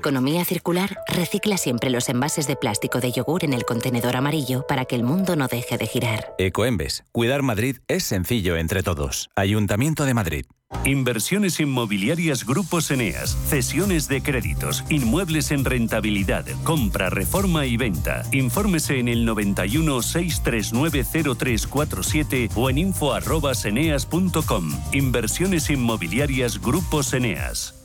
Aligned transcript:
Economía 0.00 0.44
circular 0.44 0.96
recicla 1.08 1.56
siempre 1.56 1.90
los 1.90 2.08
envases 2.08 2.46
de 2.46 2.54
plástico 2.54 3.00
de 3.00 3.10
yogur 3.10 3.42
en 3.42 3.52
el 3.52 3.64
contenedor 3.64 4.14
amarillo 4.14 4.64
para 4.68 4.84
que 4.84 4.94
el 4.94 5.02
mundo 5.02 5.34
no 5.34 5.48
deje 5.48 5.76
de 5.76 5.88
girar. 5.88 6.36
Ecoembes. 6.38 7.02
Cuidar 7.10 7.42
Madrid 7.42 7.78
es 7.88 8.04
sencillo 8.04 8.56
entre 8.56 8.84
todos. 8.84 9.28
Ayuntamiento 9.34 10.04
de 10.04 10.14
Madrid. 10.14 10.44
Inversiones 10.84 11.58
inmobiliarias 11.58 12.46
Grupos 12.46 12.92
Eneas, 12.92 13.36
cesiones 13.48 14.06
de 14.06 14.22
créditos, 14.22 14.84
inmuebles 14.88 15.50
en 15.50 15.64
rentabilidad, 15.64 16.44
compra, 16.62 17.10
reforma 17.10 17.66
y 17.66 17.76
venta. 17.76 18.22
Infórmese 18.30 19.00
en 19.00 19.08
el 19.08 19.24
91 19.24 20.00
639 20.00 21.04
0347 21.36 22.50
o 22.54 22.70
en 22.70 22.78
info@eneas.com. 22.78 24.70
Inversiones 24.92 25.70
inmobiliarias 25.70 26.60
Grupos 26.60 27.12
Eneas. 27.14 27.77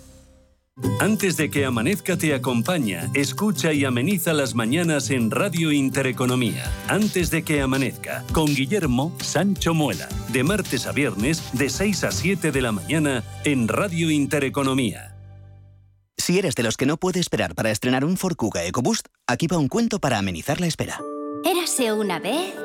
Antes 0.99 1.37
de 1.37 1.51
que 1.51 1.65
amanezca 1.65 2.17
te 2.17 2.33
acompaña, 2.33 3.09
escucha 3.13 3.73
y 3.73 3.85
ameniza 3.85 4.33
las 4.33 4.55
mañanas 4.55 5.11
en 5.11 5.29
Radio 5.29 5.71
Intereconomía. 5.71 6.71
Antes 6.87 7.29
de 7.29 7.43
que 7.43 7.61
amanezca, 7.61 8.23
con 8.33 8.47
Guillermo 8.47 9.15
Sancho 9.21 9.75
Muela, 9.75 10.09
de 10.29 10.43
martes 10.43 10.87
a 10.87 10.91
viernes, 10.91 11.43
de 11.53 11.69
6 11.69 12.05
a 12.05 12.11
7 12.11 12.51
de 12.51 12.61
la 12.61 12.71
mañana, 12.71 13.23
en 13.43 13.67
Radio 13.67 14.09
Intereconomía. 14.09 15.15
Si 16.17 16.39
eres 16.39 16.55
de 16.55 16.63
los 16.63 16.77
que 16.77 16.87
no 16.87 16.97
puede 16.97 17.19
esperar 17.19 17.53
para 17.53 17.69
estrenar 17.69 18.03
un 18.03 18.17
Ford 18.17 18.35
Kuga 18.35 18.63
EcoBoost, 18.63 19.07
aquí 19.27 19.45
va 19.45 19.57
un 19.57 19.67
cuento 19.67 19.99
para 19.99 20.17
amenizar 20.17 20.59
la 20.59 20.67
espera. 20.67 21.01
Érase 21.45 21.91
una 21.93 22.19
vez... 22.19 22.55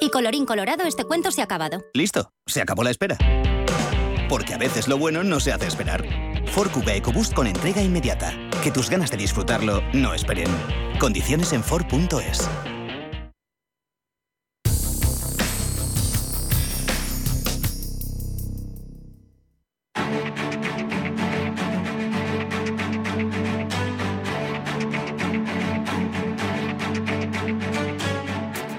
Y 0.00 0.10
colorín 0.10 0.46
colorado, 0.46 0.84
este 0.84 1.04
cuento 1.04 1.30
se 1.30 1.40
ha 1.40 1.44
acabado. 1.44 1.84
Listo, 1.94 2.32
se 2.46 2.60
acabó 2.60 2.82
la 2.82 2.90
espera. 2.90 3.16
Porque 4.28 4.54
a 4.54 4.58
veces 4.58 4.88
lo 4.88 4.98
bueno 4.98 5.22
no 5.22 5.38
se 5.38 5.52
hace 5.52 5.68
esperar. 5.68 6.04
Ford 6.52 6.70
Kuga 6.70 6.94
EcoBoost 6.94 7.32
con 7.32 7.46
entrega 7.46 7.80
inmediata. 7.80 8.34
Que 8.62 8.70
tus 8.70 8.90
ganas 8.90 9.10
de 9.10 9.16
disfrutarlo 9.16 9.82
no 9.94 10.12
esperen. 10.12 10.48
Condiciones 11.00 11.54
en 11.54 11.64
Ford.es. 11.64 12.48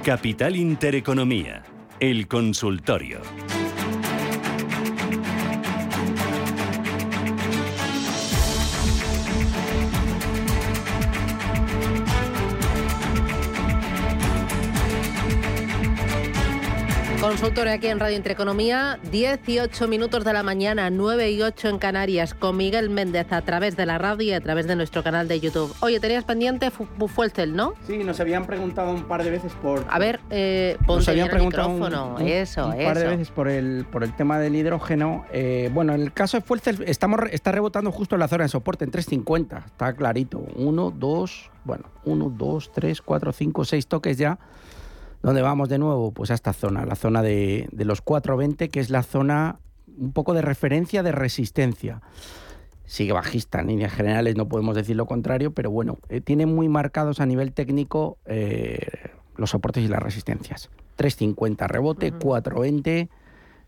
Capital 0.04 0.58
Intereconomía, 0.58 1.64
el 2.00 2.28
consultorio. 2.28 3.22
Consultorio 17.24 17.72
aquí 17.72 17.88
en 17.88 18.02
Radio 18.02 18.18
Intereconomía, 18.18 19.00
18 19.10 19.88
minutos 19.88 20.26
de 20.26 20.34
la 20.34 20.44
mañana, 20.44 20.90
9 20.90 21.32
y 21.32 21.42
8 21.42 21.70
en 21.70 21.78
Canarias, 21.78 22.34
con 22.34 22.58
Miguel 22.58 22.90
Méndez 22.90 23.32
a 23.32 23.42
través 23.42 23.78
de 23.78 23.86
la 23.86 23.98
radio 23.98 24.28
y 24.28 24.34
a 24.34 24.42
través 24.42 24.68
de 24.68 24.76
nuestro 24.76 25.04
canal 25.04 25.30
de 25.30 25.40
YouTube. 25.40 25.74
Oye, 25.80 26.02
tenías 26.02 26.26
pendiente 26.26 26.70
Fuelcel, 26.70 27.56
¿no? 27.56 27.76
Sí, 27.88 28.00
nos 28.00 28.20
habían 28.20 28.46
preguntado 28.46 28.92
un 28.92 29.06
par 29.06 29.24
de 29.24 29.30
veces 29.30 29.54
por... 29.54 29.86
A 29.90 30.00
ver, 30.00 30.20
eh, 30.32 30.78
ponte 30.86 31.12
habían 31.12 31.34
el 31.34 31.44
micrófono, 31.44 32.18
eso, 32.20 32.68
un 32.68 32.84
par 32.84 33.00
de 33.00 33.08
veces 33.08 33.32
por 33.32 33.48
el, 33.48 33.86
por 33.90 34.04
el 34.04 34.14
tema 34.18 34.38
del 34.38 34.58
hidrógeno. 34.58 35.24
Eh, 35.32 35.72
bueno, 35.74 35.94
en 35.94 36.02
el 36.02 36.12
caso 36.12 36.36
de 36.36 36.42
Fuelcel 36.42 36.84
estamos, 36.88 37.22
está 37.32 37.54
rebotando 37.54 37.90
justo 37.94 38.16
en 38.16 38.20
la 38.20 38.28
zona 38.28 38.44
de 38.44 38.50
soporte, 38.50 38.84
en 38.84 38.92
350, 38.92 39.64
está 39.68 39.94
clarito. 39.94 40.40
Uno, 40.58 40.92
dos, 40.92 41.50
bueno, 41.64 41.86
uno, 42.04 42.30
dos, 42.30 42.70
tres, 42.74 43.02
cuatro, 43.02 43.32
cinco, 43.32 43.64
seis 43.64 43.88
toques 43.88 44.18
ya 44.18 44.38
¿Dónde 45.24 45.42
vamos 45.42 45.70
de 45.70 45.80
nuevo? 45.80 46.12
Pues 46.12 46.32
a 46.32 46.34
esta 46.34 46.52
zona, 46.52 46.86
la 46.86 46.96
zona 46.96 47.22
de, 47.22 47.70
los 47.72 48.02
420, 48.02 48.68
que 48.68 48.82
es 48.82 48.90
la 48.90 49.04
zona 49.04 49.58
un 49.98 50.12
poco 50.12 50.34
de 50.34 50.42
referencia 50.42 51.02
de 51.02 51.14
resistencia. 51.14 52.02
Sigue 52.84 53.14
bajista, 53.14 53.62
en 53.62 53.68
líneas 53.68 53.94
generales 53.94 54.36
no 54.36 54.50
podemos 54.50 54.76
decir 54.76 54.98
lo 54.98 55.06
contrario, 55.06 55.54
pero 55.54 55.72
bueno, 55.72 55.98
eh, 56.10 56.20
tiene 56.20 56.46
muy 56.46 56.68
marcados 56.68 57.22
a 57.22 57.26
nivel 57.26 57.54
técnico 57.54 58.18
eh, 58.26 58.86
los 59.38 59.52
soportes 59.52 59.86
y 59.86 59.88
las 59.88 60.04
resistencias. 60.04 60.70
350 60.98 61.68
rebote, 61.70 62.12
420 62.12 63.10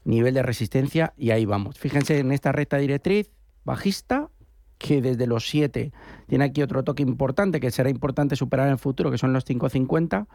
nivel 0.03 0.34
de 0.34 0.44
resistencia 0.44 1.13
y 1.16 1.31
ahí 1.31 1.46
vamos. 1.46 1.79
Fíjense 1.79 2.19
en 2.19 2.34
esta 2.34 2.52
recta 2.52 2.78
directriz 2.78 3.31
bajista 3.63 4.29
que 4.78 5.02
desde 5.02 5.25
los 5.25 5.47
7 5.47 5.94
tiene 6.28 6.44
aquí 6.44 6.62
otro 6.62 6.84
toque 6.84 7.02
importante 7.02 7.62
que 7.62 7.72
será 7.72 7.90
importante 7.90 8.35
superar 8.35 8.68
en 8.68 8.74
el 8.74 8.78
futuro, 8.78 9.09
que 9.09 9.18
son 9.18 9.31
los 9.31 9.46
550 9.46 10.28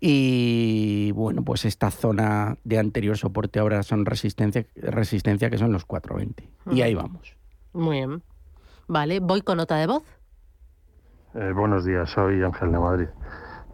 y 0.00 1.10
bueno, 1.12 1.42
pues 1.42 1.64
esta 1.64 1.90
zona 1.90 2.56
de 2.64 2.78
anterior 2.78 3.16
soporte 3.16 3.58
ahora 3.58 3.82
son 3.82 4.06
resistencia, 4.06 4.64
resistencia 4.76 5.50
que 5.50 5.58
son 5.58 5.72
los 5.72 5.84
420. 5.84 6.48
Y 6.70 6.82
ahí 6.82 6.94
vamos. 6.94 7.36
Muy 7.72 7.96
bien. 7.96 8.22
Vale, 8.86 9.20
voy 9.20 9.42
con 9.42 9.56
nota 9.58 9.76
de 9.76 9.86
voz. 9.86 10.04
Eh, 11.34 11.52
buenos 11.52 11.84
días, 11.84 12.08
soy 12.10 12.42
Ángel 12.42 12.72
de 12.72 12.78
Madrid. 12.78 13.08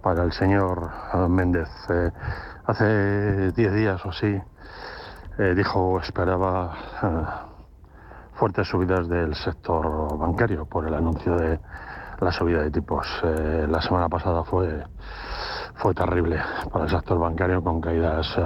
Para 0.03 0.25
el 0.25 0.33
señor 0.33 0.91
eh, 1.13 1.29
Méndez, 1.29 1.69
eh, 1.91 2.11
hace 2.67 3.53
10 3.53 3.75
días 3.75 4.05
o 4.05 4.11
así 4.11 4.41
dijo 5.57 5.99
esperaba 6.01 7.49
fuertes 8.35 8.69
subidas 8.69 9.09
del 9.09 9.35
sector 9.35 10.17
bancario 10.17 10.65
por 10.65 10.87
el 10.87 10.95
anuncio 10.95 11.37
de 11.37 11.59
la 12.21 12.33
subida 12.33 12.63
de 12.63 12.71
tipos. 12.71 13.07
la 13.23 13.81
semana 13.81 14.09
pasada 14.09 14.45
fue 14.45 14.85
fue 15.77 15.95
terrible 15.95 16.41
para 16.73 16.85
el 16.85 16.91
sector 16.91 17.19
bancario 17.19 17.63
con 17.63 17.81
caídas 17.81 18.35
eh, 18.37 18.43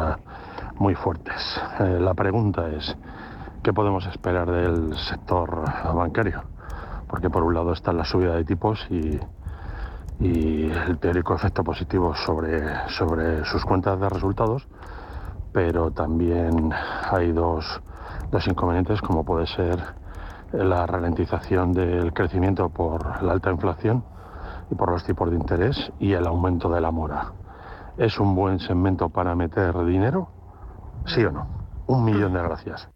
muy 0.76 0.94
fuertes. 0.94 1.60
Eh, 1.80 1.98
la 2.00 2.14
pregunta 2.14 2.68
es, 2.68 2.96
¿qué 3.62 3.72
podemos 3.72 4.06
esperar 4.06 4.50
del 4.50 4.96
sector 4.96 5.64
bancario? 5.94 6.42
Porque 7.08 7.30
por 7.30 7.42
un 7.42 7.54
lado 7.54 7.72
está 7.72 7.92
la 7.92 8.04
subida 8.04 8.34
de 8.34 8.44
tipos 8.44 8.86
y, 8.90 9.20
el 10.20 10.98
teórico 10.98 11.36
efecto 11.36 11.62
positivo 11.62 12.12
sobre, 12.16 12.88
sobre 12.88 13.44
sus 13.44 13.64
cuentas 13.64 14.00
de 14.00 14.08
resultados, 14.08 14.66
pero 15.52 15.92
también 15.92 16.72
hay 17.08 17.30
dos, 17.30 17.80
dos 18.32 18.44
inconvenientes 18.48 19.00
como 19.00 19.24
puede 19.24 19.46
ser 19.46 19.78
la 20.52 20.86
ralentización 20.86 21.72
del 21.72 22.12
crecimiento 22.12 22.68
por 22.70 23.22
la 23.22 23.32
alta 23.32 23.50
inflación 23.50 24.04
y 24.70 24.74
por 24.74 24.90
los 24.90 25.04
tipos 25.04 25.30
de 25.30 25.36
interés 25.36 25.92
y 25.98 26.12
el 26.12 26.26
aumento 26.26 26.68
de 26.70 26.80
la 26.80 26.90
mora. 26.90 27.32
¿Es 27.96 28.18
un 28.18 28.34
buen 28.34 28.60
segmento 28.60 29.08
para 29.08 29.34
meter 29.34 29.84
dinero? 29.84 30.28
¿Sí 31.06 31.24
o 31.24 31.30
no? 31.30 31.48
Un 31.86 32.04
millón 32.04 32.32
de 32.32 32.42
gracias. 32.42 32.88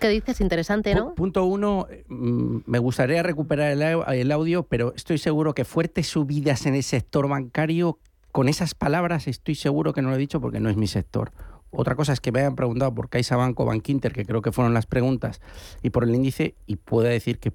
¿Qué 0.00 0.08
dices? 0.08 0.40
Interesante, 0.40 0.94
¿no? 0.94 1.14
punto 1.14 1.44
uno, 1.44 1.86
mm, 2.08 2.58
me 2.66 2.78
gustaría 2.78 3.22
recuperar 3.22 3.72
el, 3.72 4.32
audio, 4.32 4.64
pero 4.64 4.92
estoy 4.94 5.18
seguro 5.18 5.54
que 5.54 5.64
fuertes 5.64 6.08
subidas 6.08 6.66
en 6.66 6.74
el 6.74 6.82
sector 6.82 7.28
bancario, 7.28 7.98
con 8.30 8.48
esas 8.48 8.74
palabras 8.74 9.28
estoy 9.28 9.54
seguro 9.54 9.92
que 9.92 10.02
no 10.02 10.10
lo 10.10 10.16
he 10.16 10.18
dicho 10.18 10.40
porque 10.40 10.60
no 10.60 10.68
es 10.68 10.76
mi 10.76 10.86
sector. 10.86 11.32
Otra 11.76 11.94
cosa 11.96 12.12
es 12.12 12.20
que 12.20 12.32
me 12.32 12.40
hayan 12.40 12.54
preguntado 12.54 12.94
por 12.94 13.08
CaixaBank 13.08 13.58
o 13.58 13.64
Bankinter, 13.64 14.12
que 14.12 14.24
creo 14.24 14.42
que 14.42 14.52
fueron 14.52 14.74
las 14.74 14.86
preguntas, 14.86 15.40
y 15.82 15.90
por 15.90 16.04
el 16.04 16.14
índice, 16.14 16.54
y 16.66 16.76
pueda 16.76 17.08
decir 17.08 17.38
que 17.38 17.52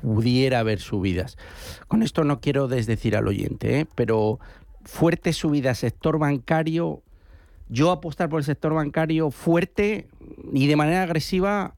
pudiera 0.00 0.58
haber 0.58 0.80
subidas. 0.80 1.38
Con 1.88 2.02
esto 2.02 2.24
no 2.24 2.40
quiero 2.40 2.68
desdecir 2.68 3.16
al 3.16 3.28
oyente, 3.28 3.80
¿eh? 3.80 3.86
pero 3.94 4.40
fuerte 4.84 5.32
subida 5.32 5.74
sector 5.74 6.18
bancario, 6.18 7.02
yo 7.68 7.90
apostar 7.90 8.28
por 8.28 8.40
el 8.40 8.44
sector 8.44 8.74
bancario 8.74 9.30
fuerte 9.30 10.08
y 10.52 10.66
de 10.66 10.76
manera 10.76 11.04
agresiva, 11.04 11.74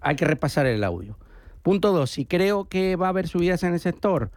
hay 0.00 0.16
que 0.16 0.24
repasar 0.24 0.66
el 0.66 0.82
audio. 0.82 1.18
Punto 1.62 1.92
dos, 1.92 2.10
si 2.10 2.24
creo 2.24 2.68
que 2.68 2.96
va 2.96 3.06
a 3.06 3.10
haber 3.10 3.28
subidas 3.28 3.62
en 3.62 3.74
el 3.74 3.80
sector, 3.80 4.30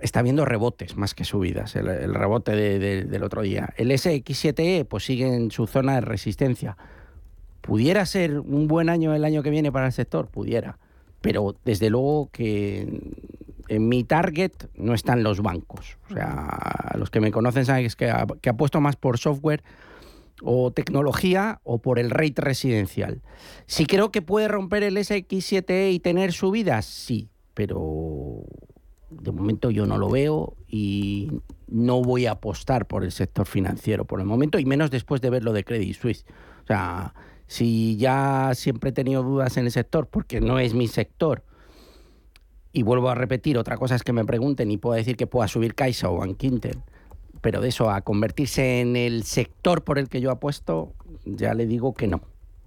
está 0.00 0.20
habiendo 0.20 0.44
rebotes 0.44 0.96
más 0.96 1.14
que 1.14 1.24
subidas, 1.24 1.76
el, 1.76 2.14
rebote 2.14 2.52
del 2.52 3.22
otro 3.22 3.42
día. 3.42 3.70
El 3.76 3.90
SX7E 3.90 4.84
pues 4.86 5.04
sigue 5.04 5.26
en 5.26 5.50
su 5.50 5.66
zona 5.66 5.94
de 5.96 6.00
resistencia. 6.02 6.76
¿Pudiera 7.60 8.06
ser 8.06 8.38
un 8.40 8.68
buen 8.68 8.88
año 8.88 9.14
el 9.14 9.24
año 9.24 9.42
que 9.42 9.50
viene 9.50 9.70
para 9.70 9.86
el 9.86 9.92
sector? 9.92 10.28
Pudiera 10.28 10.78
pero 11.20 11.56
desde 11.64 11.90
luego 11.90 12.30
que 12.32 13.00
en 13.68 13.88
mi 13.88 14.04
target 14.04 14.52
no 14.74 14.94
están 14.94 15.22
los 15.22 15.40
bancos. 15.42 15.98
O 16.10 16.14
sea, 16.14 16.92
los 16.96 17.10
que 17.10 17.20
me 17.20 17.30
conocen 17.30 17.66
saben 17.66 17.88
que, 17.88 18.12
que 18.40 18.50
apuesto 18.50 18.80
más 18.80 18.96
por 18.96 19.18
software 19.18 19.62
o 20.42 20.72
tecnología 20.72 21.60
o 21.64 21.78
por 21.78 21.98
el 21.98 22.10
rate 22.10 22.40
residencial. 22.40 23.20
Si 23.66 23.86
creo 23.86 24.10
que 24.10 24.22
puede 24.22 24.48
romper 24.48 24.82
el 24.82 24.96
SX7E 24.96 25.92
y 25.92 26.00
tener 26.00 26.32
subidas, 26.32 26.86
sí, 26.86 27.28
pero 27.54 28.44
de 29.10 29.32
momento 29.32 29.70
yo 29.70 29.86
no 29.86 29.98
lo 29.98 30.08
veo 30.08 30.54
y 30.68 31.30
no 31.66 32.02
voy 32.02 32.26
a 32.26 32.32
apostar 32.32 32.86
por 32.86 33.04
el 33.04 33.12
sector 33.12 33.46
financiero 33.46 34.04
por 34.04 34.20
el 34.20 34.26
momento 34.26 34.58
y 34.58 34.64
menos 34.64 34.90
después 34.90 35.20
de 35.20 35.30
ver 35.30 35.44
lo 35.44 35.52
de 35.52 35.64
Credit 35.64 35.96
Suisse. 35.96 36.24
O 36.64 36.66
sea, 36.66 37.14
si 37.46 37.96
ya 37.96 38.52
siempre 38.54 38.90
he 38.90 38.92
tenido 38.92 39.22
dudas 39.22 39.56
en 39.56 39.66
el 39.66 39.72
sector, 39.72 40.06
porque 40.06 40.40
no 40.40 40.58
es 40.58 40.74
mi 40.74 40.86
sector, 40.86 41.42
y 42.72 42.84
vuelvo 42.84 43.10
a 43.10 43.16
repetir, 43.16 43.58
otra 43.58 43.76
cosa 43.76 43.96
es 43.96 44.04
que 44.04 44.12
me 44.12 44.24
pregunten 44.24 44.70
y 44.70 44.76
puedo 44.76 44.96
decir 44.96 45.16
que 45.16 45.26
pueda 45.26 45.48
subir 45.48 45.74
Caixa 45.74 46.08
o 46.08 46.18
Bankinter, 46.18 46.78
pero 47.40 47.60
de 47.60 47.68
eso 47.68 47.90
a 47.90 48.02
convertirse 48.02 48.80
en 48.80 48.94
el 48.94 49.24
sector 49.24 49.82
por 49.82 49.98
el 49.98 50.08
que 50.08 50.20
yo 50.20 50.30
apuesto, 50.30 50.92
ya 51.24 51.54
le 51.54 51.66
digo 51.66 51.94
que 51.94 52.06
no. 52.06 52.20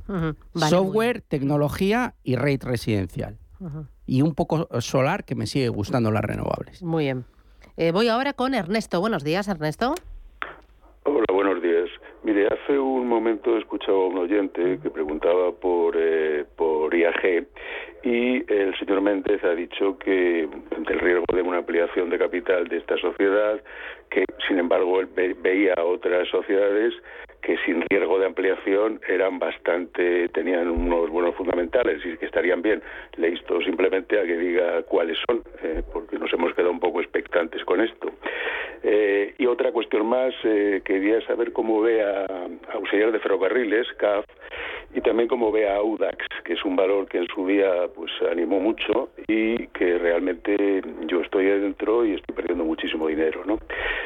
Vale, 0.07 0.69
Software, 0.69 1.21
tecnología 1.21 2.15
y 2.23 2.35
rate 2.35 2.65
residencial. 2.65 3.37
Ujú. 3.63 3.85
Y 4.05 4.21
un 4.21 4.35
poco 4.35 4.67
solar, 4.81 5.23
que 5.23 5.35
me 5.35 5.47
sigue 5.47 5.69
gustando 5.69 6.11
las 6.11 6.23
renovables. 6.23 6.83
Muy 6.83 7.05
bien. 7.05 7.25
Eh, 7.77 7.91
voy 7.91 8.07
ahora 8.09 8.33
con 8.33 8.53
Ernesto. 8.53 8.99
Buenos 8.99 9.23
días, 9.23 9.47
Ernesto. 9.47 9.95
Hola, 11.05 11.25
buenos 11.33 11.61
días. 11.61 11.89
Mire, 12.23 12.47
hace 12.47 12.77
un 12.79 13.07
momento 13.07 13.55
he 13.55 13.59
escuchado 13.59 14.03
a 14.03 14.07
un 14.07 14.17
oyente 14.17 14.79
que 14.81 14.89
preguntaba 14.89 15.51
por, 15.51 15.95
eh, 15.97 16.45
por 16.55 16.93
IAG 16.95 17.47
y 18.03 18.51
el 18.51 18.77
señor 18.79 19.01
Méndez 19.01 19.43
ha 19.43 19.53
dicho 19.55 19.97
que 19.97 20.47
del 20.87 20.99
riesgo 20.99 21.25
de 21.33 21.41
una 21.41 21.57
ampliación 21.59 22.09
de 22.09 22.17
capital 22.19 22.67
de 22.67 22.77
esta 22.77 22.97
sociedad, 22.97 23.61
que 24.09 24.23
sin 24.47 24.59
embargo 24.59 24.99
él 25.01 25.07
ve- 25.13 25.35
veía 25.41 25.73
otras 25.83 26.27
sociedades 26.29 26.93
que 27.43 27.57
sin 27.65 27.81
riesgo 27.89 28.17
de 28.19 28.25
ampliación 28.25 29.01
eran 29.07 29.37
bastante, 29.37 30.29
tenían 30.29 30.69
unos 30.69 31.09
buenos 31.09 31.35
fundamentales 31.35 32.03
y 32.05 32.17
que 32.17 32.25
estarían 32.25 32.61
bien. 32.61 32.81
Le 33.17 33.29
insto 33.29 33.61
simplemente 33.61 34.19
a 34.19 34.23
que 34.23 34.37
diga 34.37 34.83
cuáles 34.83 35.17
son, 35.27 35.43
eh, 35.61 35.83
porque 35.91 36.17
nos 36.17 36.31
hemos 36.33 36.53
quedado 36.53 36.71
un 36.71 36.79
poco 36.79 37.01
expectantes 37.01 37.63
con 37.65 37.81
esto. 37.81 38.11
Eh, 38.81 39.35
y 39.37 39.45
otra 39.45 39.71
cuestión 39.71 40.07
más, 40.07 40.33
eh, 40.43 40.81
quería 40.83 41.21
saber 41.27 41.51
cómo 41.53 41.81
ve 41.81 42.01
a, 42.01 42.25
a 42.25 42.73
Auxiliar 42.73 43.11
de 43.11 43.19
Ferrocarriles, 43.19 43.87
CAF, 43.97 44.25
y 44.93 45.01
también 45.01 45.27
cómo 45.27 45.51
ve 45.51 45.67
a 45.67 45.77
Audax, 45.77 46.25
que 46.43 46.53
es 46.53 46.63
un 46.63 46.75
valor 46.75 47.07
que 47.07 47.17
en 47.17 47.27
su 47.27 47.47
día 47.47 47.87
pues 47.95 48.11
animó 48.31 48.59
mucho 48.59 49.09
y 49.27 49.67
que 49.67 49.97
realmente 49.97 50.81
yo 51.07 51.21
estoy 51.21 51.49
adentro 51.49 52.05
y 52.05 52.13
estoy 52.13 52.35
perdiendo 52.35 52.63
muchísimo 52.63 53.07
dinero, 53.07 53.41
¿no? 53.45 53.57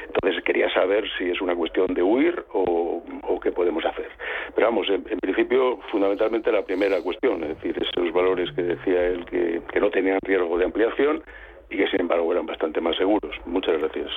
Entonces 0.05 0.43
quería 0.43 0.69
saber 0.73 1.05
si 1.17 1.29
es 1.29 1.41
una 1.41 1.55
cuestión 1.55 1.93
de 1.93 2.03
huir 2.03 2.43
o, 2.53 3.03
o 3.27 3.39
qué 3.39 3.51
podemos 3.51 3.83
hacer. 3.85 4.07
Pero 4.55 4.67
vamos, 4.67 4.87
en, 4.89 5.05
en 5.09 5.19
principio, 5.19 5.79
fundamentalmente 5.91 6.51
la 6.51 6.63
primera 6.63 7.01
cuestión, 7.01 7.43
es 7.43 7.49
decir, 7.49 7.75
esos 7.81 8.11
valores 8.13 8.49
que 8.55 8.63
decía 8.63 9.03
él 9.07 9.25
que, 9.25 9.61
que 9.71 9.79
no 9.79 9.89
tenían 9.89 10.19
riesgo 10.23 10.57
de 10.57 10.65
ampliación 10.65 11.23
y 11.69 11.77
que 11.77 11.87
sin 11.87 12.01
embargo 12.01 12.31
eran 12.31 12.45
bastante 12.45 12.79
más 12.81 12.95
seguros. 12.97 13.35
Muchas 13.45 13.77
gracias. 13.79 14.09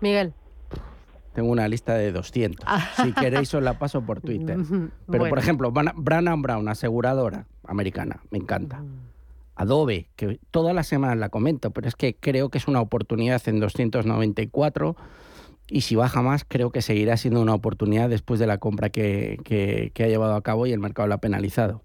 Miguel. 0.00 0.32
Tengo 1.34 1.50
una 1.50 1.66
lista 1.66 1.94
de 1.94 2.12
200. 2.12 2.66
si 2.96 3.12
queréis 3.20 3.54
os 3.54 3.62
la 3.62 3.78
paso 3.78 4.02
por 4.04 4.20
Twitter. 4.20 4.58
Pero, 4.68 4.90
Bueno. 5.06 5.28
por 5.28 5.38
ejemplo, 5.38 5.72
Brannan 5.72 6.42
Brown, 6.42 6.68
aseguradora 6.68 7.46
americana, 7.66 8.20
me 8.30 8.38
encanta. 8.38 8.82
Adobe, 9.54 10.08
que 10.16 10.38
todas 10.50 10.74
las 10.74 10.86
semanas 10.88 11.16
la 11.18 11.28
comento, 11.28 11.70
pero 11.70 11.88
es 11.88 11.94
que 11.94 12.14
creo 12.14 12.48
que 12.50 12.58
es 12.58 12.68
una 12.68 12.80
oportunidad 12.80 13.40
en 13.48 13.60
294 13.60 14.96
y 15.72 15.80
si 15.80 15.96
baja 15.96 16.20
más 16.20 16.44
creo 16.46 16.70
que 16.70 16.82
seguirá 16.82 17.16
siendo 17.16 17.40
una 17.40 17.54
oportunidad 17.54 18.10
después 18.10 18.38
de 18.38 18.46
la 18.46 18.58
compra 18.58 18.90
que, 18.90 19.38
que- 19.42 19.90
ha 20.04 20.06
llevado 20.06 20.34
a 20.34 20.42
cabo 20.42 20.66
y 20.66 20.72
el 20.72 20.78
mercado 20.80 21.08
la 21.08 21.14
ha 21.14 21.20
penalizado. 21.20 21.82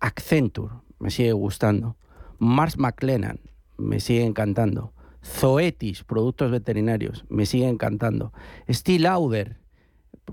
Accenture, 0.00 0.74
me 0.98 1.10
sigue 1.10 1.32
gustando. 1.32 1.96
Mars 2.38 2.76
McLennan, 2.76 3.40
me 3.78 4.00
sigue 4.00 4.24
encantando. 4.24 4.92
Zoetis, 5.24 6.04
productos 6.04 6.50
veterinarios, 6.50 7.24
me 7.30 7.46
sigue 7.46 7.68
encantando. 7.68 8.32
Steel 8.68 9.04
Lauder, 9.04 9.56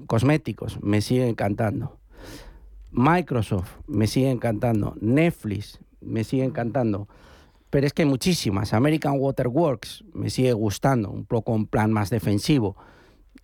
cosméticos, 0.08 0.82
me 0.84 1.00
sigue 1.00 1.30
encantando. 1.30 2.00
Microsoft, 2.92 3.78
me 3.88 4.08
sigue 4.08 4.30
encantando. 4.30 4.96
Netflix, 5.00 5.80
me 6.02 6.24
sigue 6.26 6.44
encantando. 6.44 7.08
Pero 7.70 7.86
es 7.86 7.94
que 7.94 8.02
hay 8.04 8.08
muchísimas. 8.08 8.74
American 8.74 9.16
Waterworks, 9.20 10.04
me 10.14 10.30
sigue 10.30 10.54
gustando, 10.54 11.10
un 11.12 11.26
poco 11.26 11.56
en 11.56 11.68
plan 11.68 11.92
más 11.92 12.10
defensivo. 12.10 12.76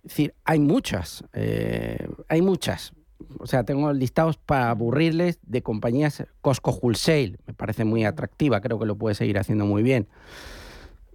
Es 0.02 0.10
decir, 0.10 0.34
hay 0.44 0.58
muchas, 0.58 1.24
eh, 1.32 2.08
hay 2.28 2.42
muchas. 2.42 2.92
O 3.38 3.46
sea, 3.46 3.64
tengo 3.64 3.92
listados 3.92 4.36
para 4.36 4.70
aburrirles 4.70 5.38
de 5.42 5.62
compañías. 5.62 6.24
Costco 6.40 6.72
Wholesale, 6.72 7.38
me 7.46 7.54
parece 7.54 7.84
muy 7.84 8.04
atractiva, 8.04 8.60
creo 8.60 8.78
que 8.78 8.86
lo 8.86 8.96
puede 8.96 9.14
seguir 9.14 9.38
haciendo 9.38 9.64
muy 9.64 9.82
bien. 9.82 10.08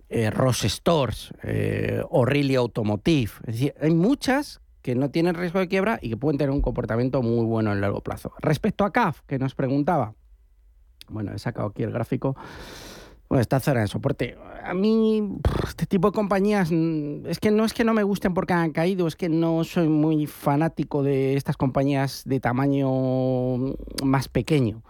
Eh, 0.10 0.30
Ross 0.30 0.64
Stores, 0.64 1.34
eh, 1.44 2.04
O'Reilly 2.10 2.56
Automotive. 2.56 3.32
Es 3.48 3.54
decir, 3.54 3.76
hay 3.80 3.92
muchas 3.92 4.62
que 4.82 4.96
no 4.96 5.10
tienen 5.10 5.36
riesgo 5.36 5.60
de 5.60 5.68
quiebra 5.68 6.00
y 6.02 6.10
que 6.10 6.18
pueden 6.18 6.38
tener 6.38 6.52
un 6.52 6.62
comportamiento 6.62 7.22
muy 7.22 7.46
bueno 7.46 7.72
en 7.72 7.82
largo 7.82 8.02
plazo. 8.02 8.34
Respecto 8.40 8.84
a 8.84 8.92
CAF, 8.92 9.22
que 9.28 9.38
nos 9.38 9.56
preguntaba, 9.56 10.16
bueno, 11.08 11.34
he 11.34 11.40
sacado 11.40 11.70
aquí 11.70 11.84
el 11.84 11.92
gráfico. 11.92 12.36
Bueno, 13.32 13.44
está 13.44 13.62
zona 13.62 13.80
de 13.80 13.88
soporte. 13.88 14.36
A 14.62 14.74
mí, 14.74 15.38
este 15.66 15.86
tipo 15.86 16.10
de 16.10 16.14
compañías, 16.14 16.70
mm, 16.70 17.28
es 17.28 17.40
que 17.40 17.50
no 17.50 17.64
es 17.64 17.72
que 17.72 17.86
no 17.86 17.94
me 17.94 18.04
gusten 18.04 18.34
porque 18.34 18.52
han 18.52 18.74
caído, 18.74 19.08
es 19.08 19.16
que 19.16 19.30
no 19.30 19.64
soy 19.64 19.88
muy 19.88 20.28
fanático 20.28 21.02
de 21.02 21.38
estas 21.38 21.56
compañías 21.56 22.24
de 22.26 22.42
tamaño 22.42 23.74
más 24.04 24.28
pequeño. 24.28 24.84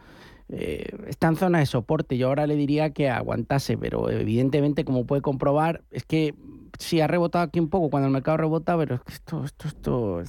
Eh, 0.50 0.90
está 1.06 1.28
en 1.28 1.36
zona 1.36 1.60
de 1.60 1.68
soporte. 1.68 2.18
Yo 2.18 2.30
ahora 2.30 2.48
le 2.48 2.56
diría 2.56 2.90
que 2.90 3.12
aguantase, 3.12 3.78
pero 3.78 4.10
evidentemente, 4.10 4.86
como 4.86 5.06
puede 5.06 5.22
comprobar, 5.22 5.84
es 5.92 6.04
que 6.04 6.34
sí 6.80 7.00
ha 7.00 7.06
rebotado 7.06 7.46
aquí 7.46 7.60
un 7.60 7.70
poco 7.70 7.92
cuando 7.92 8.08
el 8.08 8.14
mercado 8.14 8.38
rebota, 8.38 8.76
pero 8.76 8.96
es 8.96 9.02
que 9.02 9.14
esto, 9.14 9.44
esto, 9.46 9.68
esto. 9.68 10.24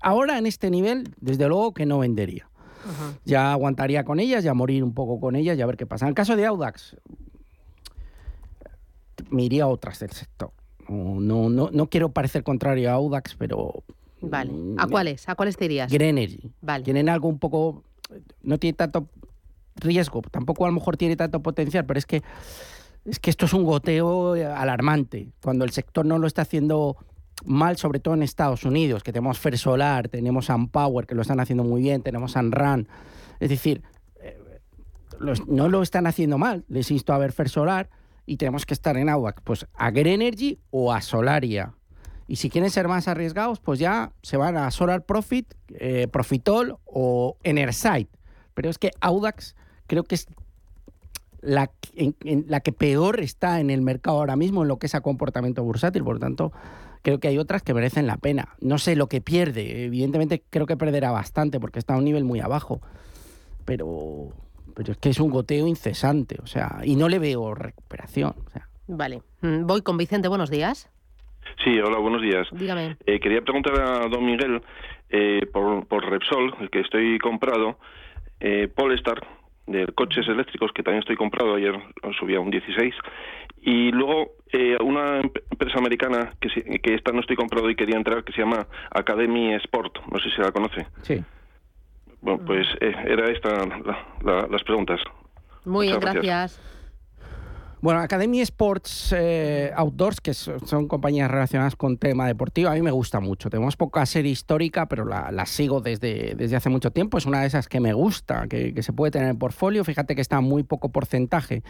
Ahora 0.00 0.38
en 0.38 0.46
este 0.46 0.70
nivel, 0.70 1.12
desde 1.20 1.48
luego 1.48 1.74
que 1.74 1.86
no 1.86 1.98
vendería. 1.98 2.48
Ya 3.24 3.52
aguantaría 3.52 4.04
con 4.04 4.20
ellas, 4.20 4.44
ya 4.44 4.54
morir 4.54 4.82
un 4.82 4.94
poco 4.94 5.20
con 5.20 5.36
ellas 5.36 5.56
y 5.56 5.62
a 5.62 5.66
ver 5.66 5.76
qué 5.76 5.86
pasa. 5.86 6.04
En 6.04 6.10
el 6.10 6.14
caso 6.14 6.34
de 6.34 6.46
Audax, 6.46 6.96
me 9.32 9.42
iría 9.44 9.64
a 9.64 9.68
otras 9.68 9.98
del 9.98 10.10
sector. 10.10 10.52
No, 10.88 11.20
no, 11.20 11.48
no, 11.48 11.70
no 11.72 11.86
quiero 11.88 12.10
parecer 12.10 12.42
contrario 12.42 12.90
a 12.90 12.94
Audax, 12.94 13.34
pero. 13.36 13.82
Vale. 14.20 14.52
mm, 14.52 14.78
¿A 14.78 14.86
cuáles? 14.86 15.28
¿A 15.28 15.34
cuáles 15.34 15.56
te 15.56 15.64
irías? 15.64 15.90
Green 15.90 16.18
Energy. 16.18 16.52
Vale. 16.60 16.84
Tienen 16.84 17.08
algo 17.08 17.28
un 17.28 17.38
poco. 17.38 17.82
No 18.42 18.58
tiene 18.58 18.76
tanto 18.76 19.08
riesgo, 19.76 20.20
tampoco 20.30 20.64
a 20.64 20.68
lo 20.68 20.74
mejor 20.74 20.96
tiene 20.96 21.16
tanto 21.16 21.40
potencial, 21.40 21.86
pero 21.86 21.98
es 21.98 22.06
que. 22.06 22.22
Es 23.04 23.18
que 23.18 23.30
esto 23.30 23.46
es 23.46 23.52
un 23.52 23.64
goteo 23.64 24.34
alarmante. 24.34 25.32
Cuando 25.42 25.64
el 25.64 25.72
sector 25.72 26.06
no 26.06 26.18
lo 26.18 26.28
está 26.28 26.42
haciendo 26.42 26.96
mal, 27.44 27.76
sobre 27.76 27.98
todo 27.98 28.14
en 28.14 28.22
Estados 28.22 28.64
Unidos, 28.64 29.02
que 29.02 29.12
tenemos 29.12 29.40
Fer 29.40 29.58
Solar, 29.58 30.08
tenemos 30.08 30.50
Ampower, 30.50 31.06
que 31.06 31.16
lo 31.16 31.22
están 31.22 31.40
haciendo 31.40 31.64
muy 31.64 31.82
bien, 31.82 32.02
tenemos 32.02 32.32
Sunrun. 32.32 32.86
Es 33.40 33.48
decir, 33.50 33.82
eh, 34.20 34.38
no 35.48 35.68
lo 35.68 35.82
están 35.82 36.06
haciendo 36.06 36.38
mal. 36.38 36.64
Les 36.68 36.92
insto 36.92 37.12
a 37.12 37.18
ver 37.18 37.32
Fer 37.32 37.48
Solar 37.48 37.90
y 38.26 38.36
tenemos 38.36 38.66
que 38.66 38.74
estar 38.74 38.96
en 38.96 39.08
Audax, 39.08 39.42
pues 39.42 39.66
a 39.74 39.90
Green 39.90 40.22
Energy 40.22 40.58
o 40.70 40.92
a 40.92 41.00
Solaria. 41.00 41.74
Y 42.26 42.36
si 42.36 42.50
quieren 42.50 42.70
ser 42.70 42.88
más 42.88 43.08
arriesgados, 43.08 43.60
pues 43.60 43.78
ya 43.78 44.12
se 44.22 44.36
van 44.36 44.56
a 44.56 44.70
Solar 44.70 45.04
Profit, 45.04 45.52
eh, 45.74 46.08
Profitol 46.08 46.78
o 46.84 47.36
Enersight. 47.42 48.08
Pero 48.54 48.70
es 48.70 48.78
que 48.78 48.90
Audax 49.00 49.54
creo 49.86 50.04
que 50.04 50.14
es 50.14 50.26
la, 51.40 51.70
la 52.24 52.60
que 52.60 52.72
peor 52.72 53.20
está 53.20 53.60
en 53.60 53.70
el 53.70 53.82
mercado 53.82 54.18
ahora 54.18 54.36
mismo 54.36 54.62
en 54.62 54.68
lo 54.68 54.78
que 54.78 54.86
es 54.86 54.94
a 54.94 55.00
comportamiento 55.00 55.62
bursátil. 55.64 56.04
Por 56.04 56.14
lo 56.14 56.20
tanto, 56.20 56.52
creo 57.02 57.18
que 57.18 57.28
hay 57.28 57.38
otras 57.38 57.62
que 57.62 57.74
merecen 57.74 58.06
la 58.06 58.16
pena. 58.16 58.56
No 58.60 58.78
sé 58.78 58.96
lo 58.96 59.08
que 59.08 59.20
pierde. 59.20 59.84
Evidentemente 59.84 60.42
creo 60.48 60.66
que 60.66 60.76
perderá 60.76 61.10
bastante 61.10 61.60
porque 61.60 61.80
está 61.80 61.94
a 61.94 61.98
un 61.98 62.04
nivel 62.04 62.24
muy 62.24 62.40
abajo. 62.40 62.80
Pero, 63.64 64.32
pero 64.74 64.92
es 64.92 64.98
que 64.98 65.10
es 65.10 65.20
un 65.20 65.30
goteo 65.30 65.66
incesante. 65.66 66.36
O 66.42 66.46
sea, 66.46 66.78
y 66.84 66.96
no 66.96 67.08
le 67.08 67.18
veo 67.18 67.54
recuperación. 67.54 68.34
O 68.46 68.50
sea, 68.50 68.68
Vale. 68.88 69.22
Mm, 69.42 69.66
Voy 69.66 69.82
con 69.82 69.96
Vicente. 69.96 70.28
Buenos 70.28 70.50
días. 70.50 70.90
Sí, 71.64 71.78
hola, 71.80 71.98
buenos 71.98 72.22
días. 72.22 72.46
Dígame. 72.52 72.96
Eh, 73.06 73.20
quería 73.20 73.40
preguntar 73.42 73.74
a 73.80 74.08
don 74.08 74.24
Miguel 74.24 74.62
eh, 75.10 75.46
por, 75.52 75.86
por 75.86 76.04
Repsol, 76.08 76.54
el 76.60 76.70
que 76.70 76.80
estoy 76.80 77.18
comprado, 77.18 77.78
eh, 78.40 78.68
Polestar, 78.74 79.26
de 79.66 79.86
coches 79.94 80.26
eléctricos, 80.28 80.72
que 80.74 80.82
también 80.82 81.00
estoy 81.00 81.16
comprado, 81.16 81.54
ayer 81.54 81.74
subía 82.18 82.40
un 82.40 82.50
16, 82.50 82.94
y 83.62 83.92
luego 83.92 84.32
eh, 84.52 84.76
una 84.82 85.20
em- 85.20 85.30
empresa 85.50 85.78
americana 85.78 86.32
que, 86.40 86.48
sí- 86.48 86.62
que 86.82 86.94
esta 86.94 87.12
no 87.12 87.20
estoy 87.20 87.36
comprado 87.36 87.70
y 87.70 87.76
quería 87.76 87.96
entrar, 87.96 88.24
que 88.24 88.32
se 88.32 88.40
llama 88.40 88.66
Academy 88.90 89.54
Sport, 89.54 89.98
no 90.10 90.18
sé 90.18 90.30
si 90.34 90.40
la 90.42 90.50
conoce. 90.52 90.86
sí. 91.02 91.22
Bueno, 92.22 92.42
pues 92.46 92.66
eh, 92.80 92.92
era 93.06 93.30
esta 93.30 93.50
la- 93.66 94.06
la- 94.24 94.46
las 94.48 94.62
preguntas. 94.62 95.00
Muy 95.64 95.86
bien, 95.88 95.98
Muchas 95.98 96.14
gracias. 96.14 96.60
Bueno, 97.80 97.98
Academy 97.98 98.40
Sports 98.42 99.12
eh, 99.18 99.72
Outdoors, 99.74 100.20
que 100.20 100.34
so- 100.34 100.60
son 100.60 100.86
compañías 100.86 101.28
relacionadas 101.28 101.74
con 101.74 101.98
tema 101.98 102.28
deportivo, 102.28 102.70
a 102.70 102.74
mí 102.74 102.82
me 102.82 102.92
gusta 102.92 103.18
mucho. 103.18 103.50
Tenemos 103.50 103.76
poca 103.76 104.06
serie 104.06 104.30
histórica, 104.30 104.86
pero 104.86 105.04
la, 105.04 105.32
la 105.32 105.46
sigo 105.46 105.80
desde, 105.80 106.34
desde 106.36 106.54
hace 106.54 106.68
mucho 106.68 106.92
tiempo. 106.92 107.18
Es 107.18 107.26
una 107.26 107.40
de 107.40 107.48
esas 107.48 107.66
que 107.68 107.80
me 107.80 107.92
gusta, 107.92 108.46
que, 108.46 108.72
que 108.72 108.84
se 108.84 108.92
puede 108.92 109.10
tener 109.10 109.28
en 109.30 109.36
portfolio. 109.38 109.82
Fíjate 109.82 110.14
que 110.14 110.20
está 110.20 110.36
a 110.36 110.40
muy 110.40 110.62
poco 110.62 110.90
porcentaje, 110.90 111.56
en 111.56 111.64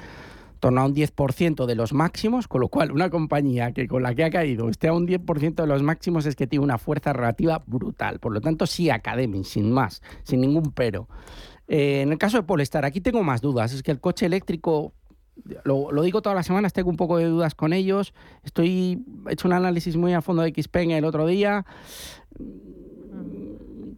torno 0.62 0.80
a 0.80 0.84
un 0.84 0.94
10% 0.94 1.66
de 1.66 1.74
los 1.74 1.92
máximos, 1.92 2.46
con 2.46 2.60
lo 2.60 2.68
cual 2.68 2.92
una 2.92 3.10
compañía 3.10 3.72
que 3.72 3.88
con 3.88 4.04
la 4.04 4.14
que 4.14 4.22
ha 4.22 4.30
caído 4.30 4.68
esté 4.68 4.86
a 4.86 4.92
un 4.92 5.08
10% 5.08 5.56
de 5.56 5.66
los 5.66 5.82
máximos 5.82 6.24
es 6.24 6.36
que 6.36 6.46
tiene 6.46 6.64
una 6.64 6.78
fuerza 6.78 7.12
relativa 7.12 7.64
brutal. 7.66 8.20
Por 8.20 8.32
lo 8.32 8.40
tanto, 8.40 8.64
sí, 8.66 8.88
Academy, 8.88 9.42
sin 9.42 9.72
más, 9.72 10.02
sin 10.22 10.40
ningún 10.40 10.70
pero. 10.70 11.08
Eh, 11.66 12.02
en 12.02 12.12
el 12.12 12.18
caso 12.18 12.36
de 12.36 12.44
Polestar, 12.44 12.84
aquí 12.84 13.00
tengo 13.00 13.24
más 13.24 13.40
dudas. 13.40 13.72
Es 13.72 13.82
que 13.82 13.90
el 13.90 13.98
coche 13.98 14.24
eléctrico 14.24 14.92
Lo, 15.64 15.90
digo 16.00 16.22
todas 16.22 16.36
las 16.36 16.46
semanas, 16.46 16.72
tengo 16.72 16.90
un 16.90 16.96
poco 16.96 17.18
de 17.18 17.24
dudas 17.24 17.56
con 17.56 17.72
ellos. 17.72 18.14
Estoy 18.44 19.02
he 19.28 19.32
hecho 19.32 19.48
un 19.48 19.54
análisis 19.54 19.96
muy 19.96 20.12
a 20.12 20.22
fondo 20.22 20.42
de 20.42 20.52
Xpeng 20.52 20.92
el 20.92 21.04
otro 21.04 21.26
día. 21.26 21.66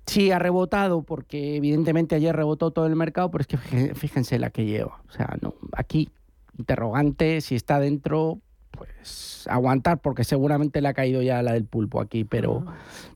Sí, 0.06 0.30
ha 0.30 0.38
rebotado 0.38 1.02
porque 1.02 1.56
evidentemente 1.56 2.14
ayer 2.14 2.34
rebotó 2.34 2.70
todo 2.70 2.86
el 2.86 2.96
mercado, 2.96 3.30
pero 3.30 3.42
es 3.42 3.48
que 3.48 3.58
fíjense 3.94 4.38
la 4.38 4.48
que 4.48 4.64
lleva. 4.64 5.02
O 5.06 5.12
sea, 5.12 5.36
no, 5.42 5.54
aquí 5.76 6.08
interrogante, 6.58 7.40
si 7.40 7.54
está 7.54 7.80
dentro, 7.80 8.40
pues 8.70 9.46
aguantar, 9.48 10.00
porque 10.00 10.24
seguramente 10.24 10.80
le 10.80 10.88
ha 10.88 10.94
caído 10.94 11.22
ya 11.22 11.42
la 11.42 11.52
del 11.52 11.64
pulpo 11.64 12.00
aquí, 12.00 12.24
pero 12.24 12.64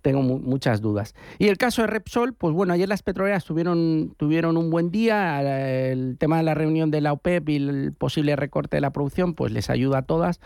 tengo 0.03 0.23
mu- 0.23 0.39
muchas 0.39 0.81
dudas. 0.81 1.17
Y 1.41 1.49
el 1.49 1.57
caso 1.59 1.83
de 1.83 1.89
Repsol, 1.89 2.33
pues 2.35 2.55
bueno, 2.55 2.75
ayer 2.75 2.89
las 2.89 3.03
petroleras 3.03 3.45
tuvieron, 3.45 4.15
tuvieron 4.17 4.57
un 4.57 4.71
buen 4.71 4.93
día, 4.93 5.41
el 5.91 6.17
tema 6.17 6.37
de 6.37 6.45
la 6.45 6.55
reunión 6.55 6.93
de 6.93 7.01
la 7.01 7.13
OPEP 7.13 7.49
y 7.49 7.57
el 7.57 7.93
posible 7.93 8.37
recorte 8.37 8.77
de 8.77 8.83
la 8.83 8.93
producción, 8.93 9.35
pues 9.35 9.51
les 9.51 9.69
ayuda 9.69 9.99
a 9.99 10.03
todas. 10.03 10.39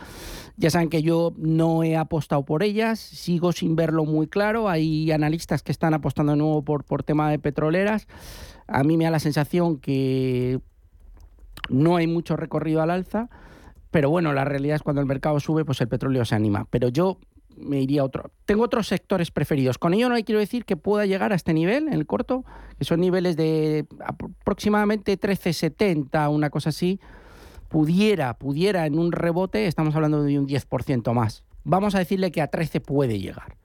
Ya 0.57 0.71
saben 0.71 0.89
que 0.89 1.03
yo 1.03 1.35
no 1.37 1.83
he 1.83 1.97
apostado 1.97 2.45
por 2.47 2.63
ellas, 2.63 2.99
sigo 2.99 3.53
sin 3.53 3.77
verlo 3.77 4.07
muy 4.07 4.29
claro, 4.29 4.71
hay 4.71 5.11
analistas 5.13 5.63
que 5.63 5.73
están 5.73 5.93
apostando 5.93 6.33
de 6.33 6.39
nuevo 6.39 6.63
por, 6.63 6.85
por 6.85 7.03
tema 7.03 7.31
de 7.31 7.39
petroleras. 7.39 8.07
A 8.67 8.83
mí 8.83 8.97
me 8.97 9.05
da 9.05 9.11
la 9.11 9.19
sensación 9.19 9.79
que 9.79 10.61
no 11.69 11.97
hay 11.97 12.07
mucho 12.07 12.37
recorrido 12.37 12.83
al 12.83 12.91
alza. 12.91 13.29
Pero 13.91 14.09
bueno, 14.11 14.33
la 14.33 14.45
realidad 14.45 14.77
es 14.77 14.83
cuando 14.83 15.01
el 15.03 15.07
mercado 15.07 15.39
sube, 15.41 15.65
pues 15.65 15.81
el 15.81 15.89
petróleo 15.89 16.25
se 16.25 16.35
anima. 16.35 16.67
Pero 16.71 16.89
yo 16.89 17.19
me 17.57 17.81
iría 17.81 18.01
a 18.01 18.05
otro. 18.05 18.31
Tengo 18.47 18.65
otros 18.65 18.87
sectores 18.89 19.31
preferidos. 19.31 19.77
Con 19.77 19.93
ello 19.93 20.09
no 20.09 20.15
quiero 20.25 20.39
decir 20.41 20.65
que 20.65 20.77
pueda 20.79 21.05
llegar 21.05 21.33
a 21.33 21.35
este 21.37 21.53
nivel, 21.53 21.89
en 21.89 21.93
el 21.93 22.07
corto, 22.07 22.45
que 22.79 22.85
son 22.85 23.01
niveles 23.01 23.37
de 23.37 23.85
apro- 23.99 24.33
aproximadamente 24.41 25.21
13,70, 25.21 26.31
una 26.31 26.49
cosa 26.49 26.71
así. 26.71 26.99
Pudiera, 27.69 28.35
pudiera 28.39 28.87
en 28.87 28.99
un 28.99 29.13
rebote, 29.13 29.67
estamos 29.67 29.95
hablando 29.95 30.23
de 30.23 30.39
un 30.39 30.47
10% 30.47 31.13
más. 31.15 31.45
Vamos 31.65 31.95
a 31.95 31.99
decirle 31.99 32.33
que 32.33 32.41
a 32.43 32.49
13 32.49 32.81
puede 32.81 33.19
llegar, 33.19 33.57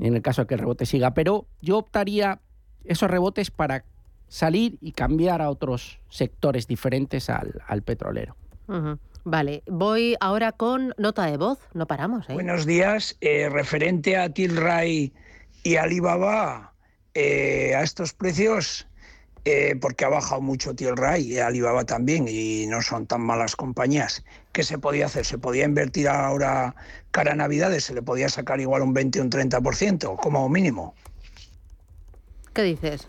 en 0.00 0.14
el 0.14 0.22
caso 0.22 0.42
de 0.42 0.46
que 0.46 0.54
el 0.54 0.60
rebote 0.60 0.86
siga. 0.86 1.12
Pero 1.14 1.46
yo 1.60 1.78
optaría 1.78 2.40
esos 2.84 3.10
rebotes 3.10 3.50
para 3.50 3.84
salir 4.28 4.78
y 4.80 4.92
cambiar 4.92 5.42
a 5.42 5.50
otros 5.50 5.98
sectores 6.08 6.66
diferentes 6.66 7.30
al, 7.30 7.62
al 7.66 7.82
petrolero. 7.82 8.36
Vale, 9.24 9.62
voy 9.66 10.16
ahora 10.20 10.52
con 10.52 10.94
nota 10.96 11.26
de 11.26 11.36
voz. 11.36 11.58
No 11.74 11.86
paramos, 11.86 12.28
¿eh? 12.28 12.34
Buenos 12.34 12.66
días. 12.66 13.16
Eh, 13.20 13.48
referente 13.50 14.16
a 14.16 14.32
Tilray 14.32 15.12
y 15.62 15.76
Alibaba, 15.76 16.72
eh, 17.14 17.74
a 17.74 17.82
estos 17.82 18.12
precios, 18.12 18.86
eh, 19.44 19.76
porque 19.80 20.04
ha 20.04 20.08
bajado 20.08 20.40
mucho 20.40 20.74
Tilray 20.74 21.32
y 21.32 21.38
Alibaba 21.38 21.84
también, 21.84 22.26
y 22.28 22.66
no 22.68 22.80
son 22.80 23.06
tan 23.06 23.22
malas 23.22 23.56
compañías. 23.56 24.24
¿Qué 24.52 24.62
se 24.62 24.78
podía 24.78 25.06
hacer? 25.06 25.24
¿Se 25.24 25.38
podía 25.38 25.64
invertir 25.64 26.08
ahora 26.08 26.74
cara 27.10 27.32
a 27.32 27.36
Navidades? 27.36 27.84
¿Se 27.84 27.94
le 27.94 28.02
podía 28.02 28.28
sacar 28.28 28.60
igual 28.60 28.82
un 28.82 28.94
20 28.94 29.20
o 29.20 29.22
un 29.24 29.30
30%, 29.30 30.16
como 30.16 30.48
mínimo? 30.48 30.94
¿Qué 32.52 32.62
dices? 32.62 33.08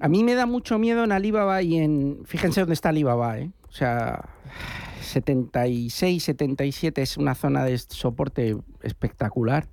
A 0.00 0.08
mí 0.08 0.24
me 0.24 0.34
da 0.34 0.46
mucho 0.46 0.78
miedo 0.78 1.04
en 1.04 1.12
Alibaba 1.12 1.60
y 1.60 1.76
en... 1.76 2.22
Fíjense 2.24 2.60
dónde 2.60 2.72
está 2.72 2.88
Alibaba, 2.88 3.38
¿eh? 3.38 3.50
O 3.68 3.72
sea, 3.72 4.30
76, 5.02 6.24
77 6.24 7.02
es 7.02 7.18
una 7.18 7.34
zona 7.34 7.64
de 7.64 7.76
soporte 7.76 8.56
espectacular. 8.82 9.66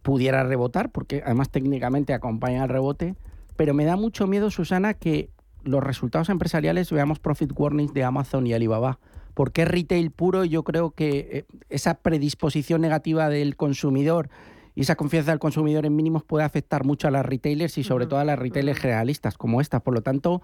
Pudiera 0.00 0.42
rebotar, 0.42 0.90
porque 0.90 1.22
además 1.22 1.50
técnicamente 1.50 2.14
acompaña 2.14 2.62
al 2.62 2.70
rebote. 2.70 3.14
Pero 3.56 3.74
me 3.74 3.84
da 3.84 3.96
mucho 3.96 4.26
miedo, 4.26 4.50
Susana, 4.50 4.94
que 4.94 5.28
los 5.64 5.84
resultados 5.84 6.30
empresariales 6.30 6.90
veamos 6.90 7.18
profit 7.18 7.52
warnings 7.54 7.92
de 7.92 8.04
Amazon 8.04 8.46
y 8.46 8.54
Alibaba. 8.54 8.98
Porque 9.34 9.62
es 9.62 9.68
retail 9.68 10.10
puro 10.12 10.46
y 10.46 10.48
yo 10.48 10.64
creo 10.64 10.92
que 10.92 11.28
eh, 11.30 11.44
esa 11.68 11.94
predisposición 11.94 12.80
negativa 12.80 13.28
del 13.28 13.54
consumidor 13.54 14.30
y 14.78 14.82
esa 14.82 14.94
confianza 14.94 15.32
del 15.32 15.40
consumidor 15.40 15.86
en 15.86 15.96
mínimos 15.96 16.22
puede 16.22 16.44
afectar 16.44 16.84
mucho 16.84 17.08
a 17.08 17.10
las 17.10 17.26
retailers 17.26 17.76
y 17.78 17.82
sobre 17.82 18.06
todo 18.06 18.20
a 18.20 18.24
las 18.24 18.38
retailers 18.38 18.78
generalistas 18.78 19.36
como 19.36 19.60
esta. 19.60 19.80
Por 19.80 19.92
lo 19.92 20.02
tanto, 20.02 20.40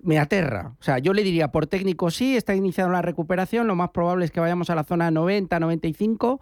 me 0.00 0.18
aterra. 0.18 0.72
O 0.80 0.82
sea, 0.82 0.98
yo 0.98 1.12
le 1.12 1.22
diría, 1.22 1.48
por 1.48 1.66
técnico 1.66 2.10
sí, 2.10 2.38
está 2.38 2.54
iniciando 2.54 2.90
la 2.90 3.02
recuperación, 3.02 3.66
lo 3.66 3.74
más 3.74 3.90
probable 3.90 4.24
es 4.24 4.30
que 4.30 4.40
vayamos 4.40 4.70
a 4.70 4.74
la 4.76 4.84
zona 4.84 5.10
90, 5.10 5.60
95, 5.60 6.40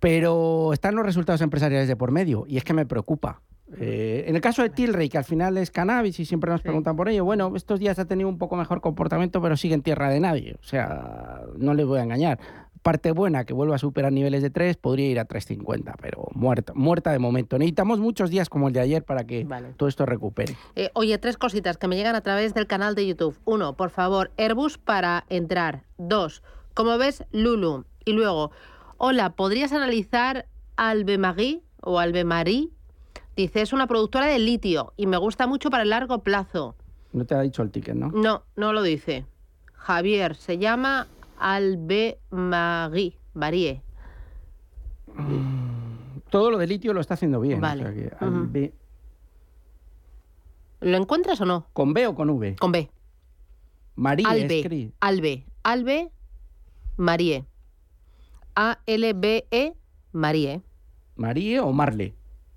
pero 0.00 0.72
están 0.72 0.96
los 0.96 1.06
resultados 1.06 1.42
empresariales 1.42 1.86
de 1.86 1.94
por 1.94 2.10
medio 2.10 2.44
y 2.48 2.56
es 2.56 2.64
que 2.64 2.72
me 2.72 2.86
preocupa. 2.86 3.40
Eh, 3.78 4.24
en 4.26 4.34
el 4.34 4.40
caso 4.40 4.62
de 4.62 4.70
Tilray, 4.70 5.08
que 5.08 5.18
al 5.18 5.24
final 5.24 5.56
es 5.58 5.70
cannabis 5.70 6.18
y 6.18 6.24
siempre 6.24 6.50
nos 6.50 6.60
preguntan 6.60 6.96
por 6.96 7.08
ello, 7.08 7.24
bueno, 7.24 7.52
estos 7.54 7.78
días 7.78 8.00
ha 8.00 8.04
tenido 8.04 8.28
un 8.28 8.38
poco 8.38 8.56
mejor 8.56 8.80
comportamiento, 8.80 9.40
pero 9.40 9.56
sigue 9.56 9.74
en 9.74 9.82
tierra 9.82 10.08
de 10.08 10.18
nadie. 10.18 10.56
O 10.60 10.64
sea, 10.64 11.42
no 11.56 11.72
les 11.72 11.86
voy 11.86 12.00
a 12.00 12.02
engañar. 12.02 12.40
Parte 12.86 13.10
buena, 13.10 13.44
que 13.44 13.52
vuelva 13.52 13.74
a 13.74 13.78
superar 13.78 14.12
niveles 14.12 14.42
de 14.42 14.50
3, 14.50 14.76
podría 14.76 15.10
ir 15.10 15.18
a 15.18 15.26
3.50, 15.26 15.96
pero 16.00 16.28
muerta, 16.34 16.72
muerta 16.72 17.10
de 17.10 17.18
momento. 17.18 17.58
Necesitamos 17.58 17.98
muchos 17.98 18.30
días 18.30 18.48
como 18.48 18.68
el 18.68 18.74
de 18.74 18.78
ayer 18.78 19.02
para 19.02 19.26
que 19.26 19.44
todo 19.76 19.88
esto 19.88 20.06
recupere. 20.06 20.56
Eh, 20.76 20.90
oye, 20.94 21.18
tres 21.18 21.36
cositas 21.36 21.78
que 21.78 21.88
me 21.88 21.96
llegan 21.96 22.14
a 22.14 22.20
través 22.20 22.54
del 22.54 22.68
canal 22.68 22.94
de 22.94 23.04
YouTube. 23.04 23.36
Uno, 23.44 23.76
por 23.76 23.90
favor, 23.90 24.30
Airbus 24.36 24.78
para 24.78 25.24
entrar. 25.30 25.82
Dos, 25.98 26.44
como 26.74 26.96
ves, 26.96 27.24
Lulu. 27.32 27.86
Y 28.04 28.12
luego, 28.12 28.52
hola, 28.98 29.30
¿podrías 29.30 29.72
analizar 29.72 30.46
Albemarie 30.76 31.62
o 31.80 31.98
Albemarie? 31.98 32.68
Dice, 33.34 33.62
es 33.62 33.72
una 33.72 33.88
productora 33.88 34.26
de 34.26 34.38
litio 34.38 34.92
y 34.96 35.08
me 35.08 35.16
gusta 35.16 35.48
mucho 35.48 35.70
para 35.70 35.82
el 35.82 35.90
largo 35.90 36.20
plazo. 36.22 36.76
No 37.12 37.24
te 37.24 37.34
ha 37.34 37.40
dicho 37.40 37.64
el 37.64 37.72
ticket, 37.72 37.96
¿no? 37.96 38.12
No, 38.12 38.44
no 38.54 38.72
lo 38.72 38.84
dice. 38.84 39.26
Javier, 39.72 40.36
se 40.36 40.58
llama 40.58 41.08
Albemarie. 41.38 43.18
Varie. 43.34 43.82
Todo 46.30 46.50
lo 46.50 46.58
de 46.58 46.66
litio 46.66 46.92
lo 46.92 47.00
está 47.00 47.14
haciendo 47.14 47.40
bien. 47.40 47.58
o 47.58 47.60
Vale. 47.62 47.82
sea 47.82 47.94
que 47.94 48.06
Ujú. 48.24 48.34
Albe- 48.36 48.72
¿Lo 50.80 50.96
encuentras 50.96 51.40
o 51.40 51.46
no? 51.46 51.66
¿Con 51.72 51.94
B 51.94 52.06
o 52.06 52.14
con 52.14 52.28
V? 52.30 52.56
Con 52.56 52.72
B. 52.72 52.90
María 53.94 54.28
Albe. 54.28 54.62
escri- 54.62 54.92
Albe. 55.00 55.46
Albe 55.62 56.10
Marie. 56.96 57.44
A-L-B-E 58.54 59.74
Marie. 60.12 60.62
¿Marie 61.16 61.60
o 61.60 61.72
Marle? 61.72 62.14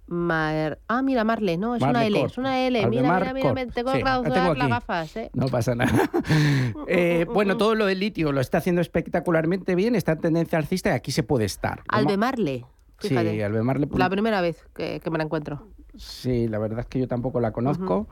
Mar... 0.10 0.80
Ah, 0.88 1.02
mira, 1.02 1.24
Marle, 1.24 1.58
no, 1.58 1.76
es 1.76 1.82
una 1.84 2.06
L, 2.06 2.20
Corp. 2.20 2.32
es 2.32 2.38
una 2.38 2.60
L. 2.66 2.78
Mira, 2.88 2.88
Aldemar 2.88 3.22
mira, 3.22 3.34
mira, 3.34 3.54
me 3.54 3.66
tengo 3.68 3.92
Sí, 3.92 3.98
que 4.00 4.04
tengo 4.04 4.24
clausurar 4.24 4.58
las 4.58 4.70
gafas, 4.70 5.16
¿eh? 5.18 5.30
No 5.34 5.48
pasa 5.48 5.76
nada. 5.76 5.92
Eh, 6.88 7.26
bueno, 7.32 7.58
todo 7.58 7.76
lo 7.76 7.86
del 7.86 8.00
litio 8.00 8.32
lo 8.32 8.42
está 8.42 8.58
haciendo 8.58 8.82
espectacularmente 8.82 9.76
bien, 9.76 9.96
está 9.96 10.14
en 10.14 10.22
tendencia 10.22 10.58
alcista 10.58 10.90
y 10.90 10.94
aquí 10.94 11.12
se 11.12 11.22
puede 11.24 11.46
estar. 11.46 11.82
Albemarle. 11.88 12.66
Sí, 13.00 13.10
Fíjate. 13.10 13.44
Albemarle. 13.44 13.88
La 13.96 14.10
primera 14.10 14.42
vez 14.42 14.66
que, 14.76 15.00
que 15.00 15.10
me 15.12 15.18
la 15.18 15.24
encuentro. 15.26 15.68
Sí, 15.96 16.48
la 16.48 16.58
verdad 16.58 16.80
es 16.80 16.86
que 16.88 17.00
yo 17.00 17.08
tampoco 17.08 17.40
la 17.40 17.52
conozco, 17.52 18.08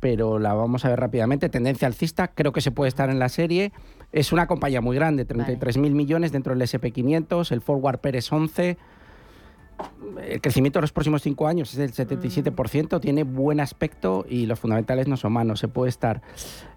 pero 0.00 0.38
la 0.38 0.54
vamos 0.54 0.84
a 0.84 0.88
ver 0.88 0.98
rápidamente. 1.00 1.48
Tendencia 1.48 1.86
alcista, 1.86 2.28
creo 2.28 2.52
que 2.52 2.60
se 2.60 2.70
puede 2.70 2.88
estar 2.88 3.10
en 3.10 3.18
la 3.18 3.28
serie. 3.28 3.72
Es 4.12 4.32
una 4.32 4.46
compañía 4.46 4.80
muy 4.80 4.96
grande, 4.96 5.26
33.000 5.26 5.90
millones 5.92 6.32
dentro 6.32 6.54
del 6.54 6.62
SP500, 6.62 7.52
el 7.52 7.60
forward 7.60 7.98
PER 7.98 8.16
es 8.16 8.32
11. 8.32 8.76
El 10.26 10.40
crecimiento 10.40 10.78
de 10.78 10.82
los 10.82 10.92
próximos 10.92 11.22
cinco 11.22 11.46
años 11.46 11.72
es 11.72 11.76
del 11.78 11.92
77%, 11.92 13.00
tiene 13.00 13.22
buen 13.22 13.60
aspecto 13.60 14.26
y 14.28 14.46
los 14.46 14.58
fundamentales 14.58 15.06
no 15.08 15.16
son 15.16 15.32
malos, 15.32 15.60
se 15.60 15.68
puede 15.68 15.88
estar. 15.90 16.22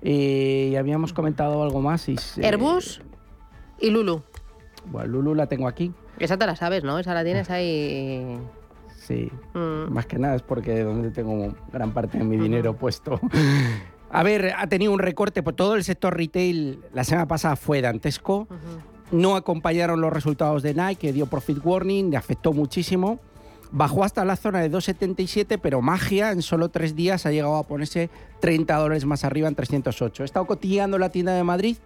Eh, 0.01 0.69
y 0.71 0.75
habíamos 0.75 1.11
comentado 1.13 1.63
algo 1.63 1.81
más. 1.81 2.07
Y, 2.07 2.15
Airbus 2.43 3.01
y 3.79 3.89
Lulu. 3.89 4.21
Bueno, 4.85 5.07
Lulu 5.09 5.35
la 5.35 5.47
tengo 5.47 5.67
aquí. 5.67 5.91
Esa 6.19 6.37
te 6.37 6.45
la 6.45 6.55
sabes, 6.55 6.83
¿no? 6.83 6.99
Esa 6.99 7.13
la 7.13 7.23
tienes 7.23 7.49
ahí. 7.49 8.37
Sí, 8.95 9.31
Mm. 9.55 9.91
más 9.91 10.05
que 10.05 10.19
nada 10.19 10.35
es 10.35 10.43
porque 10.43 10.83
donde 10.83 11.09
tengo 11.09 11.55
gran 11.73 11.91
parte 11.91 12.19
de 12.19 12.23
mi 12.23 12.37
dinero 12.37 12.75
puesto. 12.75 13.19
A 14.13 14.23
ver, 14.23 14.53
ha 14.57 14.67
tenido 14.67 14.91
un 14.91 14.99
recorte 14.99 15.41
por 15.41 15.53
todo 15.53 15.75
el 15.75 15.83
sector 15.85 16.15
retail. 16.15 16.79
La 16.93 17.03
semana 17.05 17.27
pasada 17.27 17.55
fue 17.55 17.81
dantesco. 17.81 18.47
No 19.11 19.35
acompañaron 19.35 19.99
los 19.99 20.11
resultados 20.11 20.63
de 20.63 20.73
Nike, 20.73 20.95
que 20.95 21.13
dio 21.13 21.25
profit 21.25 21.59
warning, 21.63 22.11
le 22.11 22.17
afectó 22.17 22.53
muchísimo. 22.53 23.19
Bajó 23.71 24.03
hasta 24.03 24.25
la 24.25 24.35
zona 24.35 24.59
de 24.59 24.69
2,77, 24.69 25.59
pero 25.61 25.81
magia, 25.81 26.31
en 26.31 26.41
solo 26.41 26.69
tres 26.69 26.95
días 26.95 27.25
ha 27.25 27.31
llegado 27.31 27.55
a 27.55 27.63
ponerse 27.63 28.09
30 28.41 28.75
dólares 28.75 29.05
más 29.05 29.23
arriba 29.23 29.47
en 29.47 29.55
308. 29.55 30.23
He 30.23 30.25
estado 30.25 30.45
cotilleando 30.45 30.97
la 30.97 31.09
tienda 31.09 31.33
de 31.33 31.43
Madrid, 31.43 31.77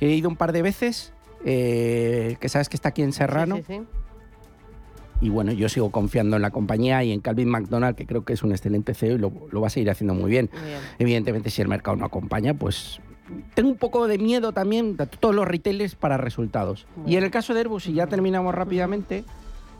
he 0.00 0.08
ido 0.08 0.28
un 0.28 0.36
par 0.36 0.52
de 0.52 0.62
veces, 0.62 1.12
eh, 1.44 2.36
que 2.40 2.48
sabes 2.48 2.68
que 2.68 2.76
está 2.76 2.90
aquí 2.90 3.02
en 3.02 3.12
Serrano. 3.12 3.56
Sí, 3.56 3.64
sí, 3.66 3.74
sí. 3.78 3.86
Y 5.22 5.30
bueno, 5.30 5.52
yo 5.52 5.68
sigo 5.70 5.90
confiando 5.90 6.36
en 6.36 6.42
la 6.42 6.50
compañía 6.50 7.02
y 7.02 7.12
en 7.12 7.20
Calvin 7.20 7.48
McDonald, 7.48 7.96
que 7.96 8.06
creo 8.06 8.24
que 8.24 8.34
es 8.34 8.42
un 8.42 8.52
excelente 8.52 8.92
CEO 8.92 9.14
y 9.14 9.18
lo, 9.18 9.32
lo 9.50 9.60
va 9.62 9.68
a 9.68 9.70
seguir 9.70 9.90
haciendo 9.90 10.14
muy 10.14 10.30
bien. 10.30 10.50
Muy 10.52 10.68
bien. 10.68 10.80
Evidentemente, 10.98 11.48
si 11.48 11.62
el 11.62 11.68
mercado 11.68 11.96
no 11.96 12.04
acompaña, 12.04 12.52
pues 12.52 13.00
tengo 13.54 13.70
un 13.70 13.76
poco 13.76 14.06
de 14.06 14.18
miedo 14.18 14.52
también 14.52 14.96
de 14.96 15.06
todos 15.06 15.34
los 15.34 15.46
retailers 15.46 15.94
para 15.94 16.16
resultados. 16.16 16.86
Y 17.06 17.16
en 17.16 17.24
el 17.24 17.30
caso 17.30 17.54
de 17.54 17.60
Airbus, 17.60 17.86
y 17.86 17.94
ya 17.94 18.06
terminamos 18.06 18.54
rápidamente, 18.54 19.24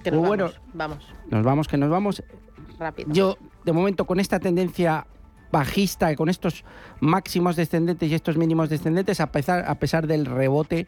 Que 0.02 0.10
nos 0.10 0.26
bueno, 0.26 0.50
vamos. 0.72 1.04
Vamos, 1.06 1.14
nos 1.30 1.44
vamos 1.44 1.68
que 1.68 1.76
nos 1.76 1.90
vamos. 1.90 2.22
rápido. 2.78 3.12
Yo, 3.12 3.38
de 3.64 3.72
momento, 3.72 4.04
con 4.04 4.20
esta 4.20 4.38
tendencia 4.38 5.06
bajista 5.50 6.14
con 6.16 6.28
estos 6.28 6.64
máximos 7.00 7.56
descendentes 7.56 8.10
y 8.10 8.14
estos 8.14 8.36
mínimos 8.36 8.68
descendentes, 8.68 9.20
a 9.20 9.30
pesar, 9.30 9.64
a 9.66 9.74
pesar 9.76 10.06
del 10.06 10.26
rebote, 10.26 10.86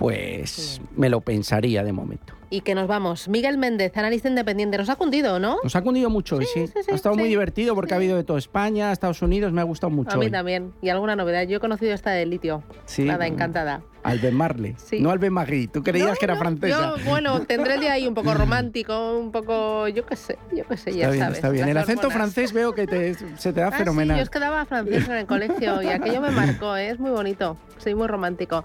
pues 0.00 0.80
me 0.96 1.10
lo 1.10 1.20
pensaría 1.20 1.84
de 1.84 1.92
momento. 1.92 2.32
Y 2.48 2.62
que 2.62 2.74
nos 2.74 2.88
vamos. 2.88 3.28
Miguel 3.28 3.58
Méndez, 3.58 3.94
analista 3.98 4.30
independiente, 4.30 4.78
nos 4.78 4.88
ha 4.88 4.96
cundido, 4.96 5.38
¿no? 5.38 5.58
Nos 5.62 5.76
ha 5.76 5.82
cundido 5.82 6.08
mucho, 6.08 6.40
sí. 6.40 6.64
ha 6.90 6.94
estado 6.94 7.16
muy 7.16 7.28
divertido 7.28 7.74
porque 7.74 7.92
ha 7.92 7.98
habido 7.98 8.16
de 8.16 8.24
toda 8.24 8.38
España, 8.38 8.92
Estados 8.92 9.20
Unidos, 9.20 9.52
me 9.52 9.60
ha 9.60 9.64
gustado 9.64 9.90
mucho. 9.90 10.12
A 10.12 10.16
mí 10.16 10.30
también. 10.30 10.72
Y 10.80 10.88
alguna 10.88 11.16
novedad. 11.16 11.46
Yo 11.46 11.58
he 11.58 11.60
conocido 11.60 11.92
esta 11.92 12.12
de 12.12 12.24
litio. 12.24 12.62
Sí. 12.86 13.04
Nada, 13.04 13.26
encantada. 13.26 13.82
Albemarle, 14.02 14.74
no 15.00 15.10
Albemarle. 15.10 15.68
Tú 15.68 15.82
creías 15.82 16.18
que 16.18 16.24
era 16.24 16.36
francesa. 16.36 16.96
Yo, 16.96 17.04
bueno, 17.04 17.42
tendré 17.42 17.74
el 17.74 17.80
día 17.80 17.92
ahí 17.92 18.08
un 18.08 18.14
poco 18.14 18.32
romántico, 18.34 19.18
un 19.18 19.30
poco, 19.30 19.86
yo 19.88 20.06
qué 20.06 20.16
sé, 20.16 20.38
yo 20.56 20.64
qué 20.66 20.78
sé, 20.78 20.92
ya 20.92 21.04
está 21.04 21.10
bien, 21.10 21.20
sabes. 21.20 21.36
Está 21.36 21.50
bien, 21.50 21.68
el 21.68 21.76
acento 21.76 22.10
francés 22.10 22.54
veo 22.54 22.72
que 22.72 22.86
te, 22.86 23.14
se 23.14 23.52
te 23.52 23.60
da 23.60 23.68
ah, 23.68 23.72
fenomenal. 23.72 24.16
Sí, 24.16 24.20
yo 24.20 24.22
es 24.22 24.30
que 24.30 24.38
daba 24.38 24.64
francés 24.64 25.06
en 25.06 25.16
el 25.16 25.26
colegio 25.26 25.82
y 25.82 25.88
aquello 25.88 26.22
me 26.22 26.30
marcó, 26.30 26.74
¿eh? 26.76 26.88
es 26.88 26.98
muy 26.98 27.10
bonito, 27.10 27.58
soy 27.76 27.94
muy 27.94 28.06
romántico. 28.06 28.64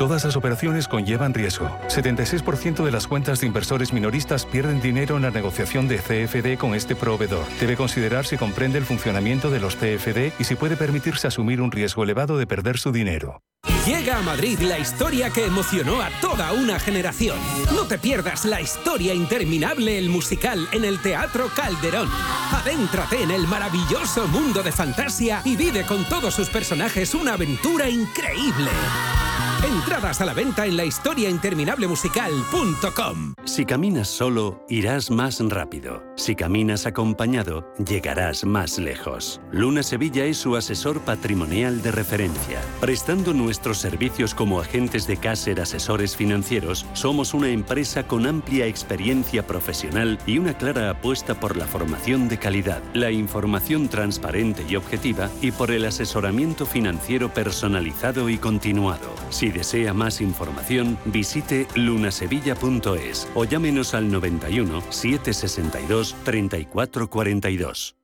Todas 0.00 0.24
las 0.24 0.34
operaciones 0.34 0.88
conllevan 0.88 1.34
riesgo. 1.34 1.68
76% 1.88 2.82
de 2.82 2.90
las 2.90 3.06
cuentas 3.06 3.42
de 3.42 3.46
inversores 3.46 3.92
minoristas 3.92 4.46
pierden 4.46 4.80
dinero 4.80 5.16
en 5.16 5.22
la 5.24 5.30
negociación 5.30 5.88
de 5.88 5.98
CFD 5.98 6.56
con 6.58 6.74
este 6.74 6.96
proveedor. 6.96 7.44
Debe 7.60 7.76
considerar 7.76 8.24
si 8.24 8.38
comprende 8.38 8.78
el 8.78 8.86
funcionamiento 8.86 9.50
de 9.50 9.60
los 9.60 9.76
CFD 9.76 10.32
y 10.38 10.44
si 10.44 10.54
puede 10.54 10.78
permitirse 10.78 11.26
asumir 11.26 11.60
un 11.60 11.70
riesgo 11.70 12.02
elevado 12.02 12.38
de 12.38 12.46
perder 12.46 12.78
su 12.78 12.92
dinero. 12.92 13.42
Llega 13.84 14.16
a 14.16 14.22
Madrid 14.22 14.58
la 14.60 14.78
historia 14.78 15.28
que 15.28 15.44
emocionó 15.44 16.00
a 16.00 16.08
toda 16.22 16.52
una 16.52 16.80
generación. 16.80 17.36
No 17.74 17.82
te 17.82 17.98
pierdas 17.98 18.46
la 18.46 18.62
historia 18.62 19.12
interminable, 19.12 19.98
el 19.98 20.08
musical, 20.08 20.66
en 20.72 20.86
el 20.86 20.98
Teatro 21.02 21.50
Calderón. 21.54 22.08
Adéntrate 22.52 23.22
en 23.22 23.32
el 23.32 23.46
maravilloso 23.46 24.26
mundo 24.28 24.62
de 24.62 24.72
fantasía 24.72 25.42
y 25.44 25.56
vive 25.56 25.84
con 25.84 26.06
todos 26.06 26.32
sus 26.32 26.48
personajes 26.48 27.14
una 27.14 27.34
aventura 27.34 27.90
increíble. 27.90 28.70
Entradas 29.62 30.22
a 30.22 30.24
la 30.24 30.32
venta 30.32 30.64
en 30.64 30.78
la 30.78 30.86
historiainterminablemusical.com. 30.86 33.34
Si 33.44 33.66
caminas 33.66 34.08
solo, 34.08 34.64
irás 34.70 35.10
más 35.10 35.38
rápido. 35.40 36.02
Si 36.16 36.34
caminas 36.34 36.86
acompañado, 36.86 37.70
llegarás 37.76 38.46
más 38.46 38.78
lejos. 38.78 39.42
Luna 39.52 39.82
Sevilla 39.82 40.24
es 40.24 40.38
su 40.38 40.56
asesor 40.56 41.00
patrimonial 41.00 41.82
de 41.82 41.92
referencia. 41.92 42.62
Prestando 42.80 43.34
nuestros 43.34 43.76
servicios 43.76 44.34
como 44.34 44.60
agentes 44.60 45.06
de 45.06 45.18
Caser 45.18 45.60
Asesores 45.60 46.16
Financieros, 46.16 46.86
somos 46.94 47.34
una 47.34 47.50
empresa 47.50 48.06
con 48.06 48.26
amplia 48.26 48.64
experiencia 48.66 49.46
profesional 49.46 50.18
y 50.26 50.38
una 50.38 50.56
clara 50.56 50.88
apuesta 50.88 51.38
por 51.38 51.58
la 51.58 51.66
formación 51.66 52.28
de 52.28 52.38
calidad, 52.38 52.82
la 52.94 53.10
información 53.10 53.88
transparente 53.88 54.64
y 54.66 54.76
objetiva 54.76 55.28
y 55.42 55.50
por 55.50 55.70
el 55.70 55.84
asesoramiento 55.84 56.64
financiero 56.64 57.34
personalizado 57.34 58.30
y 58.30 58.38
continuado. 58.38 59.14
Si 59.28 59.49
desea 59.52 59.94
más 59.94 60.20
información, 60.20 60.98
visite 61.04 61.66
lunasevilla.es 61.74 63.28
o 63.34 63.44
llámenos 63.44 63.94
al 63.94 64.10
91 64.10 64.82
762 64.90 66.16
3442. 66.24 67.99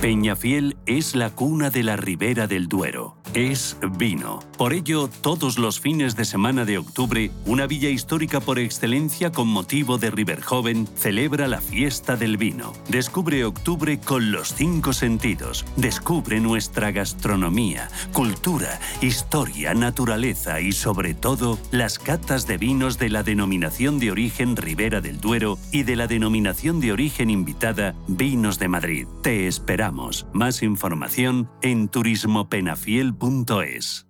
Peñafiel 0.00 0.78
es 0.86 1.14
la 1.14 1.28
cuna 1.28 1.68
de 1.68 1.82
la 1.82 1.94
Ribera 1.94 2.46
del 2.46 2.68
Duero. 2.68 3.18
Es 3.34 3.76
vino. 3.98 4.40
Por 4.56 4.72
ello, 4.72 5.08
todos 5.08 5.58
los 5.58 5.78
fines 5.78 6.16
de 6.16 6.24
semana 6.24 6.64
de 6.64 6.78
octubre, 6.78 7.30
una 7.44 7.66
villa 7.66 7.90
histórica 7.90 8.40
por 8.40 8.58
excelencia 8.58 9.30
con 9.30 9.46
motivo 9.46 9.98
de 9.98 10.10
River 10.10 10.40
Joven 10.40 10.88
celebra 10.96 11.48
la 11.48 11.60
fiesta 11.60 12.16
del 12.16 12.38
vino. 12.38 12.72
Descubre 12.88 13.44
octubre 13.44 14.00
con 14.00 14.32
los 14.32 14.54
cinco 14.54 14.94
sentidos. 14.94 15.66
Descubre 15.76 16.40
nuestra 16.40 16.92
gastronomía, 16.92 17.88
cultura, 18.14 18.80
historia, 19.02 19.74
naturaleza 19.74 20.62
y 20.62 20.72
sobre 20.72 21.12
todo 21.12 21.58
las 21.72 21.98
catas 21.98 22.46
de 22.46 22.56
vinos 22.56 22.98
de 22.98 23.10
la 23.10 23.22
denominación 23.22 23.98
de 23.98 24.10
origen 24.10 24.56
Ribera 24.56 25.02
del 25.02 25.20
Duero 25.20 25.58
y 25.70 25.82
de 25.82 25.94
la 25.94 26.06
denominación 26.06 26.80
de 26.80 26.92
origen 26.92 27.28
invitada 27.28 27.94
Vinos 28.08 28.58
de 28.58 28.68
Madrid. 28.68 29.06
Te 29.22 29.46
esperamos. 29.46 29.89
Más 30.32 30.62
información 30.62 31.50
en 31.62 31.88
turismopenafiel.es. 31.88 34.09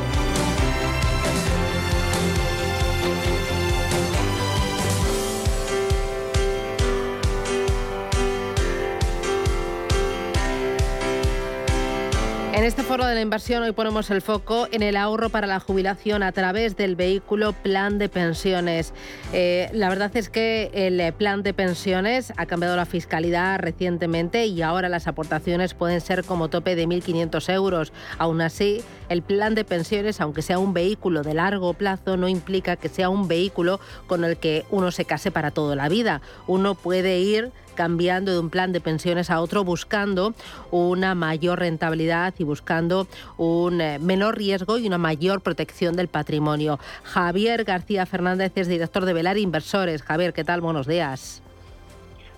En 12.61 12.67
este 12.67 12.83
foro 12.83 13.07
de 13.07 13.15
la 13.15 13.21
inversión 13.21 13.63
hoy 13.63 13.71
ponemos 13.71 14.11
el 14.11 14.21
foco 14.21 14.67
en 14.71 14.83
el 14.83 14.95
ahorro 14.95 15.29
para 15.29 15.47
la 15.47 15.59
jubilación 15.59 16.21
a 16.21 16.31
través 16.31 16.77
del 16.77 16.95
vehículo 16.95 17.53
plan 17.53 17.97
de 17.97 18.07
pensiones. 18.07 18.93
Eh, 19.33 19.71
la 19.73 19.89
verdad 19.89 20.15
es 20.15 20.29
que 20.29 20.69
el 20.71 21.11
plan 21.13 21.41
de 21.41 21.55
pensiones 21.55 22.31
ha 22.37 22.45
cambiado 22.45 22.75
la 22.75 22.85
fiscalidad 22.85 23.57
recientemente 23.57 24.45
y 24.45 24.61
ahora 24.61 24.89
las 24.89 25.07
aportaciones 25.07 25.73
pueden 25.73 26.01
ser 26.01 26.23
como 26.23 26.49
tope 26.49 26.75
de 26.75 26.87
1.500 26.87 27.51
euros. 27.51 27.93
Aún 28.19 28.41
así, 28.41 28.83
el 29.11 29.23
plan 29.23 29.55
de 29.55 29.65
pensiones, 29.65 30.21
aunque 30.21 30.41
sea 30.41 30.57
un 30.57 30.73
vehículo 30.73 31.21
de 31.21 31.33
largo 31.33 31.73
plazo, 31.73 32.15
no 32.15 32.29
implica 32.29 32.77
que 32.77 32.87
sea 32.87 33.09
un 33.09 33.27
vehículo 33.27 33.81
con 34.07 34.23
el 34.23 34.37
que 34.37 34.63
uno 34.69 34.89
se 34.89 35.03
case 35.03 35.31
para 35.31 35.51
toda 35.51 35.75
la 35.75 35.89
vida. 35.89 36.21
Uno 36.47 36.75
puede 36.75 37.19
ir 37.19 37.51
cambiando 37.75 38.31
de 38.31 38.39
un 38.39 38.49
plan 38.49 38.71
de 38.71 38.79
pensiones 38.79 39.29
a 39.29 39.41
otro 39.41 39.65
buscando 39.65 40.33
una 40.71 41.13
mayor 41.13 41.59
rentabilidad 41.59 42.33
y 42.37 42.45
buscando 42.45 43.05
un 43.35 43.81
eh, 43.81 43.99
menor 43.99 44.37
riesgo 44.37 44.77
y 44.77 44.87
una 44.87 44.97
mayor 44.97 45.41
protección 45.41 45.97
del 45.97 46.07
patrimonio. 46.07 46.79
Javier 47.03 47.65
García 47.65 48.05
Fernández 48.05 48.53
es 48.55 48.69
director 48.69 49.03
de 49.03 49.11
Velar 49.11 49.37
Inversores. 49.37 50.03
Javier, 50.03 50.31
¿qué 50.31 50.45
tal? 50.45 50.61
Buenos 50.61 50.87
días. 50.87 51.43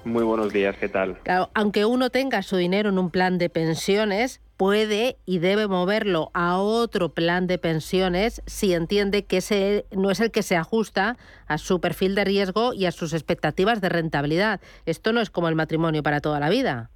Muy 0.05 0.23
buenos 0.23 0.51
días, 0.51 0.75
¿qué 0.77 0.89
tal? 0.89 1.17
aunque 1.53 1.85
uno 1.85 2.09
tenga 2.09 2.41
su 2.41 2.57
dinero 2.57 2.89
en 2.89 2.97
un 2.97 3.09
plan 3.09 3.37
de 3.37 3.49
pensiones, 3.49 4.41
puede 4.57 5.17
y 5.25 5.39
debe 5.39 5.67
moverlo 5.67 6.31
a 6.33 6.57
otro 6.57 7.13
plan 7.13 7.47
de 7.47 7.57
pensiones 7.57 8.41
si 8.45 8.73
entiende 8.73 9.25
que 9.25 9.37
ese 9.37 9.85
no 9.91 10.11
es 10.11 10.19
el 10.19 10.31
que 10.31 10.43
se 10.43 10.55
ajusta 10.55 11.17
a 11.47 11.57
su 11.57 11.79
perfil 11.79 12.15
de 12.15 12.23
riesgo 12.23 12.73
y 12.73 12.85
a 12.85 12.91
sus 12.91 13.13
expectativas 13.13 13.81
de 13.81 13.89
rentabilidad. 13.89 14.61
Esto 14.85 15.13
no 15.13 15.21
es 15.21 15.29
como 15.29 15.49
el 15.49 15.55
matrimonio 15.55 16.03
para 16.03 16.21
toda 16.21 16.39
la 16.39 16.49
vida. 16.49 16.89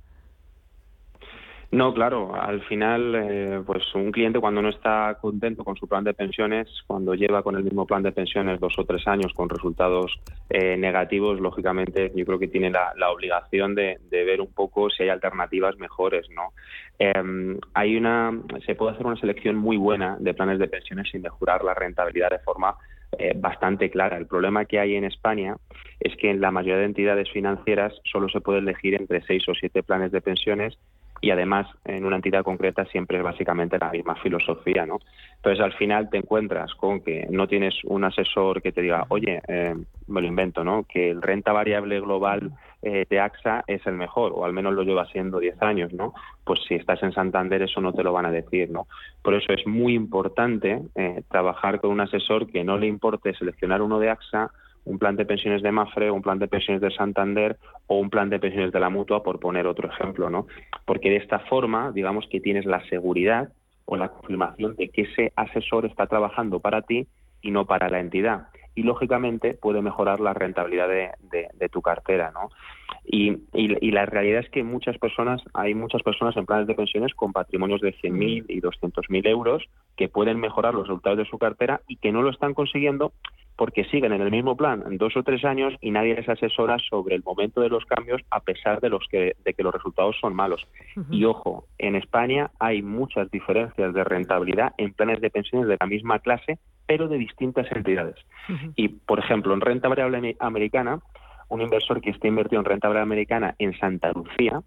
No, 1.69 1.93
claro. 1.93 2.33
Al 2.33 2.61
final, 2.63 3.13
eh, 3.15 3.61
pues 3.65 3.93
un 3.93 4.11
cliente 4.11 4.39
cuando 4.39 4.61
no 4.61 4.69
está 4.69 5.17
contento 5.19 5.65
con 5.65 5.75
su 5.75 5.85
plan 5.85 6.05
de 6.05 6.13
pensiones, 6.13 6.69
cuando 6.87 7.13
lleva 7.13 7.43
con 7.43 7.57
el 7.57 7.63
mismo 7.63 7.85
plan 7.85 8.03
de 8.03 8.13
pensiones 8.13 8.61
dos 8.61 8.79
o 8.79 8.85
tres 8.85 9.05
años 9.05 9.33
con 9.33 9.49
resultados 9.49 10.17
eh, 10.49 10.77
negativos, 10.77 11.41
lógicamente 11.41 12.13
yo 12.15 12.25
creo 12.25 12.39
que 12.39 12.47
tiene 12.47 12.71
la, 12.71 12.93
obligación 13.11 13.75
de, 13.75 13.99
ver 14.09 14.39
un 14.39 14.53
poco 14.53 14.89
si 14.89 15.03
hay 15.03 15.09
alternativas 15.09 15.77
mejores, 15.77 16.29
¿no? 16.29 16.53
Em, 16.99 17.59
hay 17.73 17.97
una, 17.97 18.31
se 18.65 18.75
puede 18.75 18.93
hacer 18.93 19.05
una 19.05 19.17
selección 19.17 19.57
muy 19.57 19.75
buena 19.75 20.15
de 20.19 20.33
planes 20.33 20.59
de 20.59 20.67
pensiones 20.67 21.09
sin 21.11 21.21
mejorar 21.21 21.63
la 21.65 21.73
rentabilidad 21.73 22.29
de 22.29 22.39
forma 22.39 22.75
eh, 23.17 23.33
bastante 23.35 23.89
clara. 23.89 24.17
El 24.17 24.27
problema 24.27 24.65
que 24.65 24.79
hay 24.79 24.95
en 24.95 25.03
España 25.03 25.57
es 25.99 26.15
que 26.15 26.29
en 26.29 26.39
la 26.39 26.51
mayoría 26.51 26.77
de 26.77 26.85
entidades 26.85 27.29
financieras 27.31 27.93
solo 28.09 28.29
se 28.29 28.39
puede 28.39 28.59
elegir 28.59 28.95
entre 28.95 29.21
seis 29.23 29.47
o 29.49 29.53
siete 29.53 29.83
planes 29.83 30.11
de 30.11 30.21
pensiones 30.21 30.77
y 31.21 31.31
además 31.31 31.67
en 31.85 32.05
una 32.05 32.17
entidad 32.17 32.43
concreta 32.43 32.85
siempre 32.85 33.17
es 33.17 33.23
básicamente 33.23 33.77
la 33.77 33.91
misma 33.91 34.15
filosofía, 34.15 34.85
¿no? 34.85 34.99
Entonces 35.37 35.63
al 35.63 35.73
final 35.73 36.09
te 36.09 36.17
encuentras 36.17 36.73
con 36.75 37.01
que 37.01 37.27
no 37.29 37.47
tienes 37.47 37.75
un 37.85 38.03
asesor 38.03 38.61
que 38.61 38.71
te 38.71 38.81
diga, 38.81 39.05
oye, 39.09 39.41
eh, 39.47 39.75
me 40.07 40.21
lo 40.21 40.27
invento, 40.27 40.63
¿no? 40.63 40.83
Que 40.83 41.09
el 41.09 41.21
renta 41.21 41.51
variable 41.51 41.99
global 41.99 42.51
eh, 42.81 43.05
de 43.09 43.19
AXA 43.19 43.63
es 43.67 43.85
el 43.87 43.93
mejor, 43.93 44.33
o 44.35 44.45
al 44.45 44.53
menos 44.53 44.73
lo 44.73 44.83
lleva 44.83 45.05
siendo 45.07 45.39
10 45.39 45.61
años, 45.61 45.93
¿no? 45.93 46.13
Pues 46.43 46.59
si 46.67 46.75
estás 46.75 47.01
en 47.03 47.13
Santander 47.13 47.61
eso 47.61 47.81
no 47.81 47.93
te 47.93 48.03
lo 48.03 48.13
van 48.13 48.25
a 48.25 48.31
decir, 48.31 48.69
¿no? 48.69 48.87
Por 49.21 49.33
eso 49.33 49.53
es 49.53 49.65
muy 49.65 49.93
importante 49.93 50.81
eh, 50.95 51.23
trabajar 51.29 51.81
con 51.81 51.91
un 51.91 52.01
asesor 52.01 52.47
que 52.51 52.63
no 52.63 52.77
le 52.77 52.87
importe 52.87 53.33
seleccionar 53.33 53.81
uno 53.81 53.99
de 53.99 54.09
AXA 54.09 54.51
un 54.87 54.99
plan 54.99 55.15
de 55.17 55.25
pensiones 55.25 55.61
de 55.61 55.71
Mafre, 55.71 56.09
un 56.09 56.21
plan 56.21 56.39
de 56.39 56.47
pensiones 56.47 56.81
de 56.81 56.91
Santander 56.91 57.57
o 57.87 57.99
un 57.99 58.09
plan 58.09 58.29
de 58.29 58.39
pensiones 58.39 58.71
de 58.71 58.79
la 58.79 58.89
Mutua, 58.89 59.21
por 59.21 59.39
poner 59.39 59.67
otro 59.67 59.89
ejemplo, 59.89 60.29
¿no? 60.29 60.47
Porque 60.85 61.09
de 61.09 61.17
esta 61.17 61.39
forma, 61.39 61.91
digamos 61.91 62.25
que 62.29 62.39
tienes 62.39 62.65
la 62.65 62.83
seguridad 62.87 63.49
o 63.85 63.97
la 63.97 64.09
confirmación 64.09 64.75
de 64.75 64.89
que 64.89 65.03
ese 65.03 65.33
asesor 65.35 65.85
está 65.85 66.07
trabajando 66.07 66.59
para 66.59 66.81
ti 66.81 67.07
y 67.41 67.51
no 67.51 67.65
para 67.65 67.89
la 67.89 67.99
entidad. 67.99 68.47
Y 68.77 68.83
lógicamente 68.83 69.55
puede 69.55 69.81
mejorar 69.81 70.19
la 70.19 70.35
rentabilidad 70.35 70.87
de, 70.87 71.69
tu 71.69 71.81
cartera, 71.81 72.31
¿no? 72.31 72.49
Y, 73.03 73.37
y, 73.53 73.91
la 73.91 74.05
realidad 74.05 74.41
es 74.41 74.49
que 74.49 74.63
muchas 74.63 74.97
personas, 74.99 75.41
hay 75.53 75.73
muchas 75.73 76.03
personas 76.03 76.37
en 76.37 76.45
planes 76.45 76.67
de 76.67 76.75
pensiones 76.75 77.13
con 77.15 77.33
patrimonios 77.33 77.81
de 77.81 77.95
100.000 77.95 78.45
y 78.47 78.61
200.000 78.61 79.27
euros 79.27 79.63
que 79.95 80.09
pueden 80.09 80.39
mejorar 80.39 80.75
los 80.75 80.83
resultados 80.83 81.17
de 81.17 81.25
su 81.25 81.39
cartera 81.39 81.81
y 81.87 81.95
que 81.97 82.11
no 82.11 82.21
lo 82.21 82.29
están 82.29 82.53
consiguiendo 82.53 83.13
porque 83.57 83.85
siguen 83.85 84.13
en 84.13 84.21
el 84.21 84.31
mismo 84.31 84.55
plan 84.55 84.83
dos 84.97 85.17
o 85.17 85.23
tres 85.23 85.43
años 85.43 85.73
y 85.81 85.91
nadie 85.91 86.15
les 86.15 86.29
asesora 86.29 86.77
sobre 86.89 87.15
el 87.15 87.23
momento 87.23 87.59
de 87.59 87.69
los 87.69 87.83
cambios 87.85 88.21
a 88.29 88.39
pesar 88.39 88.79
de 88.79 88.89
los 88.89 89.05
que 89.09 89.35
de 89.43 89.53
que 89.53 89.63
los 89.63 89.73
resultados 89.73 90.15
son 90.21 90.35
malos. 90.35 90.65
Y 91.09 91.25
ojo, 91.25 91.65
en 91.79 91.95
España 91.95 92.51
hay 92.59 92.83
muchas 92.83 93.29
diferencias 93.31 93.93
de 93.93 94.03
rentabilidad 94.03 94.73
en 94.77 94.93
planes 94.93 95.19
de 95.19 95.31
pensiones 95.31 95.67
de 95.67 95.77
la 95.79 95.87
misma 95.87 96.19
clase, 96.19 96.59
pero 96.87 97.07
de 97.07 97.17
distintas 97.17 97.71
entidades. 97.71 98.15
Y 98.75 98.87
por 98.87 99.19
ejemplo, 99.19 99.53
en 99.53 99.61
renta 99.61 99.89
variable 99.89 100.35
americana, 100.39 100.99
un 101.49 101.61
inversor 101.61 102.01
que 102.01 102.09
esté 102.09 102.27
invertido 102.27 102.59
en 102.59 102.65
renta 102.65 102.87
variable 102.87 103.13
americana 103.13 103.55
en 103.59 103.77
Santa 103.77 104.11
Lucía, 104.13 104.61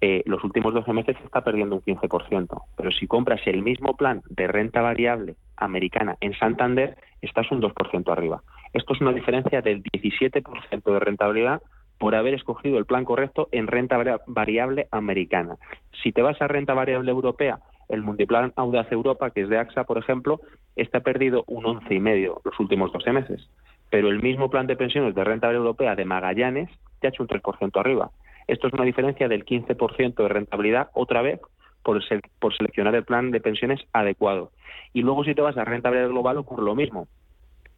eh, 0.00 0.22
los 0.26 0.42
últimos 0.44 0.74
12 0.74 0.92
meses 0.92 1.16
está 1.24 1.42
perdiendo 1.42 1.76
un 1.76 1.82
15%. 1.82 2.62
Pero 2.76 2.90
si 2.90 3.06
compras 3.06 3.40
el 3.46 3.62
mismo 3.62 3.96
plan 3.96 4.22
de 4.28 4.48
renta 4.48 4.82
variable 4.82 5.36
americana 5.56 6.16
en 6.20 6.34
Santander, 6.34 6.96
estás 7.20 7.50
un 7.50 7.62
2% 7.62 8.12
arriba. 8.12 8.42
Esto 8.72 8.94
es 8.94 9.00
una 9.00 9.12
diferencia 9.12 9.62
del 9.62 9.82
17% 9.82 10.92
de 10.92 10.98
rentabilidad 10.98 11.62
por 11.98 12.16
haber 12.16 12.34
escogido 12.34 12.78
el 12.78 12.84
plan 12.84 13.04
correcto 13.04 13.48
en 13.52 13.68
renta 13.68 13.96
variable 14.26 14.88
americana. 14.90 15.56
Si 16.02 16.10
te 16.10 16.20
vas 16.20 16.42
a 16.42 16.48
renta 16.48 16.74
variable 16.74 17.12
europea, 17.12 17.60
el 17.92 18.02
Multiplan 18.02 18.52
Audaz 18.56 18.90
Europa, 18.90 19.30
que 19.30 19.42
es 19.42 19.48
de 19.48 19.58
AXA, 19.58 19.84
por 19.84 19.98
ejemplo, 19.98 20.40
está 20.76 21.00
perdido 21.00 21.44
un 21.46 21.64
11,5 21.64 22.40
los 22.44 22.60
últimos 22.60 22.92
12 22.92 23.12
meses. 23.12 23.48
Pero 23.90 24.08
el 24.08 24.22
mismo 24.22 24.50
plan 24.50 24.66
de 24.66 24.76
pensiones 24.76 25.14
de 25.14 25.24
renta 25.24 25.46
variable 25.46 25.68
europea 25.68 25.94
de 25.94 26.04
Magallanes 26.04 26.70
te 27.00 27.06
ha 27.06 27.10
hecho 27.10 27.22
un 27.22 27.28
3% 27.28 27.78
arriba. 27.78 28.10
Esto 28.48 28.66
es 28.66 28.72
una 28.72 28.84
diferencia 28.84 29.28
del 29.28 29.44
15% 29.44 30.14
de 30.14 30.28
rentabilidad, 30.28 30.88
otra 30.94 31.22
vez, 31.22 31.40
por, 31.82 32.02
por 32.38 32.56
seleccionar 32.56 32.94
el 32.94 33.04
plan 33.04 33.30
de 33.30 33.40
pensiones 33.40 33.80
adecuado. 33.92 34.50
Y 34.92 35.02
luego 35.02 35.24
si 35.24 35.34
te 35.34 35.42
vas 35.42 35.56
a 35.56 35.64
rentabilidad 35.64 36.08
global 36.08 36.38
ocurre 36.38 36.64
lo 36.64 36.74
mismo. 36.74 37.08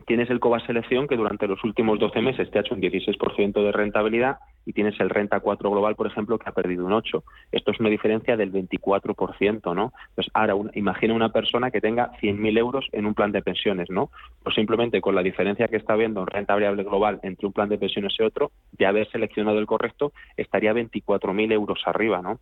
Tienes 0.07 0.29
el 0.29 0.41
COBA 0.41 0.61
Selección 0.61 1.09
que 1.09 1.17
durante 1.17 1.49
los 1.49 1.65
últimos 1.65 1.99
12 1.99 2.21
meses 2.21 2.51
te 2.51 2.59
ha 2.59 2.61
hecho 2.61 2.75
un 2.75 2.83
16% 2.83 3.53
de 3.53 3.73
rentabilidad 3.73 4.39
y 4.67 4.73
tienes 4.73 4.99
el 5.01 5.11
Renta 5.11 5.41
4 5.41 5.71
Global, 5.71 5.95
por 5.95 6.07
ejemplo, 6.07 6.39
que 6.39 6.49
ha 6.49 6.53
perdido 6.53 6.85
un 6.85 6.93
8. 6.93 7.23
Esto 7.53 7.71
es 7.71 7.81
una 7.81 7.89
diferencia 7.89 8.37
del 8.37 8.53
24%, 8.53 9.75
¿no? 9.75 9.93
Pues 10.15 10.29
ahora, 10.35 10.55
imagina 10.75 11.15
una 11.15 11.31
persona 11.31 11.71
que 11.71 11.81
tenga 11.81 12.13
100.000 12.21 12.59
euros 12.59 12.87
en 12.93 13.07
un 13.07 13.15
plan 13.15 13.33
de 13.33 13.43
pensiones, 13.43 13.91
¿no? 13.91 14.11
Pues 14.43 14.55
simplemente 14.55 15.01
con 15.01 15.15
la 15.15 15.23
diferencia 15.23 15.69
que 15.69 15.77
está 15.77 15.97
viendo 15.97 16.21
en 16.21 16.27
renta 16.27 16.55
variable 16.55 16.85
global 16.85 17.21
entre 17.23 17.47
un 17.47 17.53
plan 17.53 17.69
de 17.69 17.79
pensiones 17.79 18.15
y 18.19 18.23
otro, 18.23 18.53
de 18.73 18.87
haber 18.87 19.11
seleccionado 19.11 19.59
el 19.59 19.67
correcto, 19.67 20.13
estaría 20.37 20.73
24.000 20.73 21.53
euros 21.53 21.83
arriba, 21.87 22.21
¿no? 22.23 22.41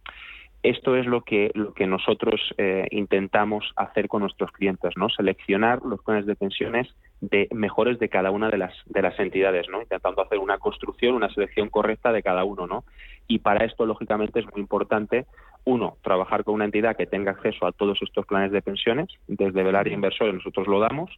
Esto 0.62 0.94
es 0.96 1.07
lo 1.07 1.22
que, 1.22 1.51
lo 1.55 1.75
que 1.75 1.88
nosotros 1.88 2.40
eh, 2.57 2.87
intentamos 2.92 3.72
hacer 3.75 4.07
con 4.07 4.20
nuestros 4.20 4.53
clientes, 4.53 4.92
¿no? 4.96 5.09
Seleccionar 5.09 5.83
los 5.83 6.01
planes 6.03 6.25
de 6.25 6.37
pensiones 6.37 6.88
de 7.20 7.48
mejores 7.53 7.98
de 7.98 8.09
cada 8.09 8.31
una 8.31 8.48
de 8.48 8.59
las, 8.59 8.72
de 8.87 9.03
las 9.03 9.18
entidades, 9.18 9.68
¿no? 9.68 9.81
Intentando 9.81 10.22
hacer 10.22 10.38
una 10.38 10.59
construcción, 10.59 11.14
una 11.14 11.31
selección 11.31 11.68
correcta 11.68 12.12
de 12.12 12.22
cada 12.22 12.44
uno, 12.44 12.68
¿no? 12.68 12.85
Y 13.27 13.40
para 13.40 13.64
esto, 13.64 13.87
lógicamente, 13.87 14.38
es 14.38 14.46
muy 14.53 14.61
importante, 14.61 15.27
uno, 15.64 15.96
trabajar 16.03 16.44
con 16.44 16.55
una 16.55 16.64
entidad 16.64 16.96
que 16.96 17.07
tenga 17.07 17.33
acceso 17.33 17.66
a 17.66 17.72
todos 17.72 18.01
estos 18.01 18.25
planes 18.27 18.53
de 18.53 18.62
pensiones, 18.62 19.09
desde 19.27 19.62
Velaria 19.64 19.94
Inversores 19.94 20.35
nosotros 20.35 20.68
lo 20.68 20.79
damos, 20.79 21.11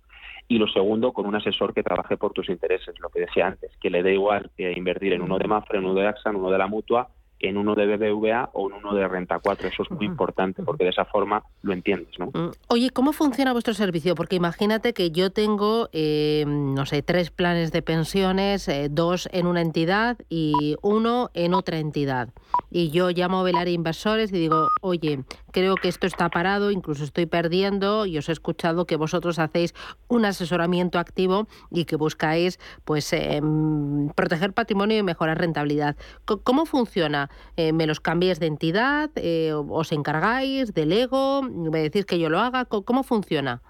y 0.49 0.59
lo 0.59 0.69
segundo, 0.69 1.13
con 1.13 1.27
un 1.27 1.35
asesor 1.35 1.75
que 1.75 1.83
trabaje 1.83 2.17
por 2.17 2.33
tus 2.33 2.49
intereses, 2.49 2.99
lo 3.01 3.11
que 3.11 3.21
decía 3.21 3.47
antes, 3.47 3.77
que 3.79 3.91
le 3.91 4.03
dé 4.03 4.15
igual 4.15 4.51
eh, 4.57 4.73
invertir 4.77 5.13
en 5.13 5.23
uno 5.23 5.39
de 5.39 5.49
Mafre, 5.49 5.79
en 5.79 5.85
uno 5.85 5.95
de 5.95 6.07
AXA, 6.07 6.31
en 6.31 6.37
uno 6.37 6.51
de 6.51 6.59
la 6.59 6.67
Mutua, 6.67 7.09
en 7.49 7.57
uno 7.57 7.75
de 7.75 7.87
BBVA 7.87 8.51
o 8.53 8.71
en 8.71 8.77
uno 8.77 8.95
de 8.95 9.07
Renta 9.07 9.39
4. 9.39 9.69
Eso 9.69 9.83
es 9.83 9.91
muy 9.91 10.07
importante 10.07 10.63
porque 10.63 10.85
de 10.85 10.91
esa 10.91 11.05
forma 11.05 11.43
lo 11.63 11.73
entiendes. 11.73 12.19
¿no? 12.19 12.27
Mm. 12.27 12.53
Oye, 12.69 12.91
¿cómo 12.91 13.13
funciona 13.13 13.53
vuestro 13.53 13.75
servicio? 13.75 14.15
Porque 14.15 14.37
imagínate 14.37 14.95
que 14.95 15.11
yo 15.11 15.31
tengo, 15.31 15.89
eh, 15.93 16.45
no 16.47 16.87
sé, 16.87 17.03
tres 17.03 17.31
planes 17.31 17.71
de 17.73 17.83
pensiones, 17.83 18.69
eh, 18.69 18.89
dos 18.91 19.29
en 19.33 19.47
una 19.47 19.61
entidad 19.61 20.19
y 20.29 20.77
uno 20.83 21.31
en 21.35 21.55
otra 21.55 21.79
entidad. 21.79 22.31
Y 22.71 22.91
yo 22.91 23.11
llamo 23.11 23.41
a 23.41 23.43
Velar 23.43 23.69
Inversores 23.69 24.33
y 24.33 24.39
digo, 24.39 24.69
oye, 24.81 25.21
creo 25.55 25.77
que 25.77 25.87
esto 25.87 26.09
está 26.09 26.29
parado, 26.29 26.73
incluso 26.73 27.05
estoy 27.05 27.27
perdiendo 27.27 28.07
y 28.07 28.19
os 28.19 28.29
he 28.29 28.33
escuchado 28.33 28.87
que 28.87 28.97
vosotros 28.97 29.39
hacéis 29.39 29.73
un 30.09 30.25
asesoramiento 30.25 30.99
activo 30.99 31.47
y 31.71 31.85
que 31.85 31.95
buscáis 31.95 32.59
pues 32.85 33.13
em, 33.13 34.09
proteger 34.11 34.53
patrimonio 34.53 34.99
y 34.99 35.05
mejorar 35.05 35.39
rentabilidad. 35.39 35.97
¿Cómo 36.43 36.67
funciona? 36.67 37.31
Eh, 37.57 37.73
¿Me 37.73 37.87
los 37.87 38.01
cambiéis 38.01 38.41
de 38.41 38.47
entidad? 38.47 39.11
Eh, 39.15 39.53
¿Os 39.55 39.93
encargáis 39.93 40.75
del 40.75 40.93
ego? 40.93 41.43
¿Me 41.43 41.79
decís 41.79 42.05
que 42.05 42.19
yo 42.19 42.29
lo 42.29 42.41
haga? 42.41 42.65
¿Cómo 42.65 43.05
funciona? 43.05 43.63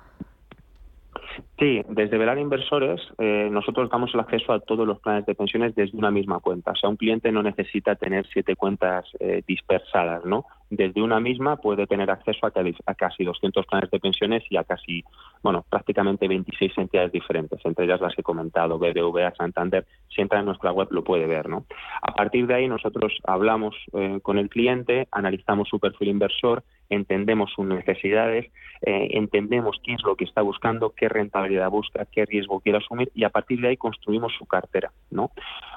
Sí, 1.57 1.83
desde 1.89 2.19
Velar 2.19 2.39
Inversores 2.39 3.01
eh, 3.19 3.49
nosotros 3.49 3.89
damos 3.89 4.13
el 4.13 4.21
acceso 4.21 4.53
a 4.53 4.59
todos 4.59 4.85
los 4.85 4.99
planes 4.99 5.25
de 5.25 5.37
pensiones 5.37 5.73
desde 5.77 5.97
una 5.97 6.11
misma 6.11 6.41
cuenta. 6.41 6.73
O 6.73 6.77
sea, 6.77 6.91
un 6.91 6.97
cliente 6.97 7.31
no 7.31 7.45
necesita 7.45 7.95
tener 7.95 8.27
siete 8.33 8.57
cuentas 8.57 9.05
eh, 9.21 9.43
dispersadas, 9.47 10.25
¿no? 10.25 10.47
Desde 10.69 11.01
una 11.01 11.21
misma 11.21 11.57
puede 11.59 11.87
tener 11.87 12.11
acceso 12.11 12.47
a, 12.47 12.53
a, 12.87 12.95
casi 12.97 13.23
200 13.23 13.67
planes 13.67 13.89
de 13.91 14.01
pensiones 14.01 14.43
y 14.51 14.57
a 14.57 14.65
casi, 14.65 15.05
bueno, 15.45 15.65
prácticamente 15.71 16.27
26 16.27 16.77
entidades 16.77 17.13
diferentes, 17.13 17.61
entre 17.65 17.85
ellas 17.85 18.01
las 18.01 18.17
que 18.17 18.23
he 18.23 18.25
comentado, 18.25 18.77
BBVA, 18.77 19.33
Santander. 19.37 19.87
Si 20.09 20.23
entra 20.23 20.41
en 20.41 20.47
nuestra 20.47 20.73
web 20.73 20.89
lo 20.91 21.05
puede 21.05 21.27
ver, 21.27 21.49
¿no? 21.49 21.67
A 22.03 22.15
partir 22.15 22.49
de 22.49 22.55
ahí 22.55 22.67
nosotros 22.67 23.13
hablamos 23.23 23.77
eh, 23.93 24.19
con 24.23 24.39
el 24.39 24.49
cliente, 24.49 25.07
analizamos 25.13 25.69
su 25.69 25.79
perfil 25.79 26.09
inversor 26.09 26.65
entendemos 26.91 27.51
sus 27.55 27.67
necesidades, 27.67 28.47
eh, 28.83 29.09
entendemos 29.13 29.81
qué 29.85 29.95
es 29.95 30.03
lo 30.03 30.17
que 30.17 30.25
está 30.25 30.43
buscando, 30.43 30.91
qué 30.91 31.09
rentabilidad 31.09 31.44
busca, 31.69 32.07
qué 32.07 32.25
riesgo 32.25 32.61
quiere 32.61 32.79
asumir 32.79 33.11
y 33.15 33.25
a 33.25 33.31
partir 33.31 33.61
de 33.61 33.69
ahí 33.69 33.77
construimos 33.77 34.33
su 34.39 34.47
cartera. 34.47 34.93
¿no? 35.11 35.31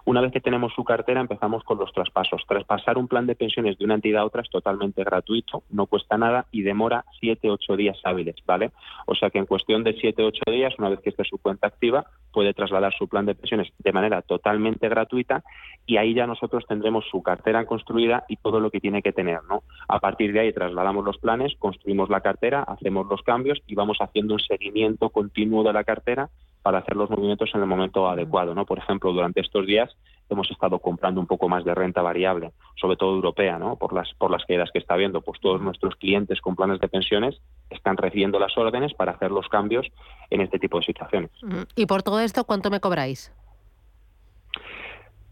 Una 0.05 0.21
vez 0.21 0.31
que 0.31 0.39
tenemos 0.39 0.73
su 0.73 0.83
cartera 0.83 1.21
empezamos 1.21 1.63
con 1.63 1.77
los 1.77 1.91
traspasos. 1.91 2.43
Traspasar 2.47 2.97
un 2.97 3.07
plan 3.07 3.27
de 3.27 3.35
pensiones 3.35 3.77
de 3.77 3.85
una 3.85 3.95
entidad 3.95 4.21
a 4.21 4.25
otra 4.25 4.41
es 4.41 4.49
totalmente 4.49 5.03
gratuito, 5.03 5.63
no 5.69 5.85
cuesta 5.85 6.17
nada 6.17 6.45
y 6.51 6.61
demora 6.61 7.05
7-8 7.21 7.75
días 7.75 7.97
hábiles. 8.03 8.35
¿vale? 8.45 8.71
O 9.05 9.15
sea 9.15 9.29
que 9.29 9.39
en 9.39 9.45
cuestión 9.45 9.83
de 9.83 9.95
7-8 9.95 10.51
días, 10.51 10.73
una 10.77 10.89
vez 10.89 10.99
que 11.01 11.09
esté 11.09 11.23
su 11.23 11.37
cuenta 11.37 11.67
activa, 11.67 12.05
puede 12.31 12.53
trasladar 12.53 12.93
su 12.93 13.07
plan 13.07 13.25
de 13.25 13.35
pensiones 13.35 13.71
de 13.79 13.91
manera 13.91 14.21
totalmente 14.21 14.87
gratuita 14.89 15.43
y 15.85 15.97
ahí 15.97 16.13
ya 16.13 16.27
nosotros 16.27 16.65
tendremos 16.67 17.05
su 17.09 17.23
cartera 17.23 17.65
construida 17.65 18.25
y 18.27 18.37
todo 18.37 18.59
lo 18.59 18.69
que 18.69 18.79
tiene 18.79 19.01
que 19.01 19.13
tener. 19.13 19.39
¿no? 19.49 19.63
A 19.87 19.99
partir 19.99 20.33
de 20.33 20.41
ahí 20.41 20.53
trasladamos 20.53 21.03
los 21.03 21.17
planes, 21.17 21.55
construimos 21.57 22.09
la 22.09 22.21
cartera, 22.21 22.63
hacemos 22.63 23.07
los 23.07 23.21
cambios 23.23 23.61
y 23.67 23.75
vamos 23.75 23.97
haciendo 23.99 24.33
un 24.35 24.39
seguimiento 24.39 25.09
continuo 25.09 25.56
de 25.63 25.73
la 25.73 25.83
cartera 25.83 26.29
para 26.61 26.79
hacer 26.79 26.97
los 26.97 27.09
movimientos 27.09 27.49
en 27.53 27.61
el 27.61 27.67
momento 27.67 28.09
adecuado. 28.09 28.53
¿no? 28.53 28.65
Por 28.65 28.77
ejemplo, 28.77 29.13
durante 29.13 29.39
estos 29.39 29.65
días 29.65 29.95
hemos 30.29 30.51
estado 30.51 30.79
comprando 30.79 31.21
un 31.21 31.27
poco 31.27 31.47
más 31.47 31.63
de 31.63 31.73
renta 31.73 32.01
variable, 32.01 32.51
sobre 32.75 32.97
todo 32.97 33.15
europea, 33.15 33.57
¿no? 33.57 33.77
por 33.77 33.93
las 33.93 34.13
por 34.15 34.31
las 34.31 34.43
quedas 34.45 34.69
que 34.73 34.79
está 34.79 34.95
habiendo. 34.95 35.21
Pues 35.21 35.39
todos 35.39 35.61
nuestros 35.61 35.95
clientes 35.95 36.41
con 36.41 36.57
planes 36.57 36.81
de 36.81 36.89
pensiones 36.89 37.39
están 37.69 37.95
recibiendo 37.95 38.37
las 38.37 38.57
órdenes 38.57 38.93
para 38.93 39.13
hacer 39.13 39.31
los 39.31 39.47
cambios 39.47 39.87
en 40.29 40.41
este 40.41 40.59
tipo 40.59 40.79
de 40.79 40.85
situaciones. 40.85 41.31
¿Y 41.75 41.85
por 41.85 42.03
todo 42.03 42.19
esto 42.19 42.43
cuánto 42.43 42.69
me 42.69 42.81
cobráis? 42.81 43.31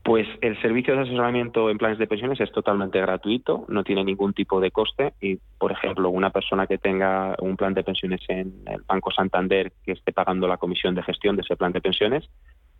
Pues 0.06 0.28
el 0.42 0.62
servicio 0.62 0.96
de 0.96 1.02
asesoramiento 1.02 1.72
en 1.72 1.80
planes 1.80 1.98
de 1.98 2.06
pensiones 2.06 2.40
es 2.40 2.52
totalmente 2.52 3.02
gratuito, 3.02 3.66
no 3.70 3.84
tiene 3.84 4.04
ningún 4.04 4.34
tipo 4.34 4.62
de 4.62 4.70
coste 4.70 5.16
y, 5.20 5.40
por 5.58 5.72
ejemplo, 5.72 6.12
una 6.12 6.30
persona 6.30 6.68
que 6.68 6.78
tenga 6.78 7.36
un 7.42 7.58
plan 7.58 7.74
de 7.74 7.84
pensiones 7.84 8.22
en 8.28 8.54
el 8.68 8.84
Banco 8.84 9.10
Santander 9.10 9.74
que 9.84 9.94
esté 9.94 10.14
pagando 10.14 10.48
la 10.48 10.58
comisión 10.58 10.94
de 10.94 11.02
gestión 11.02 11.36
de 11.36 11.42
ese 11.42 11.56
plan 11.56 11.72
de 11.72 11.82
pensiones, 11.82 12.30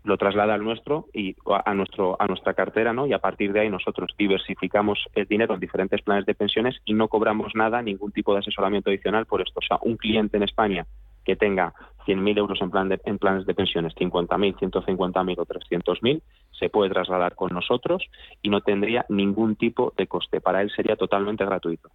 lo 0.04 0.20
traslada 0.20 0.54
al 0.54 0.64
nuestro 0.64 1.08
y 1.16 1.36
a 1.66 1.74
nuestro 1.74 2.16
a 2.22 2.28
nuestra 2.28 2.54
cartera, 2.54 2.94
¿no? 2.94 3.08
Y 3.08 3.14
a 3.14 3.18
partir 3.18 3.54
de 3.54 3.62
ahí 3.62 3.70
nosotros 3.72 4.14
diversificamos 4.20 5.00
el 5.16 5.26
dinero 5.26 5.56
en 5.56 5.60
diferentes 5.60 6.04
planes 6.04 6.28
de 6.28 6.36
pensiones 6.36 6.80
y 6.86 6.94
no 6.94 7.08
cobramos 7.08 7.56
nada, 7.56 7.82
ningún 7.82 8.12
tipo 8.12 8.34
de 8.34 8.42
asesoramiento 8.42 8.92
adicional 8.92 9.26
por 9.26 9.42
esto. 9.42 9.62
O 9.62 9.66
sea, 9.68 9.80
un 9.82 9.98
cliente 9.98 10.38
en 10.38 10.44
España 10.44 10.86
que 11.26 11.36
tenga 11.36 11.74
100.000 12.06 12.38
euros 12.38 12.62
en, 12.62 12.72
plan 12.72 12.88
de, 12.88 13.02
en 13.06 13.18
planes 13.18 13.46
de 13.46 13.54
pensiones, 13.54 13.94
50.000, 13.96 14.58
150.000 14.58 15.40
o 15.40 15.46
300.000, 15.46 16.22
se 16.52 16.70
puede 16.70 16.92
trasladar 16.92 17.36
con 17.36 17.54
nosotros 17.54 18.04
y 18.42 18.50
no 18.50 18.62
tendría 18.62 19.06
ningún 19.10 19.56
tipo 19.56 19.94
de 19.98 20.08
coste. 20.08 20.40
Para 20.40 20.62
él 20.62 20.72
sería 20.76 20.96
totalmente 20.96 21.44
gratuito. 21.46 21.90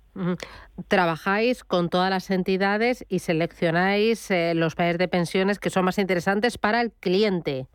Trabajáis 0.88 1.64
con 1.64 1.88
todas 1.88 2.10
las 2.10 2.30
entidades 2.30 3.06
y 3.08 3.20
seleccionáis 3.20 4.30
eh, 4.30 4.54
los 4.54 4.74
planes 4.74 4.98
de 4.98 5.08
pensiones 5.08 5.58
que 5.58 5.70
son 5.70 5.84
más 5.84 5.98
interesantes 5.98 6.58
para 6.58 6.80
el 6.80 6.90
cliente. 6.92 7.66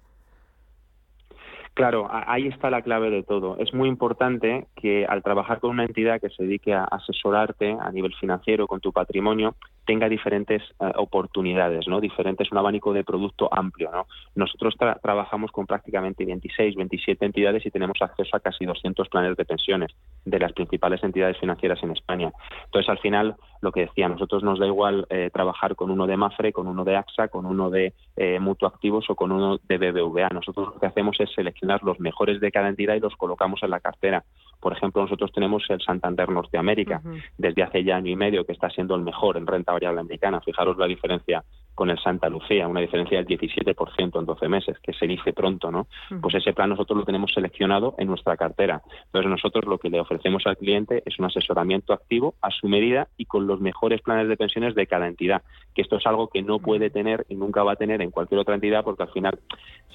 Claro, 1.74 2.08
ahí 2.10 2.48
está 2.48 2.70
la 2.70 2.82
clave 2.82 3.10
de 3.10 3.24
todo. 3.24 3.58
Es 3.60 3.74
muy 3.74 3.90
importante 3.90 4.68
que 4.78 5.06
al 5.06 5.22
trabajar 5.22 5.60
con 5.60 5.72
una 5.72 5.84
entidad 5.84 6.22
que 6.22 6.30
se 6.30 6.44
dedique 6.44 6.74
a 6.74 6.86
asesorarte 6.86 7.76
a 7.78 7.92
nivel 7.92 8.16
financiero 8.16 8.66
con 8.66 8.80
tu 8.80 8.94
patrimonio, 8.94 9.56
tenga 9.86 10.10
diferentes 10.10 10.62
eh, 10.80 10.92
oportunidades, 10.96 11.88
¿no? 11.88 12.00
Diferentes, 12.00 12.52
un 12.52 12.58
abanico 12.58 12.94
de 12.94 13.04
producto 13.04 13.50
amplio, 13.52 13.92
¿no? 13.92 14.08
Nosotros 14.36 14.76
trabajamos 15.02 15.52
con 15.52 15.66
prácticamente 15.66 16.26
26, 16.26 16.76
27 16.76 17.26
entidades 17.26 17.66
y 17.66 17.72
tenemos 17.72 18.02
acceso 18.02 18.36
a 18.36 18.40
casi 18.40 18.66
200 18.66 19.08
planes 19.10 19.38
de 19.38 19.46
pensiones 19.46 19.92
de 20.26 20.40
las 20.40 20.54
principales 20.54 21.04
entidades 21.04 21.38
financieras 21.38 21.82
en 21.84 21.92
España. 21.92 22.32
Entonces, 22.66 22.90
al 22.90 23.00
final, 23.00 23.36
lo 23.62 23.72
que 23.72 23.82
decía, 23.82 24.08
a 24.08 24.10
nosotros 24.10 24.44
nos 24.44 24.60
da 24.60 24.68
igual 24.68 25.06
eh, 25.10 25.30
trabajar 25.34 25.76
con 25.76 25.92
uno 25.92 26.08
de 26.08 26.18
Mafre, 26.18 26.52
con 26.52 26.68
uno 26.68 26.84
de 26.84 26.96
AXA, 26.96 27.28
con 27.28 27.46
uno 27.46 27.70
de 27.70 27.94
eh, 28.16 28.40
Mutuo 28.40 28.68
Activos 28.68 29.10
o 29.10 29.16
con 29.16 29.32
uno 29.32 29.60
de 29.64 29.78
BBVA. 29.78 30.30
Nosotros 30.30 30.74
lo 30.74 30.80
que 30.80 30.88
hacemos 30.88 31.20
es 31.20 31.32
seleccionar 31.34 31.84
los 31.84 32.00
mejores 32.00 32.40
de 32.40 32.52
cada 32.52 32.70
entidad 32.70 32.96
y 32.96 33.00
los 33.00 33.16
colocamos 33.16 33.62
en 33.64 33.70
la 33.70 33.80
cartera. 33.80 34.24
Por 34.60 34.74
ejemplo, 34.74 35.02
nosotros 35.02 35.32
tenemos 35.32 35.64
el 35.70 35.82
Santander 35.82 36.30
Norteamérica, 36.30 37.02
desde 37.38 37.64
hace 37.64 37.84
ya 37.84 37.98
año 37.98 38.12
y 38.12 38.16
medio, 38.16 38.46
que 38.46 38.54
está 38.54 38.70
siendo 38.70 38.96
el 38.96 39.02
mejor 39.02 39.38
en 39.38 39.48
renta 39.48 39.74
variable 39.74 40.02
americana. 40.02 40.42
Fijaros 40.42 40.78
la 40.78 40.88
diferencia 40.88 41.44
con 41.76 41.90
el 41.90 42.00
Santa 42.00 42.30
Lucía, 42.30 42.68
una 42.68 42.80
diferencia 42.80 43.22
del 43.22 43.28
17% 43.28 44.20
en 44.20 44.26
12 44.26 44.48
meses, 44.48 44.80
que 44.80 44.94
se 44.94 45.06
dice 45.06 45.34
pronto, 45.34 45.70
¿no? 45.72 45.88
Pues 46.22 46.36
ese 46.36 46.54
plan 46.54 46.70
nosotros 46.70 47.00
lo 47.00 47.06
tenemos 47.06 47.34
seleccionado 47.34 47.96
en 47.98 48.08
nuestra 48.08 48.38
cartera. 48.38 48.82
Entonces 49.08 49.30
nosotros 49.30 49.66
lo 49.66 49.78
que 49.78 49.90
le 49.90 50.00
ofrecemos 50.00 50.44
al 50.46 50.58
cliente 50.58 51.04
es 51.06 51.20
un 51.20 51.26
asesoramiento 51.26 51.94
activo 51.94 52.36
a 52.42 52.50
su 52.50 52.70
medida 52.70 53.10
y 53.18 53.26
con 53.26 53.46
los 53.46 53.60
mejores 53.60 54.02
planes 54.02 54.30
de 54.30 54.38
pensiones 54.38 54.74
de 54.74 54.88
cada 54.88 55.08
entidad, 55.08 55.44
que 55.76 55.82
esto 55.82 55.98
es 55.98 56.08
algo 56.08 56.30
que 56.30 56.42
no 56.42 56.60
puede 56.60 56.90
tener 56.90 57.26
y 57.28 57.36
nunca 57.36 57.62
va 57.64 57.74
a 57.74 57.76
tener 57.76 58.02
en 58.02 58.12
cualquier 58.12 58.40
otra 58.40 58.56
entidad 58.56 58.84
porque 58.86 59.04
al 59.04 59.12
final 59.12 59.38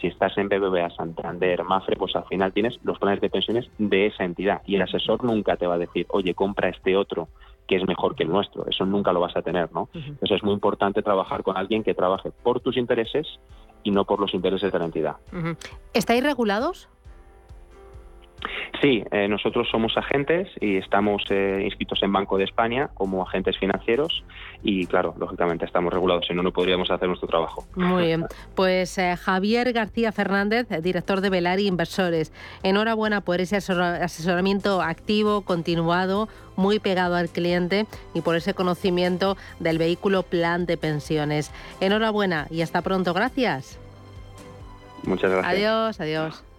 si 0.00 0.06
estás 0.06 0.36
en 0.38 0.48
BBVA, 0.48 0.90
Santander, 0.90 1.64
Mafre, 1.64 1.96
pues 1.96 2.14
al 2.14 2.24
final 2.24 2.52
tienes 2.52 2.78
los 2.84 2.98
planes 2.98 3.20
de 3.20 3.30
pensiones 3.30 3.70
de 3.78 4.06
esa 4.06 4.24
entidad 4.24 4.49
y 4.66 4.76
el 4.76 4.82
asesor 4.82 5.24
nunca 5.24 5.56
te 5.56 5.66
va 5.66 5.74
a 5.74 5.78
decir, 5.78 6.06
oye, 6.10 6.34
compra 6.34 6.68
este 6.68 6.96
otro 6.96 7.28
que 7.66 7.76
es 7.76 7.86
mejor 7.86 8.16
que 8.16 8.24
el 8.24 8.30
nuestro. 8.30 8.66
Eso 8.66 8.84
nunca 8.84 9.12
lo 9.12 9.20
vas 9.20 9.36
a 9.36 9.42
tener, 9.42 9.72
¿no? 9.72 9.88
Entonces 9.94 10.38
es 10.38 10.42
muy 10.42 10.54
importante 10.54 11.02
trabajar 11.02 11.44
con 11.44 11.56
alguien 11.56 11.84
que 11.84 11.94
trabaje 11.94 12.32
por 12.42 12.58
tus 12.58 12.76
intereses 12.76 13.38
y 13.84 13.92
no 13.92 14.04
por 14.04 14.18
los 14.18 14.34
intereses 14.34 14.72
de 14.72 14.78
la 14.78 14.86
entidad. 14.86 15.16
¿Estáis 15.94 16.22
regulados? 16.24 16.88
Sí, 18.80 19.04
eh, 19.10 19.28
nosotros 19.28 19.68
somos 19.70 19.96
agentes 19.96 20.48
y 20.60 20.76
estamos 20.76 21.22
eh, 21.30 21.62
inscritos 21.64 22.02
en 22.02 22.12
Banco 22.12 22.38
de 22.38 22.44
España 22.44 22.88
como 22.94 23.22
agentes 23.22 23.58
financieros 23.58 24.24
y 24.62 24.86
claro, 24.86 25.14
lógicamente 25.18 25.64
estamos 25.64 25.92
regulados, 25.92 26.26
si 26.26 26.34
no, 26.34 26.42
no 26.42 26.52
podríamos 26.52 26.90
hacer 26.90 27.08
nuestro 27.08 27.28
trabajo. 27.28 27.64
Muy 27.76 28.06
bien, 28.06 28.24
pues 28.54 28.96
eh, 28.98 29.16
Javier 29.16 29.72
García 29.72 30.12
Fernández, 30.12 30.68
director 30.82 31.20
de 31.20 31.30
Velari 31.30 31.66
Inversores, 31.66 32.32
enhorabuena 32.62 33.20
por 33.20 33.40
ese 33.40 33.56
asesoramiento 33.56 34.80
activo, 34.80 35.42
continuado, 35.42 36.28
muy 36.56 36.78
pegado 36.78 37.16
al 37.16 37.28
cliente 37.28 37.86
y 38.14 38.20
por 38.22 38.36
ese 38.36 38.54
conocimiento 38.54 39.36
del 39.58 39.78
vehículo 39.78 40.22
plan 40.22 40.66
de 40.66 40.76
pensiones. 40.76 41.52
Enhorabuena 41.80 42.46
y 42.50 42.62
hasta 42.62 42.82
pronto, 42.82 43.14
gracias. 43.14 43.78
Muchas 45.04 45.30
gracias. 45.30 45.54
Adiós, 45.54 46.00
adiós. 46.00 46.49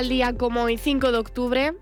Tal 0.00 0.08
día 0.08 0.32
como 0.32 0.62
hoy, 0.62 0.78
5 0.78 1.12
de 1.12 1.18
octubre. 1.18 1.74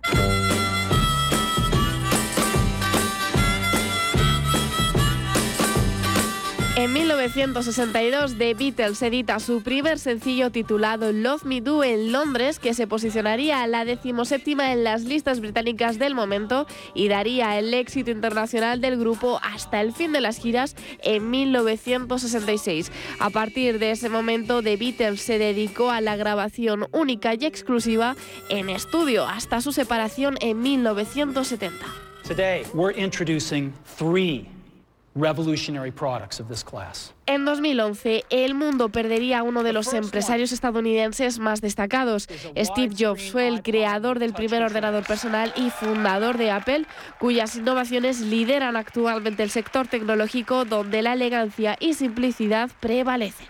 En 6.79 6.93
1962, 6.93 8.39
The 8.39 8.55
Beatles 8.55 9.03
edita 9.03 9.41
su 9.41 9.65
primer 9.65 9.99
sencillo 9.99 10.53
titulado 10.53 11.11
Love 11.11 11.43
Me 11.43 11.61
Do 11.61 11.83
en 11.83 12.13
Londres, 12.13 12.61
que 12.61 12.73
se 12.73 12.87
posicionaría 12.87 13.65
a 13.65 13.67
la 13.67 13.85
decimoséptima 13.85 14.73
en 14.73 14.85
las 14.85 15.03
listas 15.03 15.41
británicas 15.41 15.99
del 15.99 16.15
momento 16.15 16.69
y 16.95 17.09
daría 17.09 17.59
el 17.59 17.75
éxito 17.75 18.13
internacional 18.13 18.81
del 18.81 18.97
grupo 18.97 19.41
hasta 19.43 19.81
el 19.81 19.93
fin 19.93 20.13
de 20.13 20.21
las 20.21 20.39
giras 20.39 20.77
en 21.03 21.29
1966. 21.29 22.93
A 23.19 23.31
partir 23.31 23.81
de 23.81 23.91
ese 23.91 24.09
momento, 24.09 24.63
The 24.63 24.77
Beatles 24.77 25.21
se 25.21 25.41
dedicó 25.41 25.91
a 25.91 26.01
la 26.01 26.15
grabación 26.15 26.87
única 26.93 27.35
y 27.35 27.45
exclusiva 27.45 28.15
en 28.51 28.69
estudio 28.69 29.27
hasta 29.27 29.61
su 29.63 29.73
separación 29.73 30.37
en 30.41 30.63
1970. 30.63 31.85
Today, 32.23 32.65
we're 32.73 32.97
introducing 32.97 33.73
three 33.99 34.47
revolutionary 35.19 35.91
products 35.91 36.41
of 36.41 36.49
this 36.49 36.63
class. 36.65 37.13
En 37.27 37.45
2011, 37.45 38.25
el 38.31 38.55
mundo 38.55 38.89
perdería 38.89 39.41
a 39.41 39.43
uno 39.43 39.63
de 39.63 39.73
los 39.73 39.93
empresarios 39.93 40.53
estadounidenses 40.53 41.39
más 41.39 41.61
destacados. 41.61 42.29
Steve 42.57 42.95
Jobs 42.99 43.31
fue 43.31 43.49
el 43.49 43.63
creador 43.63 44.19
del 44.19 44.33
primer 44.33 44.63
ordenador 44.63 45.05
personal 45.05 45.53
y 45.57 45.71
fundador 45.71 46.39
de 46.39 46.51
Apple, 46.51 46.87
cuyas 47.19 47.57
innovaciones 47.57 48.21
lideran 48.21 48.77
actualmente 48.77 49.43
el 49.43 49.51
sector 49.51 49.89
tecnológico 49.89 50.65
donde 50.65 51.03
la 51.03 51.13
elegancia 51.13 51.77
y 51.81 51.95
simplicidad 51.95 52.71
prevalecen. 52.81 53.49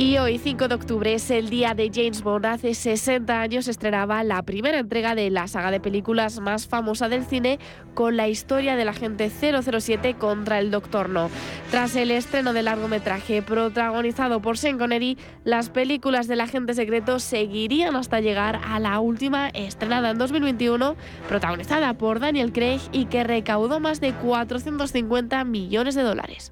Y 0.00 0.16
hoy, 0.16 0.38
5 0.38 0.68
de 0.68 0.74
octubre, 0.74 1.12
es 1.12 1.30
el 1.30 1.50
día 1.50 1.74
de 1.74 1.90
James 1.92 2.22
Bond. 2.22 2.46
Hace 2.46 2.72
60 2.72 3.38
años 3.38 3.68
estrenaba 3.68 4.24
la 4.24 4.42
primera 4.42 4.78
entrega 4.78 5.14
de 5.14 5.28
la 5.28 5.46
saga 5.46 5.70
de 5.70 5.78
películas 5.78 6.40
más 6.40 6.66
famosa 6.66 7.10
del 7.10 7.26
cine 7.26 7.58
con 7.92 8.16
la 8.16 8.26
historia 8.26 8.76
del 8.76 8.88
agente 8.88 9.28
007 9.28 10.14
contra 10.14 10.58
el 10.58 10.70
Doctor 10.70 11.10
No. 11.10 11.28
Tras 11.70 11.96
el 11.96 12.12
estreno 12.12 12.54
del 12.54 12.64
largometraje 12.64 13.42
protagonizado 13.42 14.40
por 14.40 14.56
Sean 14.56 14.78
Connery, 14.78 15.18
las 15.44 15.68
películas 15.68 16.28
del 16.28 16.40
agente 16.40 16.72
secreto 16.72 17.18
seguirían 17.18 17.94
hasta 17.94 18.20
llegar 18.20 18.58
a 18.64 18.80
la 18.80 19.00
última 19.00 19.50
estrenada 19.50 20.08
en 20.08 20.16
2021, 20.16 20.96
protagonizada 21.28 21.92
por 21.92 22.20
Daniel 22.20 22.54
Craig 22.54 22.80
y 22.90 23.04
que 23.04 23.22
recaudó 23.22 23.80
más 23.80 24.00
de 24.00 24.14
450 24.14 25.44
millones 25.44 25.94
de 25.94 26.02
dólares. 26.02 26.50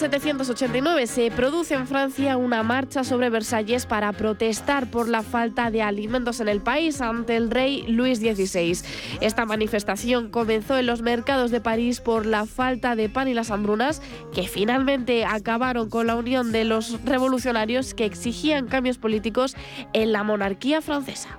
1789 0.00 1.06
se 1.06 1.30
produce 1.30 1.74
en 1.74 1.86
Francia 1.86 2.38
una 2.38 2.62
marcha 2.62 3.04
sobre 3.04 3.28
Versalles 3.28 3.84
para 3.84 4.12
protestar 4.12 4.90
por 4.90 5.08
la 5.08 5.22
falta 5.22 5.70
de 5.70 5.82
alimentos 5.82 6.40
en 6.40 6.48
el 6.48 6.62
país 6.62 7.02
ante 7.02 7.36
el 7.36 7.50
rey 7.50 7.84
Luis 7.86 8.18
XVI. 8.18 8.78
Esta 9.20 9.44
manifestación 9.44 10.30
comenzó 10.30 10.78
en 10.78 10.86
los 10.86 11.02
mercados 11.02 11.50
de 11.50 11.60
París 11.60 12.00
por 12.00 12.24
la 12.24 12.46
falta 12.46 12.96
de 12.96 13.10
pan 13.10 13.28
y 13.28 13.34
las 13.34 13.50
hambrunas, 13.50 14.00
que 14.34 14.44
finalmente 14.44 15.26
acabaron 15.26 15.90
con 15.90 16.06
la 16.06 16.16
unión 16.16 16.50
de 16.50 16.64
los 16.64 17.04
revolucionarios 17.04 17.92
que 17.92 18.06
exigían 18.06 18.68
cambios 18.68 18.96
políticos 18.96 19.54
en 19.92 20.12
la 20.12 20.22
monarquía 20.22 20.80
francesa. 20.80 21.38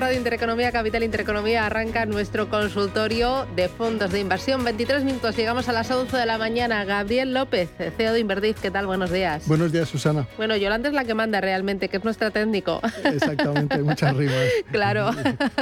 Radio 0.00 0.16
Intereconomía, 0.16 0.72
Capital 0.72 1.02
Intereconomía. 1.02 1.66
Arranca 1.66 2.06
nuestro 2.06 2.48
consultorio 2.48 3.46
de 3.54 3.68
fondos 3.68 4.10
de 4.10 4.20
inversión. 4.20 4.64
23 4.64 5.04
minutos, 5.04 5.36
llegamos 5.36 5.68
a 5.68 5.74
las 5.74 5.90
11 5.90 6.16
de 6.16 6.24
la 6.24 6.38
mañana. 6.38 6.86
Gabriel 6.86 7.34
López, 7.34 7.68
CEO 7.98 8.14
de 8.14 8.20
Inverdiz, 8.20 8.56
¿qué 8.62 8.70
tal? 8.70 8.86
Buenos 8.86 9.10
días. 9.10 9.46
Buenos 9.46 9.72
días, 9.72 9.90
Susana. 9.90 10.26
Bueno, 10.38 10.56
Yolanda 10.56 10.88
es 10.88 10.94
la 10.94 11.04
que 11.04 11.12
manda 11.12 11.42
realmente, 11.42 11.90
que 11.90 11.98
es 11.98 12.04
nuestra 12.04 12.30
técnico. 12.30 12.80
Exactamente, 13.04 13.76
muchas 13.82 14.16
rimas. 14.16 14.38
claro. 14.72 15.10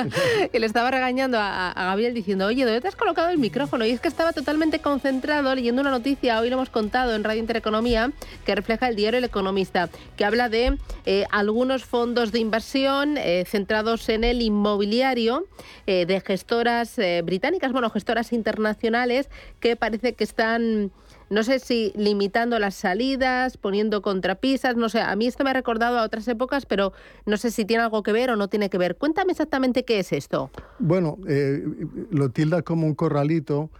y 0.52 0.58
le 0.58 0.66
estaba 0.66 0.92
regañando 0.92 1.36
a, 1.40 1.72
a, 1.72 1.84
Gabriel 1.86 2.14
diciendo, 2.14 2.46
oye, 2.46 2.64
¿dónde 2.64 2.80
te 2.80 2.86
has 2.86 2.96
colocado 2.96 3.30
el 3.30 3.38
micrófono? 3.38 3.84
Y 3.86 3.90
es 3.90 4.00
que 4.00 4.06
estaba 4.06 4.32
totalmente 4.32 4.78
concentrado 4.78 5.52
leyendo 5.52 5.80
una 5.80 5.90
noticia, 5.90 6.38
hoy 6.38 6.48
lo 6.48 6.54
hemos 6.54 6.70
contado 6.70 7.16
en 7.16 7.24
Radio 7.24 7.40
Intereconomía, 7.40 8.12
que 8.46 8.54
refleja 8.54 8.86
el 8.86 8.94
diario 8.94 9.18
El 9.18 9.24
Economista, 9.24 9.88
que 10.16 10.24
habla 10.24 10.48
de 10.48 10.78
eh, 11.06 11.24
algunos 11.32 11.84
fondos 11.84 12.30
de 12.30 12.38
inversión 12.38 13.16
eh, 13.18 13.44
centrados 13.44 14.08
en 14.08 14.27
el 14.30 14.42
inmobiliario 14.42 15.46
eh, 15.86 16.06
de 16.06 16.20
gestoras 16.20 16.98
eh, 16.98 17.22
británicas, 17.24 17.72
bueno, 17.72 17.90
gestoras 17.90 18.32
internacionales 18.32 19.28
que 19.60 19.76
parece 19.76 20.14
que 20.14 20.24
están 20.24 20.92
no 21.30 21.42
sé 21.42 21.58
si 21.58 21.92
limitando 21.94 22.58
las 22.58 22.74
salidas, 22.74 23.56
poniendo 23.56 24.02
contrapisas, 24.02 24.76
no 24.76 24.88
sé, 24.88 25.00
a 25.00 25.14
mí 25.16 25.26
esto 25.26 25.44
me 25.44 25.50
ha 25.50 25.52
recordado 25.52 25.98
a 25.98 26.04
otras 26.04 26.26
épocas, 26.28 26.66
pero 26.66 26.92
no 27.26 27.36
sé 27.36 27.50
si 27.50 27.64
tiene 27.64 27.82
algo 27.82 28.02
que 28.02 28.12
ver 28.12 28.30
o 28.30 28.36
no 28.36 28.48
tiene 28.48 28.70
que 28.70 28.78
ver. 28.78 28.96
Cuéntame 28.96 29.32
exactamente 29.32 29.84
qué 29.84 29.98
es 29.98 30.12
esto. 30.12 30.50
Bueno, 30.78 31.18
eh, 31.28 31.62
lo 32.10 32.30
tilda 32.30 32.62
como 32.62 32.86
un 32.86 32.94
corralito. 32.94 33.70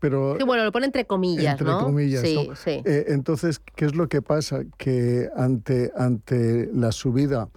Pero, 0.00 0.36
sí, 0.36 0.44
bueno, 0.44 0.64
lo 0.64 0.72
pone 0.72 0.86
entre 0.86 1.06
comillas, 1.06 1.52
entre 1.52 1.66
¿no? 1.66 1.78
comillas, 1.78 2.22
sí, 2.22 2.48
¿no? 2.48 2.56
sí. 2.56 2.82
Eh, 2.84 3.06
entonces, 3.08 3.60
¿qué 3.76 3.84
es 3.84 3.94
lo 3.94 4.08
que 4.08 4.22
pasa? 4.22 4.64
Que 4.76 5.28
ante, 5.36 5.92
ante 5.96 6.68
la 6.74 6.90
subida 6.90 7.48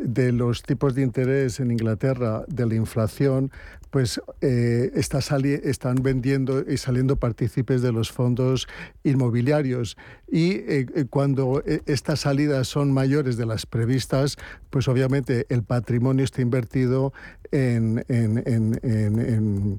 de 0.00 0.32
los 0.32 0.62
tipos 0.62 0.94
de 0.94 1.02
interés 1.02 1.60
en 1.60 1.70
Inglaterra, 1.70 2.44
de 2.48 2.66
la 2.66 2.74
inflación, 2.74 3.50
pues 3.90 4.20
eh, 4.40 4.90
está 4.94 5.20
están 5.20 5.96
vendiendo 6.02 6.64
y 6.68 6.76
saliendo 6.78 7.16
partícipes 7.16 7.80
de 7.80 7.92
los 7.92 8.10
fondos 8.10 8.66
inmobiliarios. 9.04 9.96
Y 10.28 10.52
eh, 10.66 10.86
cuando 11.08 11.62
estas 11.86 12.20
salidas 12.20 12.66
son 12.66 12.92
mayores 12.92 13.36
de 13.36 13.46
las 13.46 13.66
previstas, 13.66 14.36
pues 14.70 14.88
obviamente 14.88 15.46
el 15.48 15.62
patrimonio 15.62 16.24
está 16.24 16.42
invertido 16.42 17.12
en, 17.50 18.04
en, 18.08 18.42
en, 18.46 19.78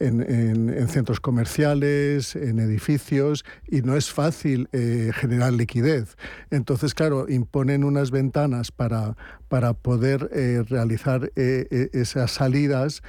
en 0.00 0.88
centros 0.88 1.20
comerciales, 1.20 2.36
en 2.36 2.58
edificios, 2.58 3.44
y 3.66 3.82
no 3.82 3.96
es 3.96 4.12
fácil 4.12 4.68
eh, 4.72 5.10
generar 5.14 5.52
liquidez. 5.52 6.16
Entonces, 6.50 6.94
claro, 6.94 7.28
imponen 7.28 7.84
unas 7.84 8.10
ventanas 8.10 8.72
para, 8.72 9.16
para 9.48 9.74
poder 9.74 10.30
eh, 10.32 10.62
realizar 10.68 11.30
eh, 11.36 11.88
esas 11.92 12.32
salidas 12.32 13.02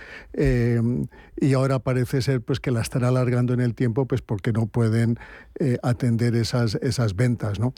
y 1.39 1.53
ahora 1.53 1.79
parece 1.79 2.21
ser 2.21 2.41
pues 2.41 2.59
que 2.59 2.71
la 2.71 2.81
están 2.81 3.03
alargando 3.03 3.53
en 3.53 3.59
el 3.59 3.75
tiempo 3.75 4.05
pues 4.07 4.21
porque 4.21 4.51
no 4.51 4.65
pueden 4.67 5.19
eh, 5.59 5.77
atender 5.83 6.35
esas, 6.35 6.75
esas 6.75 7.15
ventas. 7.15 7.59
¿no? 7.59 7.73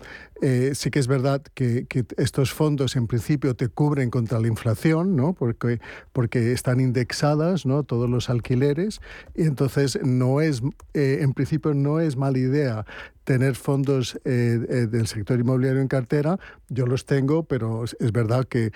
sí 0.74 0.89
que 0.89 1.00
es 1.00 1.08
verdad 1.08 1.42
que, 1.54 1.86
que, 1.88 2.06
estos 2.18 2.54
fondos 2.54 2.96
en 2.96 3.08
principio 3.08 3.56
te 3.56 3.68
cubren 3.68 4.10
contra 4.10 4.39
la 4.39 4.48
inflación 4.48 5.15
¿no? 5.15 5.34
porque, 5.34 5.82
porque 6.13 6.54
están 6.54 6.80
indexadas 6.80 7.65
¿no? 7.65 7.84
todos 7.84 8.10
los 8.10 8.30
alquileres 8.30 9.02
y 9.36 9.44
entonces 9.44 10.00
no 10.02 10.39
es, 10.39 10.62
en 10.94 11.34
principio 11.34 11.74
no 11.74 12.00
es 12.00 12.15
mala 12.15 12.38
idea 12.38 12.86
tener 13.30 13.54
fondos 13.54 14.20
eh, 14.26 14.60
eh, 14.68 14.88
del 14.88 15.06
sector 15.06 15.39
inmobiliario 15.39 15.82
en 15.82 15.88
cartera. 15.88 16.39
Yo 16.68 16.88
los 16.88 17.06
tengo, 17.06 17.44
pero 17.44 17.84
es 17.84 18.12
verdad 18.12 18.46
que 18.46 18.72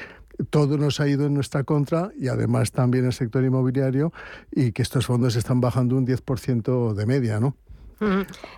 todo 0.51 0.77
nos 0.77 0.99
ha 0.99 1.07
ido 1.07 1.25
en 1.25 1.33
nuestra 1.33 1.63
contra 1.63 2.11
y 2.15 2.27
además 2.27 2.71
también 2.71 3.05
el 3.05 3.13
sector 3.13 3.43
inmobiliario 3.43 4.13
y 4.51 4.71
que 4.71 4.83
estos 4.83 5.07
fondos 5.07 5.35
están 5.35 5.59
bajando 5.59 5.97
un 5.97 6.05
10% 6.05 6.93
de 6.93 7.05
media, 7.07 7.39
¿no? 7.39 7.55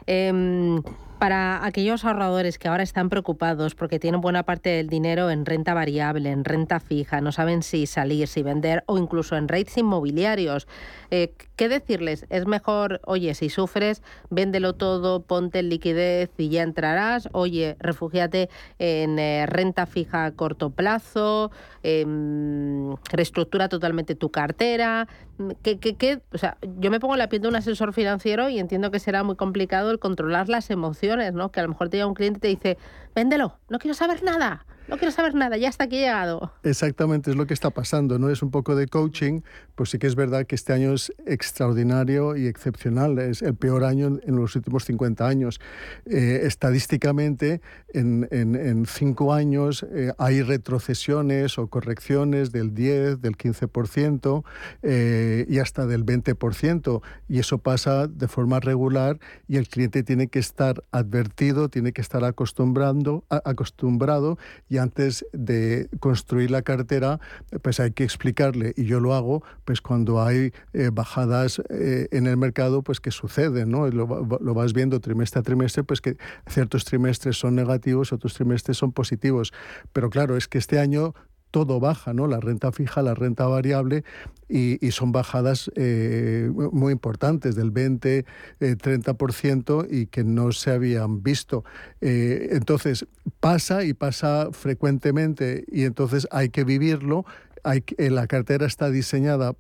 Eh, 0.08 0.82
para 1.20 1.66
aquellos 1.66 2.04
ahorradores 2.06 2.60
que 2.60 2.68
ahora 2.68 2.84
están 2.84 3.10
preocupados 3.10 3.76
porque 3.76 4.00
tienen 4.00 4.22
buena 4.22 4.44
parte 4.44 4.70
del 4.70 4.88
dinero 4.88 5.30
en 5.30 5.46
renta 5.46 5.74
variable, 5.74 6.32
en 6.32 6.44
renta 6.44 6.80
fija, 6.80 7.22
no 7.22 7.32
saben 7.32 7.64
si 7.64 7.86
salir, 7.86 8.28
si 8.28 8.44
vender 8.44 8.84
o 8.88 8.98
incluso 8.98 9.36
en 9.36 9.48
rates 9.48 9.78
inmobiliarios, 9.78 10.68
eh, 11.12 11.34
¿qué 11.56 11.70
decirles? 11.70 12.26
Es 12.30 12.46
mejor, 12.46 13.00
oye, 13.06 13.34
si 13.36 13.50
sufres, 13.50 14.04
véndelo 14.30 14.74
todo, 14.74 15.22
ponte 15.22 15.60
en 15.60 15.70
liquidez 15.70 16.32
y 16.38 16.50
ya 16.50 16.64
entrarás. 16.64 17.30
Oye, 17.32 17.78
refúgiate 17.80 18.50
en 18.80 19.18
eh, 19.20 19.46
renta 19.46 19.86
fija 19.86 20.26
a 20.26 20.32
corto 20.32 20.72
plazo, 20.72 21.52
eh, 21.84 22.06
reestructura 23.12 23.70
totalmente 23.70 24.16
tu 24.16 24.32
cartera. 24.32 25.08
¿Qué, 25.64 25.80
qué, 25.80 25.96
qué? 25.96 26.22
O 26.34 26.38
sea, 26.38 26.58
yo 26.80 26.90
me 26.92 27.00
pongo 27.00 27.16
en 27.16 27.20
la 27.20 27.28
piel 27.28 27.42
de 27.42 27.50
un 27.50 27.56
asesor 27.56 27.94
financiero 27.94 28.48
y 28.50 28.58
entiendo 28.58 28.90
que 28.90 29.00
será 29.00 29.24
muy 29.24 29.36
complicado 29.36 29.92
el 29.92 30.00
controlar 30.00 30.48
las 30.48 30.70
emociones, 30.70 31.05
¿no? 31.34 31.52
Que 31.52 31.60
a 31.60 31.64
lo 31.64 31.70
mejor 31.70 31.90
te 31.90 31.98
llega 31.98 32.08
un 32.08 32.14
cliente 32.14 32.50
y 32.50 32.56
te 32.58 32.70
dice, 32.70 32.78
véndelo, 33.14 33.60
no 33.70 33.80
quiero 33.80 33.94
saber 33.94 34.24
nada. 34.24 34.66
No 34.88 34.98
quiero 34.98 35.12
saber 35.12 35.34
nada, 35.34 35.58
ya 35.58 35.70
está 35.70 35.86
aquí 35.86 35.98
llegado. 35.98 36.52
Exactamente, 36.64 37.32
es 37.32 37.36
lo 37.36 37.48
que 37.48 37.56
está 37.56 37.72
pasando, 37.72 38.20
¿no? 38.20 38.30
Es 38.30 38.44
un 38.44 38.52
poco 38.52 38.76
de 38.76 38.88
coaching, 38.88 39.42
pues 39.74 39.90
sí 39.90 39.98
que 39.98 40.06
es 40.06 40.16
verdad 40.16 40.46
que 40.46 40.54
este 40.54 40.74
año 40.74 40.94
es 40.94 41.12
extraordinario 41.26 42.36
y 42.36 42.46
excepcional, 42.46 43.18
es 43.18 43.42
el 43.42 43.56
peor 43.56 43.84
año 43.84 44.20
en 44.24 44.36
los 44.36 44.56
últimos 44.56 44.86
50 44.86 45.28
años. 45.28 45.60
Eh, 46.06 46.42
estadísticamente, 46.44 47.62
en, 47.94 48.28
en, 48.32 48.86
cinco 48.86 49.34
años 49.34 49.86
eh, 49.92 50.12
hay 50.18 50.44
retrocesiones 50.44 51.58
o 51.58 51.68
correcciones 51.68 52.52
del 52.52 52.74
10, 52.74 53.22
del 53.22 53.38
15% 53.38 54.44
eh, 54.84 55.46
y 55.50 55.60
hasta 55.60 55.88
del 55.88 56.06
20%, 56.06 57.02
y 57.28 57.40
eso 57.40 57.58
pasa 57.58 58.08
de 58.08 58.28
forma 58.28 58.60
regular 58.60 59.20
y 59.48 59.58
el 59.58 59.68
cliente 59.68 60.04
tiene 60.04 60.28
que 60.28 60.40
estar 60.40 60.84
advertido, 60.92 61.70
tiene 61.70 61.92
que 61.92 62.02
estar 62.02 62.24
acostumbrando, 62.24 63.24
acostumbrado 63.30 64.38
y 64.70 64.75
antes 64.78 65.26
de 65.34 65.90
construir 66.00 66.52
la 66.52 66.62
cartera, 66.62 67.20
pues 67.62 67.80
hay 67.80 67.92
que 67.92 68.04
explicarle, 68.04 68.74
y 68.76 68.86
yo 68.86 69.00
lo 69.00 69.14
hago, 69.14 69.44
pues 69.66 69.82
cuando 69.82 70.22
hay 70.22 70.54
eh, 70.74 70.90
bajadas 70.92 71.62
eh, 71.70 72.08
en 72.12 72.28
el 72.28 72.38
mercado, 72.38 72.82
pues 72.82 73.00
que 73.00 73.12
suceden, 73.12 73.72
¿no? 73.72 73.88
Lo, 73.88 74.06
lo, 74.08 74.54
vas 74.54 74.74
viendo 74.74 75.00
trimestre 75.00 75.40
a 75.40 75.44
trimestre, 75.44 75.84
pues 75.84 76.02
que 76.02 76.18
ciertos 76.48 76.86
trimestres 76.86 77.38
son 77.38 77.56
negativos, 77.56 78.14
otros 78.14 78.34
trimestres 78.34 78.78
son 78.78 78.92
positivos. 78.92 79.54
Pero 79.94 80.10
claro, 80.10 80.38
es 80.38 80.48
que 80.48 80.58
este 80.58 80.80
año 80.80 81.14
todo 81.56 81.80
baja, 81.80 82.12
¿no? 82.14 82.28
La 82.28 82.42
renta 82.42 82.74
fija, 82.74 83.02
la 83.02 83.14
renta 83.14 83.48
variable, 83.48 84.04
y, 84.50 84.92
son 84.92 85.14
bajadas 85.14 85.72
eh, 85.78 86.52
muy 86.54 86.92
importantes, 86.92 87.56
del 87.56 87.72
20, 87.72 88.26
eh, 88.60 88.76
30%, 88.76 89.88
y 89.90 90.08
que 90.08 90.26
no 90.26 90.52
se 90.52 90.72
habían 90.72 91.24
visto. 91.24 91.64
Eh, 92.02 92.50
entonces, 92.52 93.08
pasa 93.40 93.86
y 93.86 93.94
pasa 93.94 94.50
frecuentemente, 94.52 95.64
y 95.72 95.84
entonces 95.84 96.28
hay 96.30 96.50
que 96.50 96.66
vivirlo. 96.66 97.24
Que, 97.66 98.12
la 98.12 98.28
cartera 98.28 98.68
está 98.68 98.92
diseñada 98.92 99.56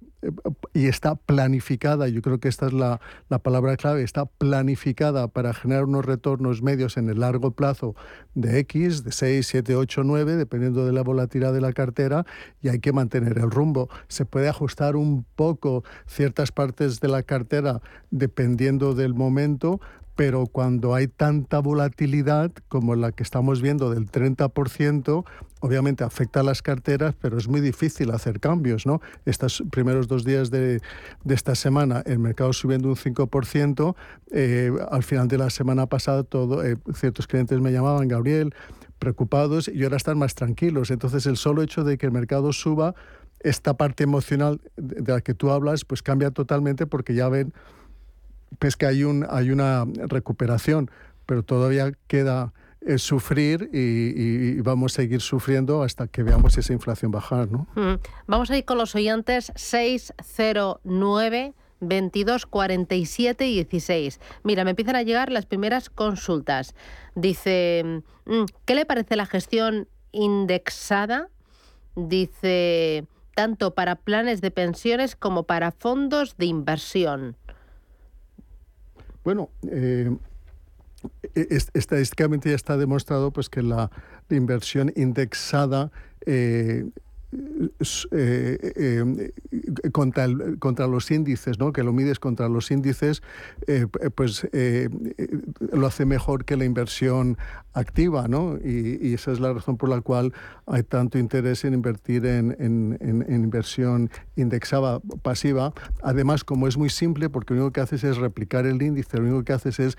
y 0.73 0.85
está 0.85 1.15
planificada, 1.15 2.07
yo 2.07 2.21
creo 2.21 2.39
que 2.39 2.47
esta 2.47 2.67
es 2.67 2.73
la, 2.73 3.01
la, 3.29 3.39
palabra 3.39 3.77
clave, 3.77 4.03
está 4.03 4.25
planificada 4.25 5.27
para 5.27 5.55
generar 5.55 5.85
unos 5.85 6.05
retornos 6.05 6.61
medios 6.61 6.97
en 6.97 7.09
el 7.09 7.21
largo 7.21 7.51
plazo 7.51 7.95
de 8.35 8.59
X, 8.59 9.03
de 9.03 9.11
6, 9.11 9.47
7, 9.47 9.75
8, 9.75 10.03
9, 10.03 10.35
dependiendo 10.35 10.85
de 10.85 10.93
la 10.93 11.01
volatilidad 11.01 11.51
de 11.51 11.61
la 11.61 11.73
cartera, 11.73 12.27
y 12.61 12.69
hay 12.69 12.79
que 12.79 12.93
mantener 12.93 13.39
el 13.39 13.49
rumbo. 13.49 13.89
Se 14.07 14.25
puede 14.25 14.49
ajustar 14.49 14.95
un 14.95 15.25
poco 15.35 15.83
ciertas 16.05 16.51
partes 16.51 16.99
de 16.99 17.07
la 17.07 17.23
cartera 17.23 17.81
dependiendo 18.11 18.93
del 18.93 19.15
momento, 19.15 19.79
pero 20.15 20.45
cuando 20.47 20.95
hay 20.95 21.07
tanta 21.07 21.59
volatilidad 21.59 22.51
como 22.69 22.95
la 22.95 23.11
que 23.11 23.23
estamos 23.23 23.61
viendo 23.61 23.89
del 23.89 24.09
30%, 24.09 25.25
obviamente 25.59 26.03
afecta 26.03 26.39
a 26.39 26.43
las 26.43 26.61
carteras, 26.61 27.15
pero 27.19 27.37
es 27.37 27.47
muy 27.47 27.59
difícil 27.59 28.11
hacer 28.11 28.39
cambios, 28.39 28.85
¿no? 28.85 29.01
Estos 29.25 29.63
primeros 29.71 30.07
dos 30.07 30.23
días 30.23 30.51
de, 30.51 30.79
de 31.23 31.35
esta 31.35 31.55
semana, 31.55 32.01
el 32.05 32.19
mercado 32.19 32.53
subiendo 32.53 32.87
un 32.87 32.95
5%, 32.95 33.95
eh, 34.31 34.71
al 34.89 35.03
final 35.03 35.27
de 35.27 35.37
la 35.37 35.49
semana 35.49 35.87
pasada 35.87 36.23
todo, 36.23 36.63
eh, 36.63 36.77
ciertos 36.93 37.27
clientes 37.27 37.59
me 37.59 37.71
llamaban, 37.71 38.07
Gabriel, 38.07 38.53
preocupados 38.99 39.67
y 39.67 39.83
ahora 39.83 39.97
están 39.97 40.17
más 40.17 40.35
tranquilos. 40.35 40.91
Entonces 40.91 41.25
el 41.25 41.35
solo 41.35 41.61
hecho 41.61 41.83
de 41.83 41.97
que 41.97 42.05
el 42.05 42.11
mercado 42.11 42.53
suba 42.53 42.95
esta 43.41 43.75
parte 43.75 44.03
emocional 44.03 44.61
de 44.77 45.11
la 45.11 45.21
que 45.21 45.33
tú 45.33 45.51
hablas, 45.51 45.85
pues 45.85 46.01
cambia 46.01 46.31
totalmente 46.31 46.87
porque 46.87 47.13
ya 47.13 47.29
ven 47.29 47.53
pues 48.59 48.75
que 48.75 48.85
hay, 48.85 49.03
un, 49.03 49.25
hay 49.29 49.51
una 49.51 49.85
recuperación, 50.07 50.89
pero 51.25 51.43
todavía 51.43 51.91
queda 52.07 52.53
eh, 52.81 52.97
sufrir 52.99 53.69
y, 53.73 54.59
vamos 54.61 54.93
a 54.93 54.95
seguir 54.97 55.21
sufriendo 55.21 55.81
hasta 55.81 56.07
que 56.07 56.23
veamos 56.23 56.57
esa 56.57 56.71
inflación 56.73 57.11
bajar. 57.11 57.49
¿no? 57.51 57.67
Mm. 57.75 57.95
Vamos 58.27 58.51
a 58.51 58.57
ir 58.57 58.65
con 58.65 58.77
los 58.77 58.95
oyentes 58.95 59.51
609. 59.55 61.53
22 61.81 62.45
47 62.45 63.47
y 63.47 63.55
16. 63.55 64.19
Mira, 64.43 64.63
me 64.63 64.71
empiezan 64.71 64.95
a 64.95 65.03
llegar 65.03 65.29
las 65.29 65.45
primeras 65.45 65.89
consultas. 65.89 66.73
Dice, 67.15 68.01
mm, 68.25 68.43
¿qué 68.63 68.75
le 68.75 68.85
parece 68.85 69.17
la 69.17 69.25
gestión 69.25 69.87
indexada? 70.11 71.27
Dice, 71.95 73.05
tanto 73.35 73.75
para 73.75 73.95
planes 73.95 74.41
de 74.41 74.51
pensiones 74.51 75.15
como 75.15 75.43
para 75.43 75.71
fondos 75.71 76.37
de 76.37 76.45
inversión. 76.45 77.35
Bueno, 79.25 79.49
eh, 79.71 80.15
estadísticamente 81.73 82.49
ya 82.49 82.55
está 82.55 82.77
demostrado 82.77 83.31
pues, 83.31 83.49
que 83.49 83.63
la, 83.63 83.89
inversión 84.29 84.93
indexada 84.95 85.91
eh, 86.27 86.85
eh, 88.11 89.31
contra, 89.91 90.27
contra 90.59 90.87
los 90.87 91.09
índices, 91.09 91.59
¿no? 91.59 91.73
que 91.73 91.83
lo 91.83 91.91
mides 91.91 92.19
contra 92.19 92.47
los 92.49 92.69
índices, 92.69 93.23
pues 94.15 94.47
lo 95.59 95.87
hace 95.87 96.05
mejor 96.05 96.45
que 96.45 96.55
la 96.55 96.65
inversión 96.65 97.37
activa. 97.75 98.27
¿no? 98.27 98.57
Y, 98.63 99.13
esa 99.13 99.31
es 99.31 99.39
la 99.39 99.53
razón 99.53 99.77
por 99.77 99.89
la 99.89 100.01
cual 100.01 100.33
hay 100.65 100.83
tanto 100.83 101.19
interés 101.19 101.63
en 101.63 101.73
invertir 101.73 102.25
en, 102.25 102.55
en, 102.59 103.25
inversión 103.29 104.09
indexada 104.35 104.99
pasiva. 105.21 105.73
Además, 106.01 106.43
como 106.43 106.67
es 106.67 106.77
muy 106.77 106.89
simple, 106.89 107.29
porque 107.29 107.53
lo 107.53 107.61
único 107.61 107.73
que 107.73 107.81
haces 107.81 108.03
es 108.03 108.17
replicar 108.17 108.65
el 108.65 108.81
índice, 108.81 109.17
lo 109.17 109.23
único 109.23 109.43
que 109.43 109.53
haces 109.53 109.79
es 109.79 109.97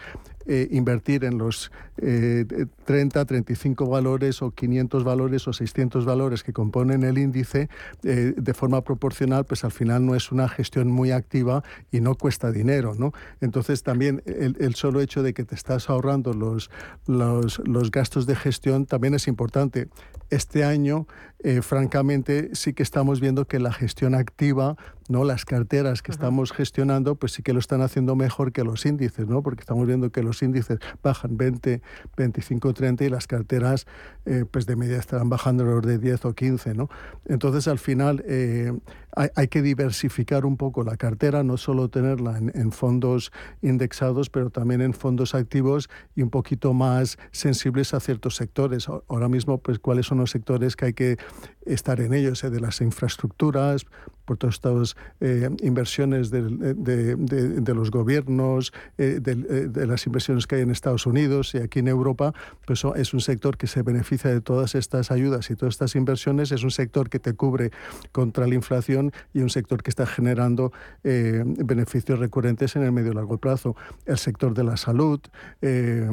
invertir 0.71 1.25
en 1.25 1.39
los 1.39 1.73
30, 1.97 3.25
35 3.25 3.87
valores 3.87 4.43
o 4.43 4.51
500 4.51 5.03
valores 5.03 5.49
o 5.49 5.53
600 5.53 6.05
valores 6.05 6.43
que 6.43 6.53
componen 6.53 7.03
el 7.03 7.19
índice 7.19 7.69
eh, 8.03 8.35
de 8.37 8.55
forma 8.55 8.83
proporcional, 8.83 9.45
pues 9.45 9.65
al 9.65 9.73
final 9.73 10.05
no 10.05 10.15
es 10.15 10.33
una 10.33 10.49
gestión 10.49 10.89
muy 10.89 11.11
activa 11.11 11.63
y 11.91 12.01
no 12.01 12.15
cuesta 12.15 12.51
dinero, 12.51 12.95
¿no? 12.97 13.13
Entonces 13.41 13.83
también 13.83 14.23
el, 14.27 14.75
solo 14.75 15.01
hecho 15.01 15.23
de 15.23 15.33
que 15.33 15.45
te 15.45 15.55
estás 15.55 15.89
ahorrando 15.89 16.33
los, 16.33 16.71
los, 17.07 17.61
los 17.67 17.91
gastos 17.91 18.27
de 18.27 18.37
gestión 18.37 18.87
también 18.87 19.15
es 19.15 19.29
importante. 19.29 19.89
Este 20.31 20.65
año, 20.65 21.07
eh, 21.39 21.63
francamente, 21.63 22.51
sí 22.55 22.73
que 22.73 22.83
estamos 22.83 23.21
viendo 23.21 23.47
que 23.47 23.61
la 23.61 23.73
gestión 23.73 24.15
activa, 24.15 24.77
no 25.09 25.25
las 25.25 25.45
carteras 25.45 26.03
que 26.03 26.11
estamos 26.11 26.53
gestionando, 26.53 27.15
pues 27.15 27.33
sí 27.33 27.43
que 27.43 27.53
lo 27.53 27.61
están 27.61 27.81
haciendo 27.81 28.17
mejor 28.17 28.53
que 28.53 28.65
los 28.65 28.85
índices, 28.87 29.29
¿no? 29.29 29.43
Porque 29.43 29.61
estamos 29.61 29.87
viendo 29.87 30.11
que 30.11 30.23
los 30.23 30.43
índices 30.43 30.79
bajan 31.03 31.37
20, 31.37 31.81
25, 32.17 32.75
30 32.75 33.05
y 33.05 33.09
las 33.09 33.27
carteras, 33.27 33.87
eh, 34.25 34.45
pues 34.51 34.67
de 34.67 34.77
media 34.77 34.99
estarán 34.99 35.29
bajando 35.29 35.63
alrededor 35.63 35.87
de 35.87 35.99
10 35.99 36.25
o 36.25 36.35
15, 36.35 36.75
¿no? 36.75 36.89
Entonces, 37.27 37.69
al 37.69 37.79
final, 37.79 38.25
eh, 38.27 38.73
hay, 39.17 39.49
que 39.49 39.63
diversificar 39.63 40.45
un 40.45 40.59
poco 40.59 40.85
la 40.85 40.97
cartera, 40.99 41.43
no 41.43 41.57
solo 41.57 41.89
tenerla 41.89 42.37
en, 42.37 42.71
fondos 42.71 43.33
indexados, 43.63 44.29
pero 44.29 44.51
también 44.51 44.83
en 44.83 44.93
fondos 44.93 45.35
activos 45.35 45.89
y 46.15 46.21
un 46.21 46.29
poquito 46.29 46.75
más 46.75 47.17
sensibles 47.31 47.95
a 47.95 48.01
ciertos 48.01 48.37
sectores. 48.37 48.89
Ahora 49.09 49.29
mismo, 49.29 49.57
pues, 49.57 49.79
¿cuáles 49.79 50.05
son 50.05 50.16
los 50.19 50.31
sectores 50.31 50.77
que 50.77 50.87
hay 50.87 50.93
que 50.93 51.17
estar 51.65 52.01
en 52.01 52.15
ellos? 52.15 52.45
Eh, 52.45 52.51
de 52.51 52.61
las 52.61 52.81
infraestructuras, 52.81 53.87
por 54.27 54.37
todas 54.37 54.57
estas 54.57 54.97
eh, 55.21 55.49
inversiones 55.63 56.31
de, 56.31 56.43
de, 56.43 57.75
los 57.75 57.91
gobiernos, 57.91 58.73
eh, 58.99 59.21
de, 59.23 59.87
las 59.87 60.05
inversiones 60.07 60.47
que 60.47 60.57
hay 60.57 60.63
en 60.63 60.71
Estados 60.71 61.07
Unidos 61.07 61.55
y 61.55 61.59
aquí 61.59 61.79
en 61.79 61.89
Europa, 61.89 62.35
pues 62.67 62.83
es 62.97 63.15
un 63.15 63.21
sector 63.21 63.57
que 63.57 63.69
se 63.69 63.83
beneficia 63.83 64.31
de 64.31 64.41
todas 64.41 64.75
estas 64.75 65.11
ayudas 65.11 65.49
y 65.51 65.55
todas 65.55 65.75
estas 65.75 65.95
inversiones, 65.95 66.51
es 66.51 66.65
un 66.65 66.73
sector 66.73 67.09
que 67.09 67.21
te 67.21 67.35
cubre 67.35 67.71
contra 68.13 68.47
la 68.47 68.55
inflación 68.55 69.13
y 69.33 69.41
un 69.41 69.51
sector 69.51 69.83
que 69.83 69.91
está 69.91 70.07
generando 70.07 70.73
eh, 71.05 71.43
beneficios 71.47 72.19
recurrentes 72.19 72.75
en 72.75 72.83
el 72.83 72.93
medio 72.93 73.13
y 73.13 73.15
largo 73.15 73.39
plazo. 73.39 73.77
El 74.07 74.19
sector 74.19 74.55
de 74.55 74.65
la 74.65 74.77
salud, 74.77 75.21
eh, 75.63 76.09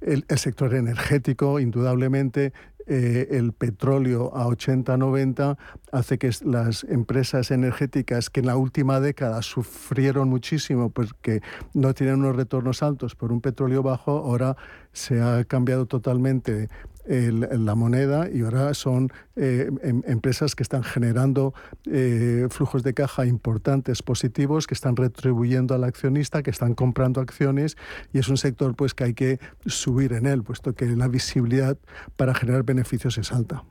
el, 0.00 0.24
sector 0.38 0.72
energético, 0.74 1.58
indudablemente, 1.58 2.52
eh, 2.86 3.28
el 3.32 3.52
petróleo 3.52 4.30
a 4.34 4.46
80-90 4.46 5.56
hace 5.92 6.18
que 6.18 6.30
las 6.44 6.84
empresas 6.84 7.50
energéticas 7.50 8.30
que 8.30 8.40
en 8.40 8.46
la 8.46 8.56
última 8.56 9.00
década 9.00 9.42
sufrieron 9.42 10.28
muchísimo 10.28 10.90
porque 10.90 11.40
no 11.74 11.94
tienen 11.94 12.20
unos 12.20 12.36
retornos 12.36 12.82
altos 12.82 13.14
por 13.14 13.32
un 13.32 13.40
petróleo 13.40 13.82
bajo, 13.82 14.12
ahora 14.12 14.56
se 14.96 15.20
ha 15.20 15.44
cambiado 15.44 15.86
totalmente 15.86 16.68
la 17.08 17.74
moneda 17.76 18.28
y 18.32 18.42
ahora 18.42 18.74
son 18.74 19.12
eh, 19.36 19.70
em, 19.82 20.02
empresas 20.06 20.56
que 20.56 20.64
están 20.64 20.82
generando 20.82 21.54
eh, 21.88 22.48
flujos 22.50 22.82
de 22.82 22.94
caja 22.94 23.26
importantes, 23.26 24.02
positivos, 24.02 24.66
que 24.66 24.74
están 24.74 24.96
retribuyendo 24.96 25.74
al 25.74 25.84
accionista, 25.84 26.42
que 26.42 26.50
están 26.50 26.74
comprando 26.74 27.20
acciones 27.20 27.76
y 28.12 28.18
es 28.18 28.28
un 28.28 28.36
sector 28.36 28.74
pues 28.74 28.92
que 28.92 29.04
hay 29.04 29.14
que 29.14 29.38
subir 29.66 30.14
en 30.14 30.26
él, 30.26 30.42
puesto 30.42 30.74
que 30.74 30.86
la 30.86 31.06
visibilidad 31.06 31.78
para 32.16 32.34
generar 32.34 32.64
beneficios 32.64 33.18
es 33.18 33.30
alta. 33.30 33.62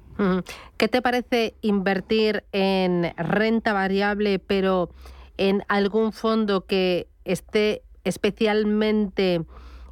¿Qué 0.77 0.87
te 0.87 1.01
parece 1.01 1.55
invertir 1.61 2.45
en 2.53 3.13
renta 3.17 3.73
variable, 3.73 4.39
pero 4.39 4.89
en 5.35 5.61
algún 5.67 6.13
fondo 6.13 6.65
que 6.65 7.09
esté 7.25 7.81
especialmente 8.05 9.43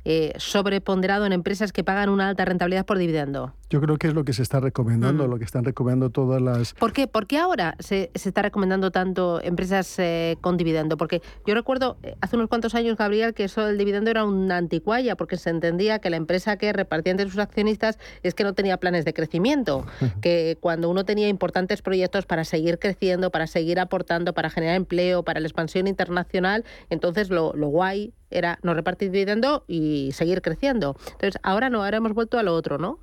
eh, 0.06 0.34
sobreponderado 0.38 1.26
en 1.26 1.34
empresas 1.34 1.72
que 1.72 1.84
pagan 1.84 2.10
una 2.10 2.30
alta 2.30 2.45
rentabilidad 2.45 2.86
por 2.86 2.97
dividendo? 2.97 3.54
Yo 3.74 3.82
creo 3.82 3.97
que 3.97 4.05
es 4.05 4.13
lo 4.13 4.24
que 4.24 4.34
se 4.34 4.43
está 4.43 4.59
recomendando, 4.59 5.26
mm. 5.26 5.32
lo 5.32 5.39
que 5.39 5.45
están 5.45 5.63
recomendando 5.63 6.11
todas 6.11 6.39
las... 6.39 6.76
¿Por 6.76 6.93
qué? 6.93 7.07
¿Por 7.07 7.26
qué 7.26 7.39
ahora 7.39 7.76
se, 7.80 8.11
se 8.13 8.30
está 8.30 8.43
recomendando 8.43 8.91
tanto 8.91 9.41
empresas 9.41 9.97
eh, 9.97 10.38
con 10.41 10.57
dividendo? 10.57 10.95
Porque 10.95 11.24
yo 11.47 11.55
recuerdo 11.55 11.97
eh, 12.03 12.15
hace 12.21 12.36
unos 12.36 12.49
cuantos 12.49 12.76
años, 12.76 12.95
Gabriel, 12.97 13.34
que 13.34 13.45
eso 13.45 13.65
del 13.65 13.80
dividendo 13.80 14.11
era 14.11 14.26
una 14.26 14.57
anticuaya, 14.57 15.15
porque 15.15 15.38
se 15.38 15.49
entendía 15.49 15.97
que 15.97 16.11
la 16.11 16.17
empresa 16.17 16.55
que 16.57 16.71
repartía 16.71 17.09
entre 17.09 17.28
sus 17.28 17.39
accionistas 17.39 17.97
es 18.21 18.36
que 18.36 18.43
no 18.43 18.53
tenía 18.53 18.78
planes 18.78 19.05
de 19.05 19.13
crecimiento, 19.15 19.88
que 20.21 20.59
cuando 20.61 20.88
uno 20.91 21.03
tenía 21.03 21.28
importantes 21.28 21.82
proyectos 21.82 22.28
para 22.28 22.43
seguir 22.43 22.78
creciendo, 22.78 23.32
para 23.32 23.47
seguir 23.47 23.80
aportando, 23.80 24.36
para 24.36 24.51
generar 24.51 24.76
empleo, 24.76 25.24
para 25.24 25.39
la 25.39 25.47
expansión 25.47 25.88
internacional, 25.88 26.63
entonces 26.91 27.32
lo, 27.32 27.53
lo 27.53 27.69
guay 27.69 28.13
era 28.30 28.59
no 28.61 28.76
repartir 28.76 29.09
dividendo 29.09 29.63
y 29.67 30.11
seguir 30.13 30.43
creciendo. 30.43 30.95
Entonces, 31.13 31.39
ahora 31.41 31.71
no, 31.71 31.84
ahora 31.84 31.97
hemos 31.97 32.13
vuelto 32.13 32.38
a 32.38 32.43
lo 32.43 32.53
otro, 32.53 32.78
¿no? 32.78 32.99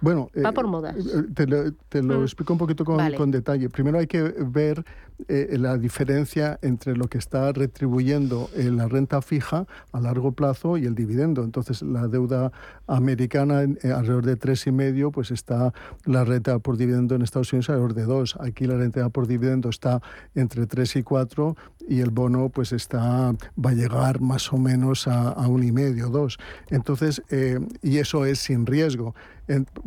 Bueno, 0.00 0.30
va 0.44 0.52
por 0.52 0.64
eh, 0.64 0.68
modas. 0.68 0.96
Eh, 0.96 1.22
te 1.88 2.02
lo, 2.02 2.18
mm. 2.20 2.22
explico 2.22 2.52
un 2.52 2.58
poquito 2.58 2.84
con, 2.84 3.30
detalle. 3.30 3.68
Primero 3.70 3.98
hay 3.98 4.06
que 4.06 4.22
ver 4.22 4.84
eh, 5.28 5.56
la 5.58 5.78
diferencia 5.78 6.58
entre 6.62 6.96
lo 6.96 7.06
que 7.08 7.18
está 7.18 7.52
retribuyendo 7.52 8.50
la 8.54 8.88
renta 8.88 9.22
fija 9.22 9.66
a 9.92 10.00
largo 10.00 10.32
plazo 10.32 10.76
y 10.76 10.86
el 10.86 10.94
dividendo. 10.94 11.44
Entonces, 11.44 11.82
la 11.82 12.08
deuda 12.08 12.52
americana 12.86 13.60
alrededor 13.60 14.24
de 14.26 14.36
tres 14.36 14.66
y 14.66 14.72
medio, 14.72 15.10
pues 15.10 15.30
está 15.30 15.72
la 16.04 16.24
renta 16.24 16.58
por 16.58 16.76
dividendo 16.76 17.14
en 17.14 17.22
Estados 17.22 17.52
Unidos 17.52 17.70
alrededor 17.70 17.94
de 17.94 18.04
dos. 18.04 18.36
Aquí 18.40 18.66
la 18.66 18.76
renta 18.76 19.08
por 19.08 19.26
dividendo 19.26 19.68
está 19.68 20.00
entre 20.34 20.66
tres 20.66 20.96
y 20.96 21.02
cuatro 21.02 21.56
y 21.88 22.00
el 22.00 22.10
bono 22.10 22.48
pues 22.48 22.72
está 22.72 23.32
va 23.62 23.70
a 23.70 23.74
llegar 23.74 24.20
más 24.20 24.52
o 24.52 24.58
menos 24.58 25.06
a, 25.06 25.30
a 25.30 25.48
un 25.48 25.62
y 25.62 25.72
medio, 25.72 26.08
dos. 26.08 26.38
Entonces, 26.70 27.22
y 27.82 27.98
eso 27.98 28.24
es 28.24 28.38
sin 28.38 28.66
riesgo 28.66 29.14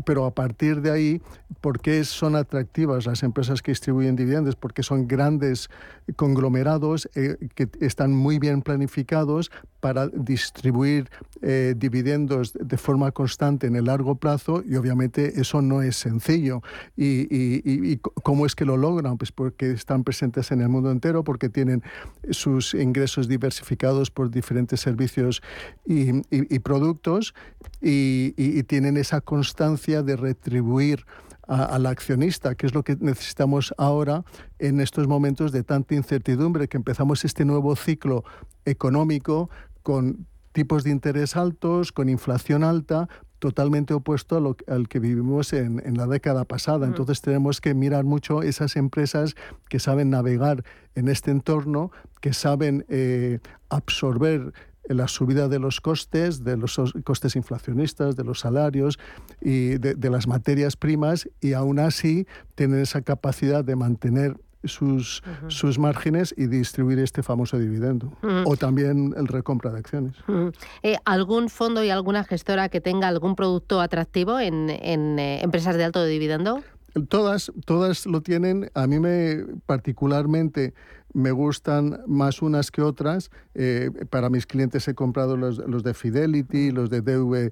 pero 0.05 0.25
a 0.25 0.31
partir 0.31 0.81
de 0.81 0.91
ahí, 0.91 1.21
¿por 1.61 1.79
qué 1.79 2.03
son 2.03 2.35
atractivas 2.35 3.05
las 3.05 3.23
empresas 3.23 3.61
que 3.61 3.71
distribuyen 3.71 4.15
dividendos? 4.15 4.55
Porque 4.55 4.83
son 4.83 5.07
grandes 5.07 5.69
conglomerados 6.15 7.09
eh, 7.15 7.37
que 7.55 7.67
están 7.81 8.13
muy 8.13 8.37
bien 8.37 8.61
planificados 8.61 9.51
para 9.87 10.09
distribuir 10.09 11.09
eh, 11.41 11.73
dividendos 11.77 12.51
de 12.51 12.77
forma 12.77 13.13
constante 13.13 13.67
en 13.67 13.77
el 13.77 13.85
largo 13.85 14.15
plazo 14.15 14.61
y 14.67 14.75
obviamente 14.75 15.39
eso 15.39 15.61
no 15.61 15.81
es 15.81 15.95
sencillo. 15.95 16.61
¿Y, 16.97 17.95
cómo 18.21 18.45
es 18.45 18.53
que 18.53 18.65
lo 18.65 18.75
logran? 18.75 19.17
Pues 19.17 19.31
porque 19.31 19.71
están 19.71 20.03
presentes 20.03 20.51
en 20.51 20.59
el 20.59 20.67
mundo 20.67 20.91
entero, 20.91 21.23
porque 21.23 21.47
tienen 21.47 21.83
sus 22.31 22.73
ingresos 22.73 23.29
diversificados 23.29 24.11
por 24.11 24.29
diferentes 24.29 24.81
servicios 24.81 25.41
y, 25.85 26.59
productos 26.59 27.33
y, 27.81 28.63
tienen 28.63 28.97
esa 28.97 29.21
constancia 29.21 30.03
de 30.03 30.17
retribuir 30.17 31.05
al 31.47 31.85
accionista, 31.85 32.55
que 32.55 32.65
es 32.65 32.73
lo 32.75 32.83
que 32.83 32.97
necesitamos 32.99 33.73
ahora 33.77 34.25
en 34.59 34.81
estos 34.81 35.07
momentos 35.07 35.53
de 35.53 35.63
tanta 35.63 35.95
incertidumbre, 35.95 36.67
que 36.67 36.75
empezamos 36.75 37.23
este 37.23 37.45
nuevo 37.45 37.73
ciclo 37.77 38.25
económico 38.67 39.49
con 39.87 40.27
tipos 40.51 40.83
de 40.83 40.89
interés 40.89 41.37
altos, 41.37 41.93
con 41.93 42.09
inflación 42.09 42.65
alta, 42.65 43.07
totalmente 43.39 43.93
opuesto 43.93 44.35
a 44.35 44.41
lo, 44.41 44.57
al 44.67 44.89
que 44.89 44.99
vivimos 44.99 45.53
en, 45.53 45.81
en 45.85 45.95
la 45.95 46.07
década 46.07 46.43
pasada. 46.43 46.85
Entonces 46.85 47.21
tenemos 47.21 47.61
que 47.61 47.73
mirar 47.73 48.03
mucho 48.03 48.41
esas 48.41 48.75
empresas 48.75 49.35
que 49.69 49.79
saben 49.79 50.09
navegar 50.09 50.65
en 50.95 51.07
este 51.07 51.31
entorno, 51.31 51.91
que 52.19 52.33
saben 52.33 52.85
eh, 52.89 53.39
absorber 53.69 54.51
la 54.89 55.07
subida 55.07 55.47
de 55.47 55.59
los 55.59 55.79
costes, 55.79 56.43
de 56.43 56.57
los 56.57 56.77
costes 57.05 57.37
inflacionistas, 57.37 58.17
de 58.17 58.25
los 58.25 58.41
salarios 58.41 58.99
y 59.39 59.77
de, 59.77 59.95
de 59.95 60.09
las 60.09 60.27
materias 60.27 60.75
primas 60.75 61.29
y 61.39 61.53
aún 61.53 61.79
así 61.79 62.27
tienen 62.55 62.81
esa 62.81 63.03
capacidad 63.03 63.63
de 63.63 63.77
mantener 63.77 64.35
sus, 64.63 65.23
sus 65.47 65.79
márgenes 65.79 66.33
y 66.37 66.47
distribuir 66.47 66.99
este 66.99 67.23
famoso 67.23 67.57
dividendo. 67.57 68.11
O 68.45 68.55
también 68.57 69.13
el 69.17 69.27
recompra 69.27 69.71
de 69.71 69.79
acciones. 69.79 70.15
Eh, 70.83 70.97
¿Algún 71.05 71.49
fondo 71.49 71.83
y 71.83 71.89
alguna 71.89 72.23
gestora 72.23 72.69
que 72.69 72.81
tenga 72.81 73.07
algún 73.07 73.35
producto 73.35 73.81
atractivo 73.81 74.39
en, 74.39 74.69
en 74.69 75.19
eh, 75.19 75.41
empresas 75.43 75.75
de 75.77 75.83
alto 75.83 76.03
dividendo? 76.05 76.63
Todas, 77.09 77.51
todas 77.65 78.05
lo 78.05 78.21
tienen. 78.21 78.71
A 78.73 78.87
mí 78.87 78.99
me 78.99 79.45
particularmente 79.65 80.73
me 81.13 81.31
gustan 81.31 82.01
más 82.07 82.41
unas 82.41 82.71
que 82.71 82.81
otras. 82.81 83.29
Eh, 83.53 83.91
para 84.09 84.29
mis 84.29 84.47
clientes 84.47 84.87
he 84.87 84.95
comprado 84.95 85.37
los, 85.37 85.59
los 85.59 85.83
de 85.83 85.93
Fidelity, 85.93 86.71
los 86.71 86.89
de 86.89 87.01
DV. 87.01 87.51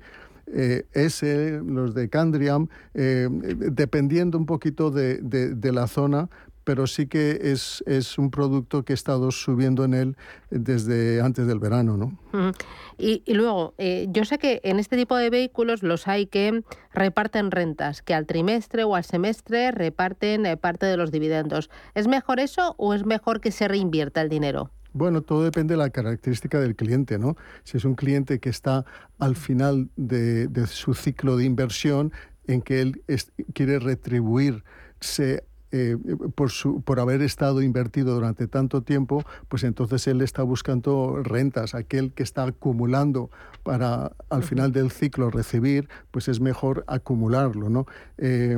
S, 0.93 1.59
los 1.65 1.95
de 1.95 2.07
Candriam, 2.07 2.67
dependiendo 2.93 4.37
un 4.37 4.45
poquito 4.45 4.91
de, 4.91 5.17
de, 5.17 5.55
de, 5.55 5.71
la 5.71 5.87
zona, 5.87 6.29
pero 6.65 6.87
sí 6.87 7.07
que 7.07 7.39
es, 7.43 7.83
es 7.87 8.17
un 8.17 8.31
producto 8.31 8.83
que 8.83 8.91
he 8.91 8.95
estado 8.95 9.31
subiendo 9.31 9.85
en 9.85 9.93
él 9.93 10.17
desde 10.49 11.21
antes 11.21 11.47
del 11.47 11.59
verano. 11.59 11.95
¿no? 11.95 12.51
y, 12.97 13.23
y, 13.25 13.33
luego, 13.35 13.73
eh, 13.77 14.07
yo 14.09 14.25
sé 14.25 14.37
que 14.37 14.59
en 14.63 14.79
este 14.79 14.97
tipo 14.97 15.15
de 15.15 15.29
vehículos 15.29 15.83
los 15.83 16.07
hay 16.07 16.25
que 16.25 16.63
reparten 16.93 17.51
rentas, 17.51 18.01
que 18.01 18.13
al 18.13 18.25
trimestre 18.25 18.83
o 18.83 18.95
al 18.95 19.05
semestre 19.05 19.71
reparten 19.71 20.45
eh, 20.45 20.57
parte 20.57 20.87
de 20.87 20.97
los 20.97 21.11
dividendos. 21.11 21.69
¿Es 21.93 22.07
mejor 22.07 22.39
eso 22.39 22.75
o 22.77 22.93
es 22.93 23.05
mejor 23.05 23.39
que 23.39 23.51
se 23.51 23.67
reinvierta 23.67 24.21
el 24.21 24.29
dinero? 24.29 24.71
Bueno, 24.91 25.21
todo 25.21 25.43
depende 25.43 25.73
de 25.73 25.77
la 25.77 25.89
característica 25.89 26.59
del 26.59 26.75
cliente, 26.75 27.19
¿no? 27.19 27.35
Si 27.63 27.77
es 27.77 27.85
un 27.85 27.95
cliente 27.95 28.39
que 28.39 28.49
está 28.49 28.85
al 29.19 29.35
final 29.35 29.89
de, 29.97 30.47
de 30.47 30.67
su 30.67 30.93
ciclo 30.93 31.35
de 31.35 31.43
inversión, 31.43 32.13
en 32.47 32.61
que 32.61 32.81
él 32.81 33.03
es, 33.07 33.31
quiere 33.53 33.79
retribuirse 33.79 35.43
eh, 35.77 35.97
por, 36.35 36.51
su, 36.51 36.81
por 36.83 37.01
haber 37.01 37.21
estado 37.21 37.61
invertido 37.61 38.13
durante 38.13 38.47
tanto 38.47 38.81
tiempo, 38.81 39.25
pues 39.49 39.65
entonces 39.65 40.07
él 40.07 40.21
está 40.21 40.41
buscando 40.41 41.21
rentas. 41.21 41.75
Aquel 41.75 42.13
que 42.13 42.23
está 42.23 42.43
acumulando 42.43 43.29
para 43.63 44.13
al 44.29 44.43
final 44.43 44.71
del 44.71 44.89
ciclo 44.89 45.29
recibir, 45.29 45.89
pues 46.11 46.29
es 46.29 46.39
mejor 46.39 46.85
acumularlo, 46.87 47.69
¿no? 47.69 47.87
Eh, 48.17 48.57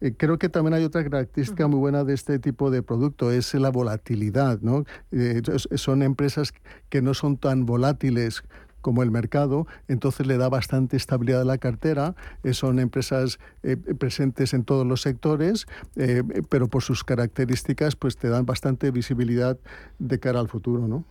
eh 0.00 0.14
creo 0.16 0.38
que 0.38 0.48
también 0.48 0.74
hay 0.74 0.84
otra 0.84 1.02
característica 1.02 1.66
muy 1.66 1.80
buena 1.80 2.04
de 2.04 2.14
este 2.14 2.38
tipo 2.38 2.70
de 2.70 2.84
producto, 2.84 3.32
es 3.32 3.52
la 3.54 3.70
volatilidad. 3.70 4.60
¿no? 4.60 4.84
Eh, 5.10 5.42
son 5.74 6.04
empresas 6.04 6.54
que 6.88 7.02
no 7.02 7.14
son 7.14 7.36
tan 7.36 7.66
volátiles 7.66 8.44
como 8.84 9.02
el 9.02 9.10
mercado, 9.10 9.66
entonces 9.88 10.26
le 10.26 10.36
da 10.36 10.50
bastante 10.50 10.98
estabilidad 10.98 11.40
a 11.40 11.44
la 11.46 11.56
cartera. 11.56 12.14
Eh, 12.42 12.52
son 12.52 12.78
empresas 12.78 13.38
eh, 13.62 13.78
presentes 13.78 14.52
en 14.52 14.62
todos 14.62 14.86
los 14.86 15.00
sectores, 15.00 15.66
eh, 15.96 16.22
pero 16.50 16.68
por 16.68 16.82
sus 16.82 17.02
características 17.02 17.96
pues 17.96 18.18
te 18.18 18.28
dan 18.28 18.44
bastante 18.44 18.90
visibilidad 18.90 19.56
de 19.98 20.20
cara 20.20 20.38
al 20.38 20.48
futuro, 20.48 20.86
¿no? 20.86 21.04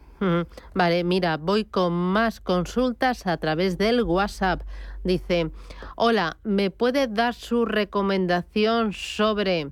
Vale, 0.74 1.04
mira, 1.04 1.36
voy 1.36 1.66
con 1.66 1.92
más 1.92 2.40
consultas 2.40 3.26
a 3.28 3.36
través 3.38 3.78
del 3.78 4.04
WhatsApp. 4.04 4.62
Dice, 5.04 5.50
hola, 5.98 6.38
¿me 6.44 6.70
puede 6.70 7.08
dar 7.08 7.34
su 7.34 7.66
recomendación 7.66 8.94
sobre 8.94 9.72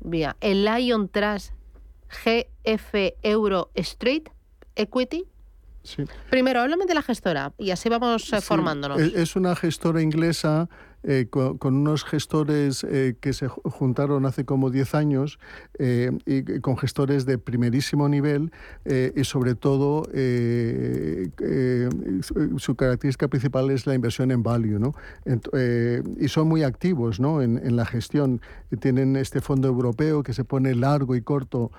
mira, 0.00 0.36
el 0.40 0.64
Lion 0.64 1.08
Trust 1.08 1.52
GF 2.24 3.14
Euro 3.22 3.70
Street 3.74 4.24
Equity? 4.74 5.26
Sí. 5.88 6.04
Primero, 6.28 6.60
háblame 6.60 6.84
de 6.86 6.94
la 6.94 7.02
gestora 7.02 7.52
y 7.56 7.70
así 7.70 7.88
vamos 7.88 8.30
eh, 8.32 8.40
Sí, 8.40 8.46
formándonos. 8.46 9.00
es- 9.00 9.14
Es 9.14 9.36
una 9.36 9.56
gestora 9.56 10.02
inglesa 10.02 10.68
eh, 11.04 11.28
con, 11.30 11.58
unos 11.62 12.04
gestores 12.04 12.82
eh, 12.82 13.14
que 13.20 13.32
se 13.32 13.48
ju- 13.48 13.62
juntaron 13.70 14.26
hace 14.26 14.44
como 14.44 14.68
10 14.70 14.96
años 14.96 15.38
eh, 15.78 16.10
y 16.26 16.58
con 16.60 16.76
gestores 16.76 17.24
de 17.24 17.38
primerísimo 17.38 18.08
nivel 18.08 18.50
y 19.14 19.24
sobre 19.24 19.54
todo 19.54 20.04
su, 22.58 22.74
característica 22.76 23.28
principal 23.28 23.70
es 23.70 23.86
la 23.86 23.94
inversión 23.94 24.30
en 24.30 24.42
value. 24.42 24.78
¿no? 24.78 24.94
Y 26.18 26.28
son 26.28 26.48
muy 26.48 26.62
activos 26.62 27.20
¿no? 27.20 27.42
en, 27.42 27.58
en 27.58 27.76
la 27.76 27.84
gestión. 27.86 28.40
Tienen 28.80 29.16
este 29.16 29.40
fondo 29.40 29.68
europeo 29.68 30.22
que 30.22 30.32
se 30.32 30.44
pone 30.44 30.74
largo 30.74 31.14
y 31.14 31.22
corto 31.22 31.70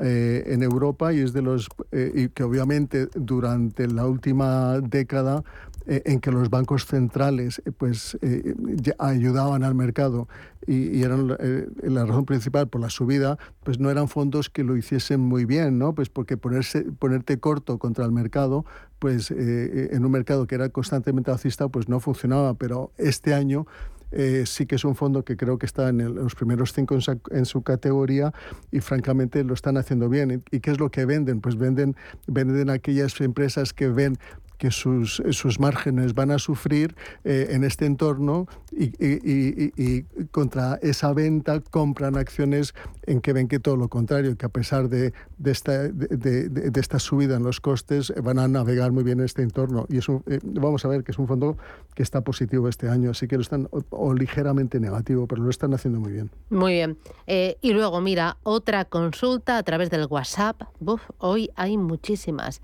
en 0.00 0.62
Europa 0.62 1.12
y 1.12 1.20
es 1.20 1.32
de 1.32 1.42
los 1.42 1.68
y 1.92 2.28
que 2.28 2.44
obviamente 2.44 3.08
durante 3.14 3.88
la 3.88 4.06
última 4.06 4.78
década 4.80 5.42
eh, 5.88 6.02
en 6.04 6.20
que 6.20 6.30
los 6.30 6.48
bancos 6.50 6.86
centrales 6.86 7.60
eh, 7.64 7.72
pues 7.72 8.16
eh, 8.22 8.54
ayudaban 8.98 9.64
al 9.64 9.74
mercado 9.74 10.28
y, 10.66 10.96
y 10.98 11.02
eran 11.02 11.34
eh, 11.40 11.66
la 11.82 12.04
razón 12.04 12.24
principal 12.26 12.68
por 12.68 12.80
la 12.80 12.90
subida 12.90 13.38
pues 13.64 13.78
no 13.80 13.90
eran 13.90 14.06
fondos 14.08 14.50
que 14.50 14.62
lo 14.64 14.76
hiciesen 14.76 15.18
muy 15.20 15.44
bien 15.44 15.78
no 15.78 15.94
pues 15.94 16.08
porque 16.10 16.36
ponerse 16.36 16.82
ponerte 16.82 17.38
corto 17.40 17.78
contra 17.78 18.04
el 18.04 18.12
mercado 18.12 18.64
pues 18.98 19.30
eh, 19.30 19.88
en 19.92 20.04
un 20.04 20.10
mercado 20.12 20.46
que 20.46 20.54
era 20.54 20.68
constantemente 20.68 21.30
alcista 21.30 21.68
pues 21.68 21.88
no 21.88 21.98
funcionaba 22.00 22.54
pero 22.54 22.92
este 22.98 23.34
año 23.34 23.66
eh, 24.10 24.44
sí 24.46 24.64
que 24.64 24.76
es 24.76 24.84
un 24.86 24.94
fondo 24.94 25.22
que 25.22 25.36
creo 25.36 25.58
que 25.58 25.66
está 25.66 25.90
en, 25.90 26.00
el- 26.00 26.14
los 26.14 26.34
primeros 26.34 26.72
cinco 26.72 26.94
en, 26.94 27.02
sa- 27.02 27.18
en 27.30 27.44
su 27.44 27.60
categoría 27.62 28.32
y 28.72 28.80
francamente 28.80 29.44
lo 29.44 29.52
están 29.52 29.76
haciendo 29.76 30.08
bien. 30.08 30.42
¿Y, 30.50 30.56
y 30.56 30.60
qué 30.60 30.70
es 30.70 30.80
lo 30.80 30.90
que 30.90 31.04
venden? 31.04 31.42
Pues 31.42 31.56
venden, 31.58 31.94
venden 32.26 32.70
aquellas 32.70 33.20
empresas 33.20 33.74
que 33.74 33.88
ven 33.88 34.16
que 34.58 34.70
sus, 34.70 35.22
sus 35.30 35.60
márgenes 35.60 36.14
van 36.14 36.30
a 36.30 36.38
sufrir 36.38 36.94
eh, 37.24 37.48
en 37.50 37.64
este 37.64 37.86
entorno 37.86 38.46
y, 38.72 38.86
y- 39.04 39.72
y- 39.76 40.04
contra 40.32 40.78
esa 40.82 41.12
venta 41.12 41.60
compran 41.60 42.16
acciones 42.16 42.74
en 43.06 43.20
que 43.20 43.32
ven 43.32 43.48
que 43.48 43.60
todo 43.60 43.76
lo 43.76 43.88
contrario, 43.88 44.36
que 44.36 44.46
a 44.46 44.48
pesar 44.50 44.88
de, 44.88 45.12
de 45.38 45.50
esta, 45.50 45.84
de, 45.84 46.48
de- 46.48 46.80
esta 46.80 46.98
subida 46.98 47.36
en 47.36 47.42
los 47.44 47.60
costes 47.60 48.10
eh, 48.10 48.20
van 48.20 48.38
a 48.38 48.48
navegar 48.48 48.92
muy 48.92 49.04
bien 49.04 49.20
en 49.20 49.24
este 49.24 49.42
entorno. 49.42 49.86
Y 49.88 49.98
es 49.98 50.08
eh, 50.08 50.40
vamos 50.42 50.84
a 50.84 50.88
ver 50.88 51.04
que 51.04 51.12
es 51.12 51.18
un 51.18 51.26
fondo 51.28 51.56
que 51.94 52.02
está 52.02 52.20
positivo 52.22 52.68
este 52.68 52.88
año, 52.88 53.10
así 53.10 53.26
que 53.28 53.36
lo 53.36 53.42
están, 53.42 53.68
o, 53.70 54.12
ligeramente 54.14 54.80
negativo, 54.80 55.26
pero 55.26 55.42
lo 55.42 55.50
están 55.50 55.72
haciendo 55.74 56.00
muy 56.00 56.12
bien. 56.12 56.30
Muy 56.50 56.72
bien. 56.74 56.98
Eh, 57.26 57.56
y 57.60 57.72
luego, 57.72 58.00
mira, 58.00 58.36
otra 58.42 58.84
consulta 58.84 59.56
a 59.58 59.62
través 59.62 59.90
del 59.90 60.06
WhatsApp. 60.10 60.62
Buf, 60.80 61.02
hoy 61.18 61.50
hay 61.56 61.76
muchísimas. 61.76 62.60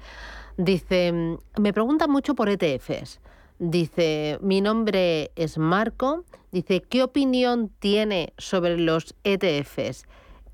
Dice, 0.56 1.12
mm, 1.12 1.60
me 1.60 1.72
pregunta 1.72 2.06
mucho 2.06 2.34
por 2.34 2.48
ETFs. 2.48 3.20
Dice, 3.58 4.38
mi 4.40 4.60
nombre 4.60 5.30
es 5.36 5.58
Marco. 5.58 6.24
Dice, 6.52 6.82
¿qué 6.82 7.02
opinión 7.02 7.70
tiene 7.78 8.32
sobre 8.38 8.78
los 8.78 9.14
ETFs? 9.24 10.04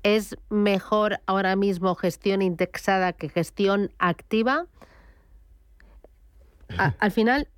¿Es 0.03 0.35
mejor 0.49 1.19
ahora 1.25 1.55
mismo 1.55 1.95
gestión 1.95 2.41
indexada 2.41 3.13
que 3.13 3.29
gestión 3.29 3.91
activa? 3.99 4.65
Al 6.77 7.11
final, 7.11 7.49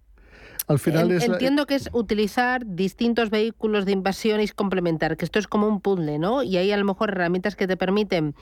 Al 0.67 0.79
final 0.79 1.11
En- 1.11 1.17
es 1.17 1.27
la- 1.27 1.33
Entiendo 1.35 1.65
que 1.65 1.75
es 1.75 1.89
utilizar 1.93 2.65
distintos 2.65 3.29
vehículos 3.29 3.85
de 3.85 3.91
inversión 3.91 4.39
y 4.41 4.47
complementar, 4.47 5.17
que 5.17 5.25
esto 5.25 5.39
es 5.39 5.47
como 5.47 5.67
un 5.67 5.81
puzzle, 5.81 6.19
¿no? 6.19 6.43
Y 6.43 6.57
hay 6.57 6.71
a 6.71 6.77
lo 6.77 6.85
mejor 6.85 7.09
herramientas 7.09 7.55
que 7.55 7.67
te 7.67 7.77
permiten 7.77 8.35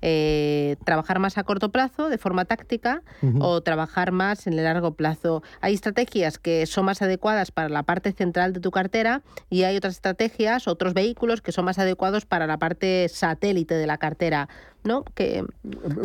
eh, 0.00 0.76
trabajar 0.84 1.18
más 1.18 1.38
a 1.38 1.44
corto 1.44 1.70
plazo 1.70 2.08
de 2.08 2.18
forma 2.18 2.44
táctica 2.44 3.02
o 3.40 3.60
trabajar 3.62 4.12
más 4.12 4.46
en 4.46 4.52
el 4.54 4.64
largo 4.64 4.94
plazo. 4.94 5.42
Hay 5.60 5.74
estrategias 5.74 6.38
que 6.38 6.66
son 6.66 6.84
más 6.84 7.02
adecuadas 7.02 7.50
para 7.50 7.68
la 7.68 7.82
parte 7.82 8.12
central 8.12 8.52
de 8.52 8.60
tu 8.60 8.70
cartera 8.70 9.22
y 9.50 9.64
hay 9.64 9.76
otras 9.76 9.94
estrategias, 9.94 10.68
otros 10.68 10.94
vehículos 10.94 11.40
que 11.42 11.50
son 11.52 11.64
más 11.64 11.78
adecuados 11.78 12.26
para 12.26 12.46
la 12.46 12.58
parte 12.58 13.08
satélite 13.08 13.74
de 13.74 13.86
la 13.86 13.98
cartera, 13.98 14.48
¿no? 14.84 15.04
Que, 15.14 15.44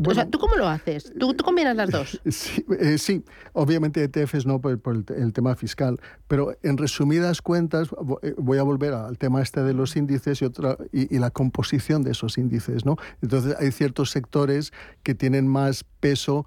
o 0.05 0.13
sea, 0.13 0.27
¿tú 0.29 0.39
cómo 0.39 0.55
lo 0.55 0.67
haces? 0.67 1.13
¿Tú, 1.19 1.33
tú 1.33 1.43
combinas 1.43 1.75
las 1.75 1.89
dos? 1.89 2.21
Sí, 2.29 2.65
eh, 2.79 2.97
sí, 2.97 3.23
obviamente 3.53 4.03
ETFs 4.03 4.45
no 4.45 4.59
por, 4.59 4.79
por 4.81 4.95
el, 4.95 5.05
te- 5.05 5.15
el 5.21 5.31
tema 5.33 5.55
fiscal, 5.55 5.99
pero 6.27 6.55
en 6.63 6.77
resumidas 6.77 7.41
cuentas 7.41 7.89
eh, 8.23 8.33
voy 8.37 8.57
a 8.57 8.63
volver 8.63 8.93
al 8.93 9.17
tema 9.17 9.41
este 9.41 9.61
de 9.63 9.73
los 9.73 9.95
índices 9.95 10.41
y, 10.41 10.45
otra, 10.45 10.77
y, 10.91 11.15
y 11.15 11.19
la 11.19 11.29
composición 11.31 12.03
de 12.03 12.11
esos 12.11 12.37
índices. 12.37 12.85
¿no? 12.85 12.97
Entonces 13.21 13.55
hay 13.59 13.71
ciertos 13.71 14.09
sectores 14.11 14.73
que 15.03 15.15
tienen 15.15 15.47
más 15.47 15.85
peso 15.99 16.45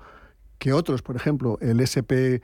que 0.58 0.72
otros. 0.72 1.02
Por 1.02 1.16
ejemplo, 1.16 1.58
el 1.60 1.80
SP 1.84 2.40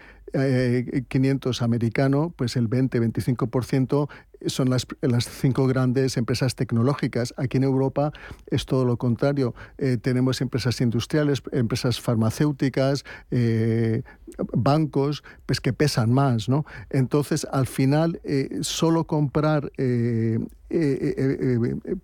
500 1.08 1.62
americano, 1.62 2.32
pues 2.36 2.56
el 2.56 2.68
20-25% 2.68 4.08
son 4.46 4.70
las, 4.70 4.86
las 5.00 5.28
cinco 5.28 5.66
grandes 5.66 6.16
empresas 6.16 6.54
tecnológicas. 6.54 7.34
Aquí 7.36 7.56
en 7.56 7.64
Europa 7.64 8.12
es 8.46 8.66
todo 8.66 8.84
lo 8.84 8.96
contrario. 8.96 9.54
Eh, 9.78 9.96
tenemos 9.96 10.40
empresas 10.40 10.80
industriales, 10.80 11.42
empresas 11.52 12.00
farmacéuticas, 12.00 13.04
eh, 13.30 14.02
bancos, 14.52 15.22
pues 15.46 15.60
que 15.60 15.72
pesan 15.72 16.12
más, 16.12 16.48
¿no? 16.48 16.64
Entonces, 16.90 17.46
al 17.50 17.66
final, 17.66 18.20
eh, 18.24 18.58
solo 18.62 19.04
comprar 19.04 19.70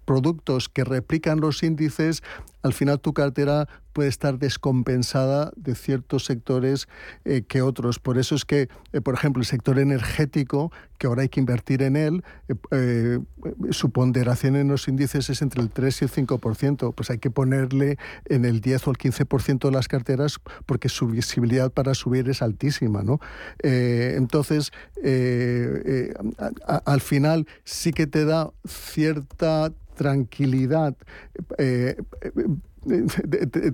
productos 0.05 0.69
que 0.69 0.85
replican 0.85 1.41
los 1.41 1.63
índices, 1.63 2.23
al 2.63 2.75
final 2.75 3.01
tu 3.01 3.15
cartera 3.15 3.67
puede 3.95 4.11
estar 4.11 4.39
descompensada 4.39 5.53
de 5.57 5.75
ciertos 5.75 6.27
sectores 6.27 6.87
que 7.49 7.63
otros. 7.63 7.99
Por 7.99 8.19
eso 8.19 8.35
es 8.35 8.45
que, 8.45 8.69
por 9.03 9.15
ejemplo, 9.15 9.41
el 9.41 9.47
sector 9.47 9.79
energético, 9.79 10.71
que 10.99 11.07
ahora 11.07 11.23
hay 11.23 11.29
que 11.29 11.41
invertir 11.41 11.83
en 11.83 11.97
él, 11.97 12.25
eh, 12.49 12.55
eh, 12.73 13.19
su 13.71 13.91
ponderación 13.91 14.57
en 14.57 14.69
los 14.69 14.89
índices 14.89 15.31
es 15.31 15.43
entre 15.43 15.63
el 15.63 15.71
3 15.71 16.03
y 16.03 16.05
el 16.05 16.11
5%. 16.11 16.93
Pues 16.93 17.11
hay 17.11 17.19
que 17.19 17.31
ponerle 17.31 17.99
en 18.27 18.45
el 18.45 18.61
10 18.61 18.89
o 18.89 18.91
el 18.91 18.99
15% 18.99 19.69
de 19.69 19.71
las 19.71 19.89
carteras 19.89 20.39
porque 20.67 20.89
su 20.89 21.07
visibilidad 21.07 21.71
para 21.71 21.95
subir 21.95 22.18
es 22.27 22.43
altísima. 22.43 23.03
¿no? 23.03 23.21
Eh, 23.63 24.15
entonces, 24.17 24.73
al 26.85 27.01
final 27.01 27.47
sí 27.65 27.93
que 27.93 28.07
te 28.07 28.25
da 28.25 28.51
cierta 28.67 29.73
tranquilidad 29.95 30.97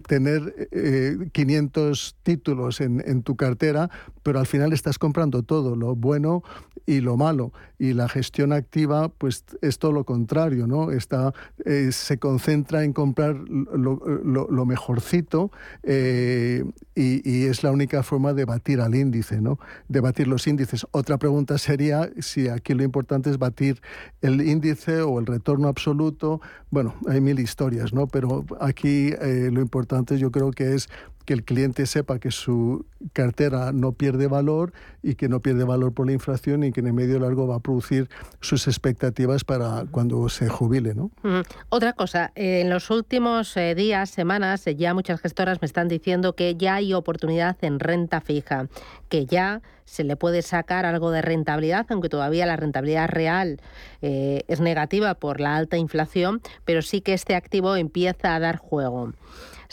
tener 0.06 0.68
500 1.32 2.16
títulos 2.22 2.80
en, 2.80 3.02
en, 3.06 3.22
tu 3.22 3.36
cartera, 3.36 3.90
pero 4.22 4.38
al 4.38 4.46
final 4.46 4.72
estás 4.72 4.98
comprando 4.98 5.42
todo, 5.42 5.76
lo 5.76 5.94
bueno 5.94 6.42
y 6.86 7.00
lo 7.00 7.16
malo. 7.16 7.52
Y 7.78 7.92
la 7.92 8.08
gestión 8.08 8.52
activa, 8.52 9.08
pues 9.08 9.44
es 9.60 9.78
todo 9.78 9.92
lo 9.92 10.04
contrario, 10.04 10.66
¿no? 10.66 10.90
Está, 10.90 11.32
eh, 11.64 11.90
se 11.92 12.18
concentra 12.18 12.84
en 12.84 12.92
comprar 12.92 13.36
lo, 13.36 14.00
lo, 14.48 14.66
mejorcito 14.66 15.50
eh, 15.82 16.64
y, 16.94 17.28
y, 17.28 17.46
es 17.46 17.62
la 17.62 17.72
única 17.72 18.02
forma 18.02 18.32
de 18.32 18.44
batir 18.44 18.80
al 18.80 18.94
índice, 18.94 19.40
¿no? 19.40 19.58
De 19.88 20.00
batir 20.00 20.28
los 20.28 20.46
índices. 20.46 20.86
Otra 20.92 21.18
pregunta 21.18 21.58
sería 21.58 22.10
si 22.20 22.48
aquí 22.48 22.74
lo 22.74 22.84
importante 22.84 23.28
es 23.28 23.38
batir 23.38 23.80
el 24.22 24.40
índice 24.40 25.02
o 25.02 25.18
el 25.18 25.26
retorno 25.26 25.68
absoluto. 25.68 26.40
Bueno, 26.70 26.94
hay 27.08 27.20
mil 27.20 27.40
historias, 27.40 27.92
¿no? 27.92 28.06
Pero 28.06 28.44
aquí 28.60 29.03
eh, 29.08 29.50
lo 29.52 29.60
importante 29.60 30.18
yo 30.18 30.30
creo 30.30 30.50
que 30.50 30.74
es 30.74 30.88
que 31.24 31.34
el 31.34 31.44
cliente 31.44 31.86
sepa 31.86 32.18
que 32.18 32.30
su 32.30 32.86
cartera 33.12 33.72
no 33.72 33.92
pierde 33.92 34.26
valor 34.26 34.72
y 35.02 35.14
que 35.14 35.28
no 35.28 35.40
pierde 35.40 35.64
valor 35.64 35.92
por 35.92 36.06
la 36.06 36.12
inflación 36.12 36.64
y 36.64 36.72
que 36.72 36.80
en 36.80 36.88
el 36.88 36.92
medio 36.92 37.18
largo 37.18 37.46
va 37.46 37.56
a 37.56 37.60
producir 37.60 38.08
sus 38.40 38.66
expectativas 38.66 39.44
para 39.44 39.84
cuando 39.90 40.28
se 40.28 40.48
jubile. 40.48 40.94
¿no? 40.94 41.10
Otra 41.68 41.92
cosa, 41.92 42.32
en 42.34 42.70
los 42.70 42.90
últimos 42.90 43.56
eh, 43.56 43.74
días, 43.74 44.10
semanas, 44.10 44.66
eh, 44.66 44.76
ya 44.76 44.94
muchas 44.94 45.20
gestoras 45.20 45.60
me 45.60 45.66
están 45.66 45.88
diciendo 45.88 46.34
que 46.34 46.56
ya 46.56 46.76
hay 46.76 46.94
oportunidad 46.94 47.56
en 47.62 47.80
renta 47.80 48.20
fija, 48.20 48.68
que 49.08 49.26
ya 49.26 49.62
se 49.84 50.04
le 50.04 50.16
puede 50.16 50.42
sacar 50.42 50.86
algo 50.86 51.10
de 51.10 51.22
rentabilidad, 51.22 51.86
aunque 51.90 52.08
todavía 52.08 52.46
la 52.46 52.56
rentabilidad 52.56 53.08
real 53.08 53.60
eh, 54.02 54.42
es 54.48 54.60
negativa 54.60 55.14
por 55.14 55.40
la 55.40 55.56
alta 55.56 55.76
inflación, 55.76 56.40
pero 56.64 56.82
sí 56.82 57.00
que 57.00 57.12
este 57.12 57.34
activo 57.34 57.76
empieza 57.76 58.34
a 58.34 58.40
dar 58.40 58.56
juego. 58.56 59.12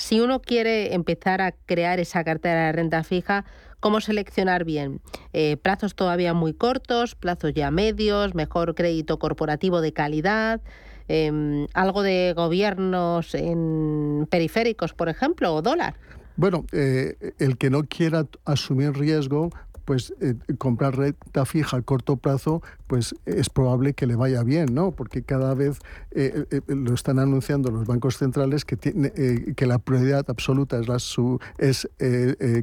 Si 0.01 0.19
uno 0.19 0.41
quiere 0.41 0.95
empezar 0.95 1.41
a 1.41 1.51
crear 1.51 1.99
esa 1.99 2.23
cartera 2.23 2.65
de 2.65 2.71
renta 2.71 3.03
fija, 3.03 3.45
¿cómo 3.79 4.01
seleccionar 4.01 4.65
bien? 4.65 4.99
Eh, 5.31 5.57
plazos 5.57 5.93
todavía 5.93 6.33
muy 6.33 6.55
cortos, 6.55 7.13
plazos 7.13 7.53
ya 7.53 7.69
medios, 7.69 8.33
mejor 8.33 8.73
crédito 8.73 9.19
corporativo 9.19 9.79
de 9.79 9.93
calidad. 9.93 10.59
Em, 11.07 11.67
algo 11.75 12.01
de 12.01 12.33
gobiernos 12.35 13.35
en 13.35 14.27
periféricos, 14.31 14.93
por 14.93 15.07
ejemplo, 15.07 15.53
o 15.53 15.61
dólar. 15.61 15.93
Bueno, 16.35 16.65
eh, 16.71 17.35
el 17.37 17.59
que 17.59 17.69
no 17.69 17.83
quiera 17.83 18.25
asumir 18.43 18.93
riesgo, 18.93 19.51
pues 19.85 20.15
eh, 20.19 20.33
comprar 20.57 20.97
renta 20.97 21.45
fija 21.45 21.77
a 21.77 21.81
corto 21.83 22.17
plazo, 22.17 22.63
pues 22.91 23.15
es 23.25 23.49
probable 23.49 23.93
que 23.93 24.05
le 24.05 24.15
vaya 24.15 24.43
bien, 24.43 24.73
¿no? 24.73 24.91
Porque 24.91 25.23
cada 25.23 25.55
vez 25.55 25.79
eh, 26.11 26.45
eh, 26.51 26.61
lo 26.67 26.93
están 26.93 27.17
anunciando 27.17 27.71
los 27.71 27.87
bancos 27.87 28.17
centrales 28.17 28.65
que, 28.65 28.77
tiene, 28.77 29.11
que 29.55 29.65
la 29.65 29.79
prioridad 29.79 30.25
absoluta 30.29 30.77
es, 30.77 30.87
la 30.87 30.99
su, 30.99 31.39
es 31.57 31.89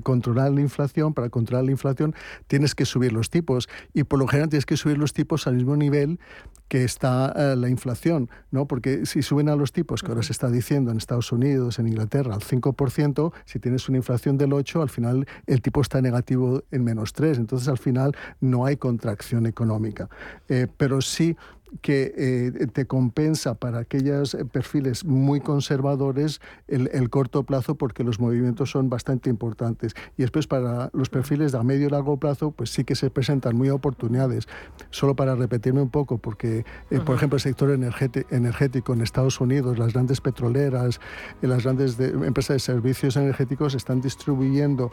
controlar 0.03 0.53
la 0.53 0.61
inflación. 0.61 1.15
Para 1.15 1.29
controlar 1.29 1.65
la 1.65 1.73
inflación 1.73 2.15
tienes 2.47 2.75
que 2.75 2.85
subir 2.85 3.13
los 3.13 3.31
tipos 3.31 3.69
y 3.93 4.05
por 4.05 4.19
lo 4.19 4.27
general 4.29 4.49
tienes 4.49 4.67
que 4.67 4.77
subir 4.77 4.99
los 4.99 5.13
tipos 5.13 5.47
al 5.47 5.57
mismo 5.57 5.77
nivel 5.77 6.21
que 6.69 6.85
está 6.85 7.57
la 7.57 7.71
inflación, 7.71 8.29
¿no? 8.51 8.67
Porque 8.67 9.07
si 9.07 9.23
suben 9.23 9.49
a 9.49 9.57
los 9.57 9.73
tipos, 9.73 10.03
que 10.03 10.09
ahora 10.09 10.23
se 10.23 10.33
está 10.33 10.51
diciendo 10.51 10.91
en 10.91 10.99
Estados 10.99 11.33
Unidos, 11.33 11.79
en 11.79 11.89
Inglaterra, 11.89 12.35
al 12.35 12.43
5%, 12.43 13.33
si 13.47 13.59
tienes 13.59 13.89
una 13.89 13.97
inflación 13.97 14.37
del 14.37 14.51
8%, 14.51 14.83
al 14.83 14.91
final 14.91 15.27
el 15.47 15.63
tipo 15.63 15.81
está 15.81 16.03
negativo 16.03 16.63
en 16.71 16.85
menos 16.85 17.15
entonces, 17.21 17.69
al 17.69 17.79
final, 17.79 18.17
no 18.41 18.65
hay 18.67 18.77
contracción 18.77 19.47
económica. 19.47 20.09
Eh, 20.49 20.67
pero 20.77 21.01
sí 21.01 21.37
que 21.81 22.13
eh, 22.17 22.67
te 22.73 22.87
compensa 22.87 23.55
para 23.55 23.81
aquellos 23.81 24.37
perfiles 24.53 25.05
muy 25.05 25.41
conservadores 25.41 26.41
el, 26.67 27.11
corto 27.11 27.45
plazo 27.45 27.77
porque 27.77 28.05
los 28.05 28.21
movimientos 28.21 28.71
son 28.71 28.91
bastante 28.91 29.31
importantes. 29.31 29.95
Y 30.17 30.23
después 30.23 30.47
para 30.47 30.91
los 30.93 31.09
perfiles 31.09 31.53
de 31.53 31.59
a 31.59 31.63
medio 31.63 31.87
y 31.87 31.91
largo 31.91 32.19
plazo, 32.19 32.51
pues 32.51 32.71
sí 32.71 32.85
que 32.85 32.95
se 32.95 33.11
presentan 33.11 33.57
muy 33.57 33.71
oportunidades. 33.71 34.47
Solo 34.91 35.17
para 35.17 35.35
repetirme 35.35 35.81
un 35.81 35.91
poco, 35.91 36.19
porque, 36.19 36.65
eh, 36.91 37.01
por 37.01 37.17
ejemplo, 37.17 37.37
el 37.37 37.43
sector 37.43 37.71
energético 37.71 38.93
en 38.93 39.01
Estados 39.01 39.41
Unidos, 39.41 39.79
las 39.79 39.93
grandes 39.93 40.21
petroleras, 40.21 41.01
eh, 41.43 41.47
las 41.47 41.65
grandes 41.65 41.99
empresas 41.99 42.55
de 42.57 42.61
servicios 42.61 43.17
energéticos 43.17 43.75
están 43.75 44.01
distribuyendo 44.01 44.91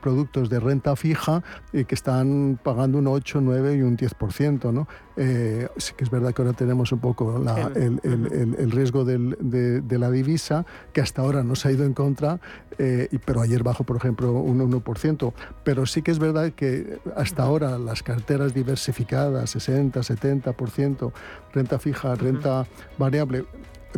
productos 0.00 0.48
de 0.48 0.60
renta 0.60 0.96
fija 0.96 1.42
que 1.72 1.94
están 1.94 2.58
pagando 2.62 2.98
un 2.98 3.06
8, 3.06 3.40
9 3.40 3.76
y 3.76 3.82
un 3.82 3.96
10%, 3.96 4.72
¿no? 4.72 4.86
Eh, 5.16 5.68
sí 5.76 5.92
que 5.96 6.04
es 6.04 6.10
verdad 6.10 6.32
que 6.32 6.42
ahora 6.42 6.54
tenemos 6.54 6.92
un 6.92 7.00
poco 7.00 7.42
el, 7.74 8.70
riesgo 8.70 9.04
de, 9.04 9.98
la 9.98 10.10
divisa, 10.10 10.64
que 10.92 11.00
hasta 11.00 11.22
ahora 11.22 11.42
nos 11.42 11.66
ha 11.66 11.72
ido 11.72 11.84
en 11.84 11.94
contra, 11.94 12.40
eh, 12.78 13.08
pero 13.24 13.40
ayer 13.40 13.62
bajó, 13.62 13.84
por 13.84 13.96
ejemplo, 13.96 14.32
un 14.32 14.60
1%. 14.60 15.32
Pero 15.64 15.86
sí 15.86 16.02
que 16.02 16.10
es 16.10 16.18
verdad 16.18 16.52
que 16.52 16.98
hasta 17.16 17.42
ahora 17.42 17.78
las 17.78 18.02
carteras 18.02 18.54
diversificadas, 18.54 19.50
60, 19.50 20.00
70%, 20.00 21.12
renta 21.52 21.78
fija, 21.78 22.14
renta 22.14 22.66
variable, 22.98 23.44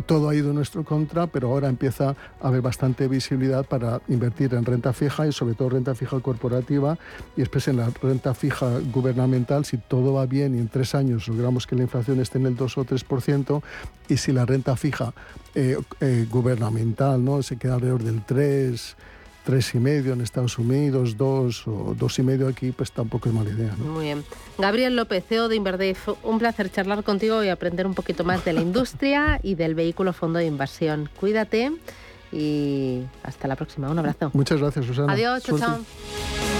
todo 0.05 0.29
ha 0.29 0.35
ido 0.35 0.49
en 0.49 0.55
nuestro 0.55 0.83
contra, 0.83 1.27
pero 1.27 1.49
ahora 1.49 1.69
empieza 1.69 2.15
a 2.41 2.47
haber 2.47 2.61
bastante 2.61 3.07
visibilidad 3.07 3.65
para 3.65 4.01
invertir 4.07 4.53
en 4.53 4.65
renta 4.65 4.93
fija 4.93 5.27
y 5.27 5.31
sobre 5.31 5.55
todo 5.55 5.69
renta 5.69 5.95
fija 5.95 6.19
corporativa 6.19 6.97
y 7.35 7.41
después 7.41 7.67
en 7.67 7.77
la 7.77 7.89
renta 8.01 8.33
fija 8.33 8.79
gubernamental, 8.91 9.65
si 9.65 9.77
todo 9.77 10.13
va 10.13 10.25
bien 10.25 10.55
y 10.55 10.59
en 10.59 10.67
tres 10.67 10.95
años 10.95 11.27
logramos 11.27 11.67
que 11.67 11.75
la 11.75 11.83
inflación 11.83 12.19
esté 12.19 12.37
en 12.37 12.47
el 12.47 12.55
2 12.55 12.77
o 12.77 12.85
3%, 12.85 13.61
y 14.07 14.17
si 14.17 14.31
la 14.31 14.45
renta 14.45 14.75
fija 14.75 15.13
eh, 15.53 15.77
eh, 15.99 16.27
gubernamental 16.29 17.23
¿no? 17.23 17.41
se 17.41 17.57
queda 17.57 17.75
alrededor 17.75 18.03
del 18.03 18.23
3, 18.23 18.95
tres 19.45 19.75
y 19.75 19.79
medio 19.79 20.13
en 20.13 20.21
Estados 20.21 20.57
Unidos, 20.57 21.15
dos 21.17 21.67
o 21.67 21.95
dos 21.97 22.19
y 22.19 22.23
medio 22.23 22.47
aquí, 22.47 22.71
pues 22.71 22.91
tampoco 22.91 23.29
es 23.29 23.35
mala 23.35 23.51
idea. 23.51 23.73
Muy 23.77 24.05
bien. 24.05 24.25
Gabriel 24.57 24.95
López, 24.95 25.23
CEO 25.27 25.47
de 25.47 25.55
Inverdef, 25.55 26.09
un 26.23 26.39
placer 26.39 26.71
charlar 26.71 27.03
contigo 27.03 27.43
y 27.43 27.49
aprender 27.49 27.85
un 27.85 27.93
poquito 27.93 28.23
más 28.23 28.43
de 28.43 28.53
la 28.53 28.61
industria 28.61 29.39
y 29.43 29.55
del 29.55 29.75
vehículo 29.75 30.11
fondo 30.11 30.39
de 30.39 30.45
inversión. 30.45 31.09
Cuídate 31.19 31.71
y 32.31 33.03
hasta 33.23 33.47
la 33.47 33.55
próxima. 33.55 33.89
Un 33.89 33.99
abrazo. 33.99 34.31
Muchas 34.33 34.59
gracias, 34.59 34.85
Susana. 34.85 35.13
Adiós, 35.13 35.43
chao. 35.43 36.54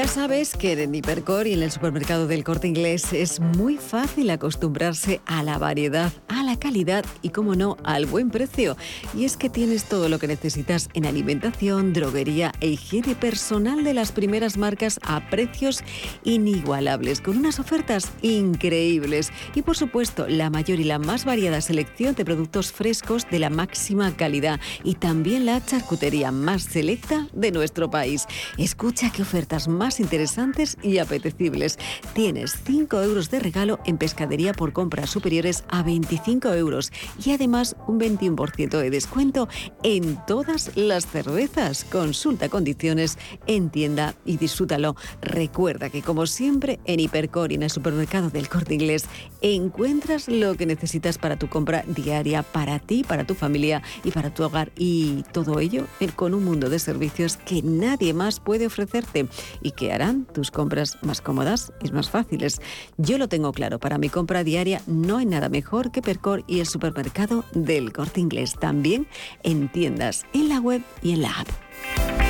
Ya 0.00 0.08
sabes 0.08 0.56
que 0.56 0.72
en 0.72 0.94
Hipercor 0.94 1.46
y 1.46 1.52
en 1.52 1.62
el 1.62 1.70
supermercado 1.70 2.26
del 2.26 2.42
corte 2.42 2.66
inglés 2.66 3.12
es 3.12 3.38
muy 3.38 3.76
fácil 3.76 4.30
acostumbrarse 4.30 5.20
a 5.26 5.42
la 5.42 5.58
variedad, 5.58 6.10
a 6.28 6.42
la 6.42 6.58
calidad 6.58 7.04
y, 7.20 7.28
como 7.28 7.54
no, 7.54 7.76
al 7.84 8.06
buen 8.06 8.30
precio. 8.30 8.78
Y 9.14 9.26
es 9.26 9.36
que 9.36 9.50
tienes 9.50 9.84
todo 9.84 10.08
lo 10.08 10.18
que 10.18 10.26
necesitas 10.26 10.88
en 10.94 11.04
alimentación, 11.04 11.92
droguería 11.92 12.50
e 12.62 12.68
higiene 12.68 13.14
personal 13.14 13.84
de 13.84 13.92
las 13.92 14.10
primeras 14.10 14.56
marcas 14.56 14.98
a 15.02 15.28
precios 15.28 15.84
inigualables, 16.24 17.20
con 17.20 17.36
unas 17.36 17.60
ofertas 17.60 18.10
increíbles. 18.22 19.30
Y 19.54 19.60
por 19.60 19.76
supuesto, 19.76 20.26
la 20.28 20.48
mayor 20.48 20.80
y 20.80 20.84
la 20.84 20.98
más 20.98 21.26
variada 21.26 21.60
selección 21.60 22.14
de 22.14 22.24
productos 22.24 22.72
frescos 22.72 23.28
de 23.30 23.38
la 23.38 23.50
máxima 23.50 24.16
calidad 24.16 24.60
y 24.82 24.94
también 24.94 25.44
la 25.44 25.62
charcutería 25.62 26.32
más 26.32 26.62
selecta 26.62 27.28
de 27.34 27.52
nuestro 27.52 27.90
país. 27.90 28.24
Escucha 28.56 29.12
qué 29.12 29.20
ofertas 29.20 29.68
más 29.68 29.89
interesantes 29.98 30.76
y 30.82 30.98
apetecibles. 30.98 31.78
Tienes 32.12 32.56
5 32.64 33.02
euros 33.02 33.30
de 33.30 33.40
regalo 33.40 33.80
en 33.86 33.96
pescadería 33.96 34.52
por 34.52 34.72
compras 34.72 35.10
superiores 35.10 35.64
a 35.68 35.82
25 35.82 36.52
euros 36.54 36.92
y 37.24 37.32
además 37.32 37.74
un 37.88 37.98
21% 37.98 38.78
de 38.78 38.90
descuento 38.90 39.48
en 39.82 40.18
todas 40.26 40.76
las 40.76 41.06
cervezas. 41.06 41.84
Consulta 41.84 42.50
condiciones 42.50 43.16
en 43.46 43.70
tienda 43.70 44.14
y 44.24 44.36
disfrútalo. 44.36 44.96
Recuerda 45.22 45.88
que 45.88 46.02
como 46.02 46.26
siempre 46.26 46.78
en 46.84 47.00
Hipercor 47.00 47.52
y 47.52 47.54
en 47.54 47.62
el 47.62 47.70
supermercado 47.70 48.28
del 48.28 48.48
Corte 48.48 48.74
Inglés 48.74 49.06
encuentras 49.40 50.28
lo 50.28 50.54
que 50.54 50.66
necesitas 50.66 51.16
para 51.16 51.38
tu 51.38 51.48
compra 51.48 51.84
diaria, 51.86 52.42
para 52.42 52.78
ti, 52.78 53.02
para 53.02 53.24
tu 53.24 53.34
familia 53.34 53.82
y 54.04 54.10
para 54.10 54.34
tu 54.34 54.44
hogar. 54.44 54.70
Y 54.76 55.24
todo 55.32 55.60
ello 55.60 55.86
con 56.08 56.34
un 56.34 56.44
mundo 56.44 56.68
de 56.68 56.78
servicios 56.78 57.36
que 57.36 57.62
nadie 57.62 58.12
más 58.12 58.40
puede 58.40 58.66
ofrecerte 58.66 59.26
y 59.62 59.70
que 59.70 59.79
harán 59.88 60.26
tus 60.26 60.50
compras 60.50 60.98
más 61.02 61.20
cómodas 61.20 61.72
y 61.82 61.90
más 61.92 62.10
fáciles. 62.10 62.60
Yo 62.98 63.18
lo 63.18 63.28
tengo 63.28 63.52
claro, 63.52 63.78
para 63.78 63.98
mi 63.98 64.08
compra 64.08 64.44
diaria 64.44 64.82
no 64.86 65.18
hay 65.18 65.26
nada 65.26 65.48
mejor 65.48 65.90
que 65.90 66.02
Percor 66.02 66.44
y 66.46 66.60
el 66.60 66.66
supermercado 66.66 67.44
del 67.52 67.92
corte 67.92 68.20
inglés. 68.20 68.54
También 68.58 69.06
en 69.42 69.70
tiendas, 69.70 70.26
en 70.34 70.48
la 70.48 70.60
web 70.60 70.82
y 71.02 71.12
en 71.12 71.22
la 71.22 71.40
app. 71.40 72.29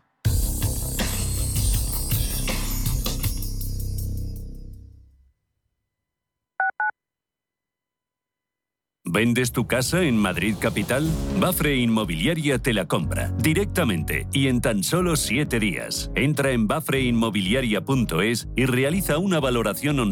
¿Vendes 9.13 9.51
tu 9.51 9.67
casa 9.67 10.03
en 10.03 10.15
Madrid 10.15 10.55
Capital? 10.57 11.05
Bafre 11.37 11.75
Inmobiliaria 11.75 12.59
te 12.59 12.73
la 12.73 12.87
compra 12.87 13.29
directamente 13.39 14.25
y 14.31 14.47
en 14.47 14.61
tan 14.61 14.85
solo 14.85 15.17
7 15.17 15.59
días. 15.59 16.09
Entra 16.15 16.51
en 16.51 16.65
bafreinmobiliaria.es 16.65 18.47
y 18.55 18.65
realiza 18.67 19.17
una 19.17 19.41
valoración 19.41 19.99
online 19.99 20.09